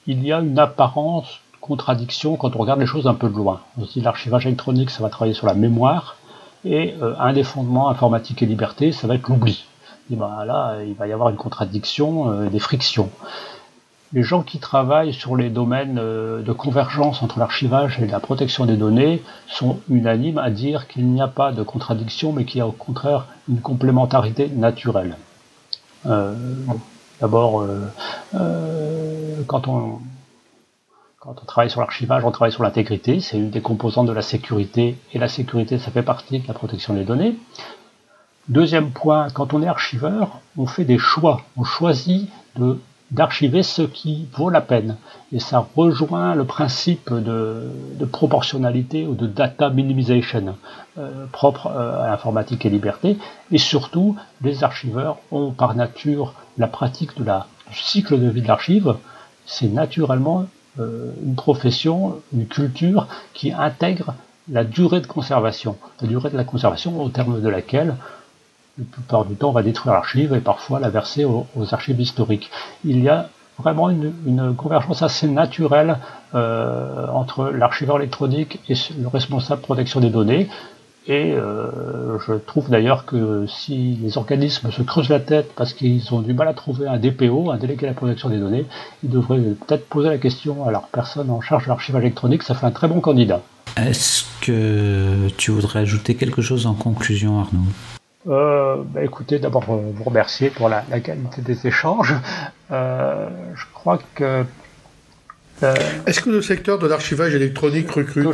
il 0.10 0.26
y 0.26 0.34
a 0.34 0.40
une 0.40 0.58
apparence 0.58 1.40
contradiction 1.62 2.36
quand 2.36 2.56
on 2.56 2.60
regarde 2.60 2.80
les 2.80 2.88
choses 2.88 3.06
un 3.06 3.14
peu 3.14 3.30
de 3.30 3.36
loin. 3.36 3.62
L'archivage 3.96 4.48
électronique, 4.48 4.90
ça 4.90 5.04
va 5.04 5.10
travailler 5.10 5.36
sur 5.36 5.46
la 5.46 5.54
mémoire, 5.54 6.16
et 6.66 6.96
euh, 7.04 7.14
un 7.20 7.32
des 7.32 7.44
fondements 7.44 7.90
informatique 7.90 8.42
et 8.42 8.48
liberté, 8.48 8.92
ça 8.92 9.06
va 9.06 9.14
être 9.16 9.28
l'oubli. 9.30 9.66
Ben 10.10 10.46
là, 10.46 10.80
il 10.84 10.96
va 10.96 11.08
y 11.08 11.14
avoir 11.14 11.30
une 11.30 11.36
contradiction, 11.36 12.32
euh, 12.32 12.50
des 12.50 12.58
frictions. 12.58 13.12
Les 14.12 14.24
gens 14.24 14.42
qui 14.42 14.58
travaillent 14.58 15.14
sur 15.14 15.36
les 15.36 15.52
domaines 15.52 16.00
euh, 16.00 16.42
de 16.42 16.52
convergence 16.54 17.22
entre 17.22 17.38
l'archivage 17.38 18.00
et 18.02 18.08
la 18.08 18.20
protection 18.20 18.66
des 18.66 18.78
données 18.78 19.22
sont 19.48 19.80
unanimes 19.92 20.40
à 20.40 20.50
dire 20.50 20.88
qu'il 20.88 21.06
n'y 21.06 21.22
a 21.22 21.28
pas 21.28 21.52
de 21.52 21.62
contradiction, 21.62 22.34
mais 22.34 22.46
qu'il 22.46 22.58
y 22.58 22.62
a 22.62 22.68
au 22.68 22.72
contraire 22.72 23.28
une 23.48 23.62
complémentarité 23.62 24.50
naturelle. 24.50 25.16
D'abord, 27.22 27.66
quand 29.48 29.68
on, 29.68 30.00
quand 31.20 31.36
on 31.42 31.46
travaille 31.46 31.70
sur 31.70 31.82
l'archivage, 31.82 32.24
on 32.24 32.32
travaille 32.32 32.54
sur 32.54 32.64
l'intégrité, 32.64 33.20
c'est 33.20 33.38
une 33.38 33.50
des 33.50 33.62
composantes 33.62 34.08
de 34.08 34.14
la 34.14 34.22
sécurité, 34.22 34.98
et 35.14 35.20
la 35.20 35.28
sécurité, 35.28 35.78
ça 35.78 35.92
fait 35.92 36.04
partie 36.04 36.40
de 36.40 36.48
la 36.48 36.54
protection 36.54 36.94
des 36.94 37.04
données. 37.04 37.36
Deuxième 38.48 38.92
point, 38.92 39.30
quand 39.30 39.54
on 39.54 39.62
est 39.62 39.68
archiveur, 39.68 40.40
on 40.58 40.66
fait 40.66 40.86
des 40.86 40.98
choix, 40.98 41.42
on 41.58 41.64
choisit 41.64 42.30
d'archiver 43.12 43.64
ce 43.64 43.82
qui 43.82 44.28
vaut 44.38 44.50
la 44.50 44.62
peine. 44.62 44.98
Et 45.32 45.40
ça 45.40 45.68
rejoint 45.76 46.36
le 46.36 46.46
principe 46.46 47.12
de, 47.12 47.70
proportionnalité 48.12 49.06
ou 49.06 49.16
de 49.16 49.28
data 49.28 49.70
minimization 49.70 50.56
euh, 50.98 51.26
propre 51.32 51.68
euh, 51.68 52.04
à 52.04 52.08
l'informatique 52.08 52.66
et 52.66 52.70
liberté. 52.70 53.18
Et 53.52 53.58
surtout, 53.58 54.16
les 54.42 54.64
archiveurs 54.64 55.18
ont 55.32 55.52
par 55.52 55.76
nature 55.76 56.34
la 56.58 56.68
pratique 56.68 57.18
de 57.18 57.24
la, 57.24 57.48
du 57.72 57.78
cycle 57.78 58.20
de 58.20 58.30
vie 58.30 58.42
de 58.42 58.48
l'archive. 58.48 58.96
C'est 59.46 59.70
naturellement 59.70 60.46
euh, 60.80 61.12
une 61.24 61.36
profession, 61.36 62.22
une 62.34 62.48
culture 62.48 63.08
qui 63.34 63.52
intègre 63.52 64.14
la 64.52 64.64
durée 64.64 65.02
de 65.02 65.08
conservation. 65.08 65.78
La 66.02 66.08
durée 66.08 66.30
de 66.30 66.38
la 66.38 66.44
conservation 66.44 67.02
au 67.02 67.10
terme 67.10 67.42
de 67.42 67.50
laquelle, 67.50 67.96
la 68.80 68.86
plupart 68.92 69.26
du 69.26 69.36
temps, 69.36 69.50
on 69.50 69.54
va 69.54 69.64
détruire 69.64 69.94
l'archive 69.94 70.34
et 70.34 70.40
parfois 70.40 70.80
la 70.80 70.90
verser 70.90 71.26
aux, 71.26 71.46
archives 71.72 72.00
historiques. 72.00 72.50
Il 72.86 73.04
y 73.04 73.10
a 73.10 73.30
vraiment 73.58 73.90
une, 73.90 74.56
convergence 74.56 75.04
assez 75.04 75.28
naturelle 75.28 75.98
euh, 76.34 77.08
entre 77.08 77.50
l'archiveur 77.50 77.98
électronique 77.98 78.60
et 78.70 78.76
le 79.00 79.08
responsable 79.08 79.62
protection 79.62 80.00
des 80.00 80.10
données. 80.10 80.48
Et 81.08 81.34
euh, 81.34 82.20
je 82.28 82.34
trouve 82.34 82.70
d'ailleurs 82.70 83.06
que 83.06 83.46
si 83.48 83.98
les 84.02 84.18
organismes 84.18 84.72
se 84.72 84.82
creusent 84.84 85.10
la 85.10 85.20
tête 85.20 85.52
parce 85.56 85.74
qu'ils 85.74 86.14
ont 86.14 86.22
du 86.22 86.34
mal 86.34 86.48
à 86.48 86.54
trouver 86.54 86.88
un 86.88 86.98
DPO, 86.98 87.52
un 87.52 87.58
délégué 87.58 87.88
à 87.88 87.90
la 87.90 87.96
protection 87.96 88.30
des 88.30 88.38
données, 88.38 88.66
ils 89.04 89.10
devraient 89.10 89.40
peut-être 89.40 89.88
poser 89.90 90.10
la 90.10 90.18
question 90.18 90.68
à 90.68 90.72
leur 90.72 90.88
personne 90.88 91.32
en 91.32 91.42
charge 91.42 91.64
de 91.64 91.70
l'archivage 91.70 92.04
électronique, 92.04 92.44
ça 92.44 92.54
fait 92.54 92.66
un 92.66 92.72
très 92.72 92.88
bon 92.88 93.00
candidat. 93.00 93.42
Est-ce 93.76 94.24
que 94.42 95.30
tu 95.38 95.52
voudrais 95.52 95.80
ajouter 95.80 96.16
quelque 96.16 96.42
chose 96.42 96.68
en 96.68 96.74
conclusion, 96.74 97.40
Arnaud? 97.40 97.66
Euh, 98.28 98.84
bah 98.86 99.04
écoutez, 99.04 99.40
d'abord 99.40 99.64
euh, 99.70 99.92
vous 99.94 100.04
remercier 100.04 100.50
pour 100.50 100.70
la, 100.70 100.82
qualité 101.00 101.42
des 101.42 101.68
échanges. 101.68 102.14
je 102.70 103.66
crois 103.74 104.00
que... 104.16 104.44
Est-ce 106.06 106.22
que 106.22 106.30
le 106.30 106.42
secteur 106.42 106.80
de 106.80 106.88
l'archivage 106.88 107.36
électronique 107.36 107.92
recrute 107.92 108.26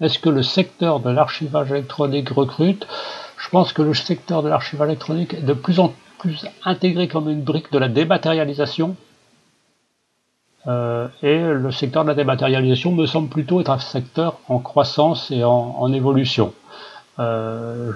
Est-ce 0.00 0.18
que 0.18 0.28
le 0.28 0.42
secteur 0.42 1.00
de 1.00 1.10
l'archivage 1.10 1.72
électronique 1.72 2.28
recrute? 2.28 2.86
Je 3.38 3.48
pense 3.48 3.72
que 3.72 3.82
le 3.82 3.94
secteur 3.94 4.42
de 4.42 4.48
l'archivage 4.48 4.88
électronique 4.88 5.34
est 5.34 5.42
de 5.42 5.52
plus 5.52 5.80
en 5.80 5.94
plus 6.18 6.46
intégré 6.64 7.08
comme 7.08 7.28
une 7.28 7.42
brique 7.42 7.72
de 7.72 7.78
la 7.78 7.88
dématérialisation. 7.88 8.96
Euh, 10.68 11.06
et 11.22 11.38
le 11.38 11.70
secteur 11.70 12.02
de 12.02 12.08
la 12.08 12.14
dématérialisation 12.14 12.92
me 12.92 13.06
semble 13.06 13.28
plutôt 13.28 13.60
être 13.60 13.70
un 13.70 13.78
secteur 13.78 14.38
en 14.48 14.58
croissance 14.58 15.30
et 15.30 15.44
en, 15.44 15.92
évolution. 15.92 16.52
Euh, 17.18 17.92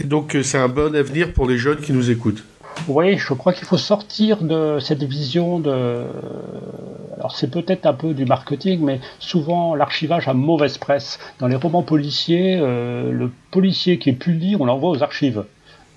et 0.00 0.04
donc 0.04 0.34
euh, 0.34 0.42
c'est 0.42 0.58
un 0.58 0.68
bon 0.68 0.94
avenir 0.94 1.32
pour 1.34 1.46
les 1.46 1.58
jeunes 1.58 1.78
qui 1.78 1.92
nous 1.92 2.10
écoutent. 2.10 2.44
Oui, 2.86 3.18
je 3.18 3.34
crois 3.34 3.52
qu'il 3.52 3.66
faut 3.66 3.76
sortir 3.76 4.42
de 4.42 4.78
cette 4.78 5.02
vision 5.02 5.58
de. 5.58 6.04
Alors 7.16 7.34
c'est 7.36 7.50
peut-être 7.50 7.86
un 7.86 7.92
peu 7.92 8.14
du 8.14 8.24
marketing, 8.24 8.80
mais 8.84 9.00
souvent 9.18 9.74
l'archivage 9.74 10.28
a 10.28 10.34
mauvaise 10.34 10.78
presse. 10.78 11.18
Dans 11.40 11.48
les 11.48 11.56
romans 11.56 11.82
policiers, 11.82 12.58
euh, 12.60 13.10
le 13.10 13.32
policier 13.50 13.98
qui 13.98 14.10
est 14.10 14.14
puni, 14.14 14.54
on 14.58 14.64
l'envoie 14.64 14.90
aux 14.90 15.02
archives. 15.02 15.44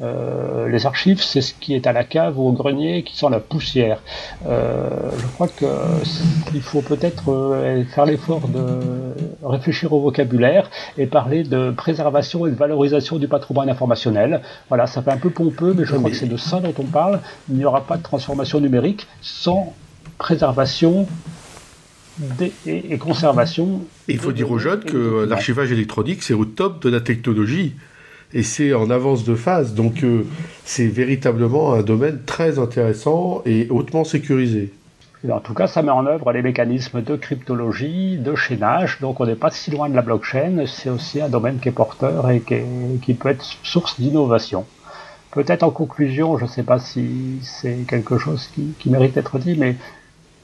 Euh, 0.02 0.68
les 0.68 0.86
archives, 0.86 1.22
c'est 1.22 1.42
ce 1.42 1.54
qui 1.54 1.76
est 1.76 1.86
à 1.86 1.94
la 1.94 2.04
cave 2.04 2.40
ou 2.40 2.48
au 2.48 2.52
grenier 2.52 3.04
qui 3.04 3.16
sent 3.16 3.28
la 3.30 3.40
poussière. 3.40 4.02
Euh, 4.48 4.90
je 5.18 5.28
crois 5.28 5.48
qu'il 5.48 6.62
faut 6.62 6.82
peut-être 6.82 7.32
euh, 7.32 7.84
faire 7.86 8.06
l'effort 8.06 8.48
de 8.48 8.64
réfléchir 9.44 9.94
au 9.94 10.02
vocabulaire 10.02 10.70
et 10.98 11.06
parler 11.06 11.44
de 11.44 11.72
préservation 11.72 12.48
et 12.48 12.52
de 12.52 12.56
valorisation 12.56 13.18
du 13.18 13.28
patrimoine 13.28 13.70
informationnel. 13.70 14.42
Voilà, 14.70 14.88
ça 14.88 15.02
fait 15.02 15.12
un 15.12 15.18
peu 15.18 15.30
pompeux, 15.30 15.76
mais 15.78 15.86
je 15.86 15.96
crois 15.96 16.10
que 16.10 16.16
c'est 16.16 16.26
de 16.26 16.38
ça 16.38 16.60
dont 16.60 16.74
on 16.80 16.86
parle. 16.86 17.20
Il 17.50 17.58
n'y 17.58 17.66
aura 17.66 17.82
pas 17.82 17.98
de 17.98 18.04
transformation 18.04 18.60
numérique 18.60 19.08
sans 19.22 19.74
préservation 20.18 21.08
et, 22.66 22.98
conservation. 22.98 23.82
il 24.08 24.20
faut 24.20 24.32
dire 24.32 24.52
aux 24.52 24.60
jeunes 24.60 24.82
que 24.82 25.26
l'archivage 25.26 25.72
électronique, 25.72 26.22
c'est 26.24 26.34
au 26.34 26.46
top 26.46 26.84
de 26.84 26.90
la 26.90 27.00
technologie 27.00 27.74
et 28.34 28.44
c'est 28.44 28.74
en 28.74 28.90
avance 28.90 29.24
de 29.24 29.36
phase. 29.36 29.74
Donc 29.74 30.04
euh, 30.04 30.26
c'est 30.66 30.88
véritablement 30.88 31.74
un 31.74 31.82
domaine 31.82 32.20
très 32.26 32.60
intéressant 32.60 33.42
et 33.46 33.68
hautement 33.70 34.04
sécurisé. 34.04 34.72
en 35.30 35.40
tout 35.40 35.54
cas, 35.54 35.68
ça 35.68 35.82
met 35.82 35.92
en 35.92 36.06
œuvre 36.06 36.32
les 36.32 36.42
mécanismes 36.42 37.02
de 37.02 37.16
cryptologie, 37.16 38.18
de 38.18 38.36
chaînage, 38.36 39.00
donc 39.02 39.20
on 39.20 39.26
n'est 39.26 39.36
pas 39.36 39.52
si 39.52 39.72
loin 39.72 39.90
de 39.90 39.96
la 39.96 40.02
blockchain, 40.02 40.66
c'est 40.66 40.90
aussi 40.90 41.22
un 41.22 41.30
domaine 41.30 41.60
qui 41.60 41.70
est 41.70 41.74
porteur 41.74 42.30
et 42.30 42.42
qui, 42.42 43.14
peut 43.14 43.30
être 43.30 43.46
source 43.64 44.00
d'innovation. 44.00 44.66
Peut-être 45.32 45.64
en 45.64 45.72
conclusion, 45.72 46.38
je 46.38 46.44
ne 46.44 46.50
sais 46.50 46.64
pas 46.64 46.80
si 46.80 47.40
c'est 47.42 47.86
quelque 47.88 48.18
chose 48.18 48.50
qui, 48.54 48.74
qui 48.80 48.90
mérite 48.90 49.16
d'être 49.16 49.40
dit, 49.40 49.56
mais 49.58 49.76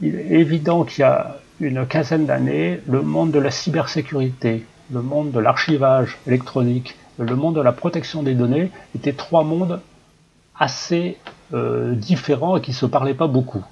il 0.02 0.16
est 0.16 0.40
évident 0.40 0.84
qu'il 0.84 1.02
y 1.02 1.04
a 1.04 1.38
une 1.60 1.86
quinzaine 1.88 2.26
d'années, 2.26 2.80
le 2.88 3.02
monde 3.02 3.32
de 3.32 3.40
la 3.40 3.52
cybersécurité, 3.52 4.64
le 4.92 5.02
monde 5.02 5.32
de 5.32 5.40
l'archivage 5.40 6.18
électronique 6.28 6.96
le 7.18 7.36
monde 7.36 7.56
de 7.56 7.62
la 7.62 7.72
protection 7.72 8.24
des 8.24 8.34
données 8.34 8.72
était 8.96 9.14
trois 9.14 9.44
mondes 9.44 9.80
assez 10.58 11.18
euh, 11.54 11.94
différents 11.94 12.58
et 12.58 12.62
qui 12.62 12.72
ne 12.72 12.76
se 12.76 12.86
parlaient 12.86 13.14
pas 13.14 13.28
beaucoup. 13.28 13.64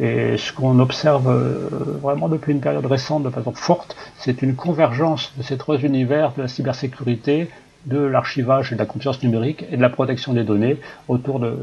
Et 0.00 0.36
ce 0.36 0.52
qu'on 0.52 0.78
observe 0.78 1.28
euh, 1.28 1.68
vraiment 2.00 2.28
depuis 2.28 2.52
une 2.52 2.60
période 2.60 2.86
récente 2.86 3.24
de 3.24 3.30
façon 3.30 3.52
forte, 3.52 3.96
c'est 4.18 4.42
une 4.42 4.54
convergence 4.54 5.32
de 5.36 5.42
ces 5.42 5.56
trois 5.56 5.78
univers 5.78 6.32
de 6.36 6.42
la 6.42 6.48
cybersécurité, 6.48 7.48
de 7.86 7.98
l'archivage 7.98 8.72
et 8.72 8.74
de 8.74 8.80
la 8.80 8.86
confiance 8.86 9.22
numérique 9.22 9.64
et 9.70 9.76
de 9.76 9.82
la 9.82 9.90
protection 9.90 10.32
des 10.32 10.44
données 10.44 10.78
autour 11.08 11.40
de, 11.40 11.56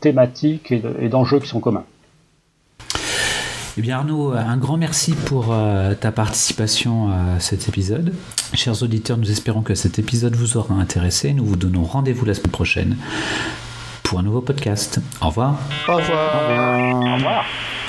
thématiques 0.00 0.72
et 0.72 1.08
d'enjeux 1.08 1.40
qui 1.40 1.48
sont 1.48 1.60
communs. 1.60 1.84
Eh 3.76 3.82
bien 3.82 3.98
Arnaud, 3.98 4.32
un 4.32 4.56
grand 4.56 4.76
merci 4.76 5.14
pour 5.14 5.48
euh, 5.50 5.94
ta 5.94 6.12
participation 6.12 7.08
à 7.08 7.40
cet 7.40 7.68
épisode. 7.68 8.14
Chers 8.52 8.84
auditeurs, 8.84 9.16
nous 9.16 9.30
espérons 9.32 9.62
que 9.62 9.74
cet 9.74 9.98
épisode 9.98 10.36
vous 10.36 10.56
aura 10.56 10.74
intéressé. 10.74 11.32
Nous 11.32 11.44
vous 11.44 11.56
donnons 11.56 11.82
rendez-vous 11.82 12.24
la 12.24 12.34
semaine 12.34 12.52
prochaine 12.52 12.96
pour 14.04 14.20
un 14.20 14.22
nouveau 14.22 14.42
podcast. 14.42 15.00
Au 15.20 15.26
revoir. 15.26 15.56
Au 15.88 15.96
revoir. 15.96 16.34
Au 17.04 17.14
revoir. 17.14 17.44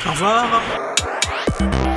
Au 0.08 0.12
revoir. 0.12 1.95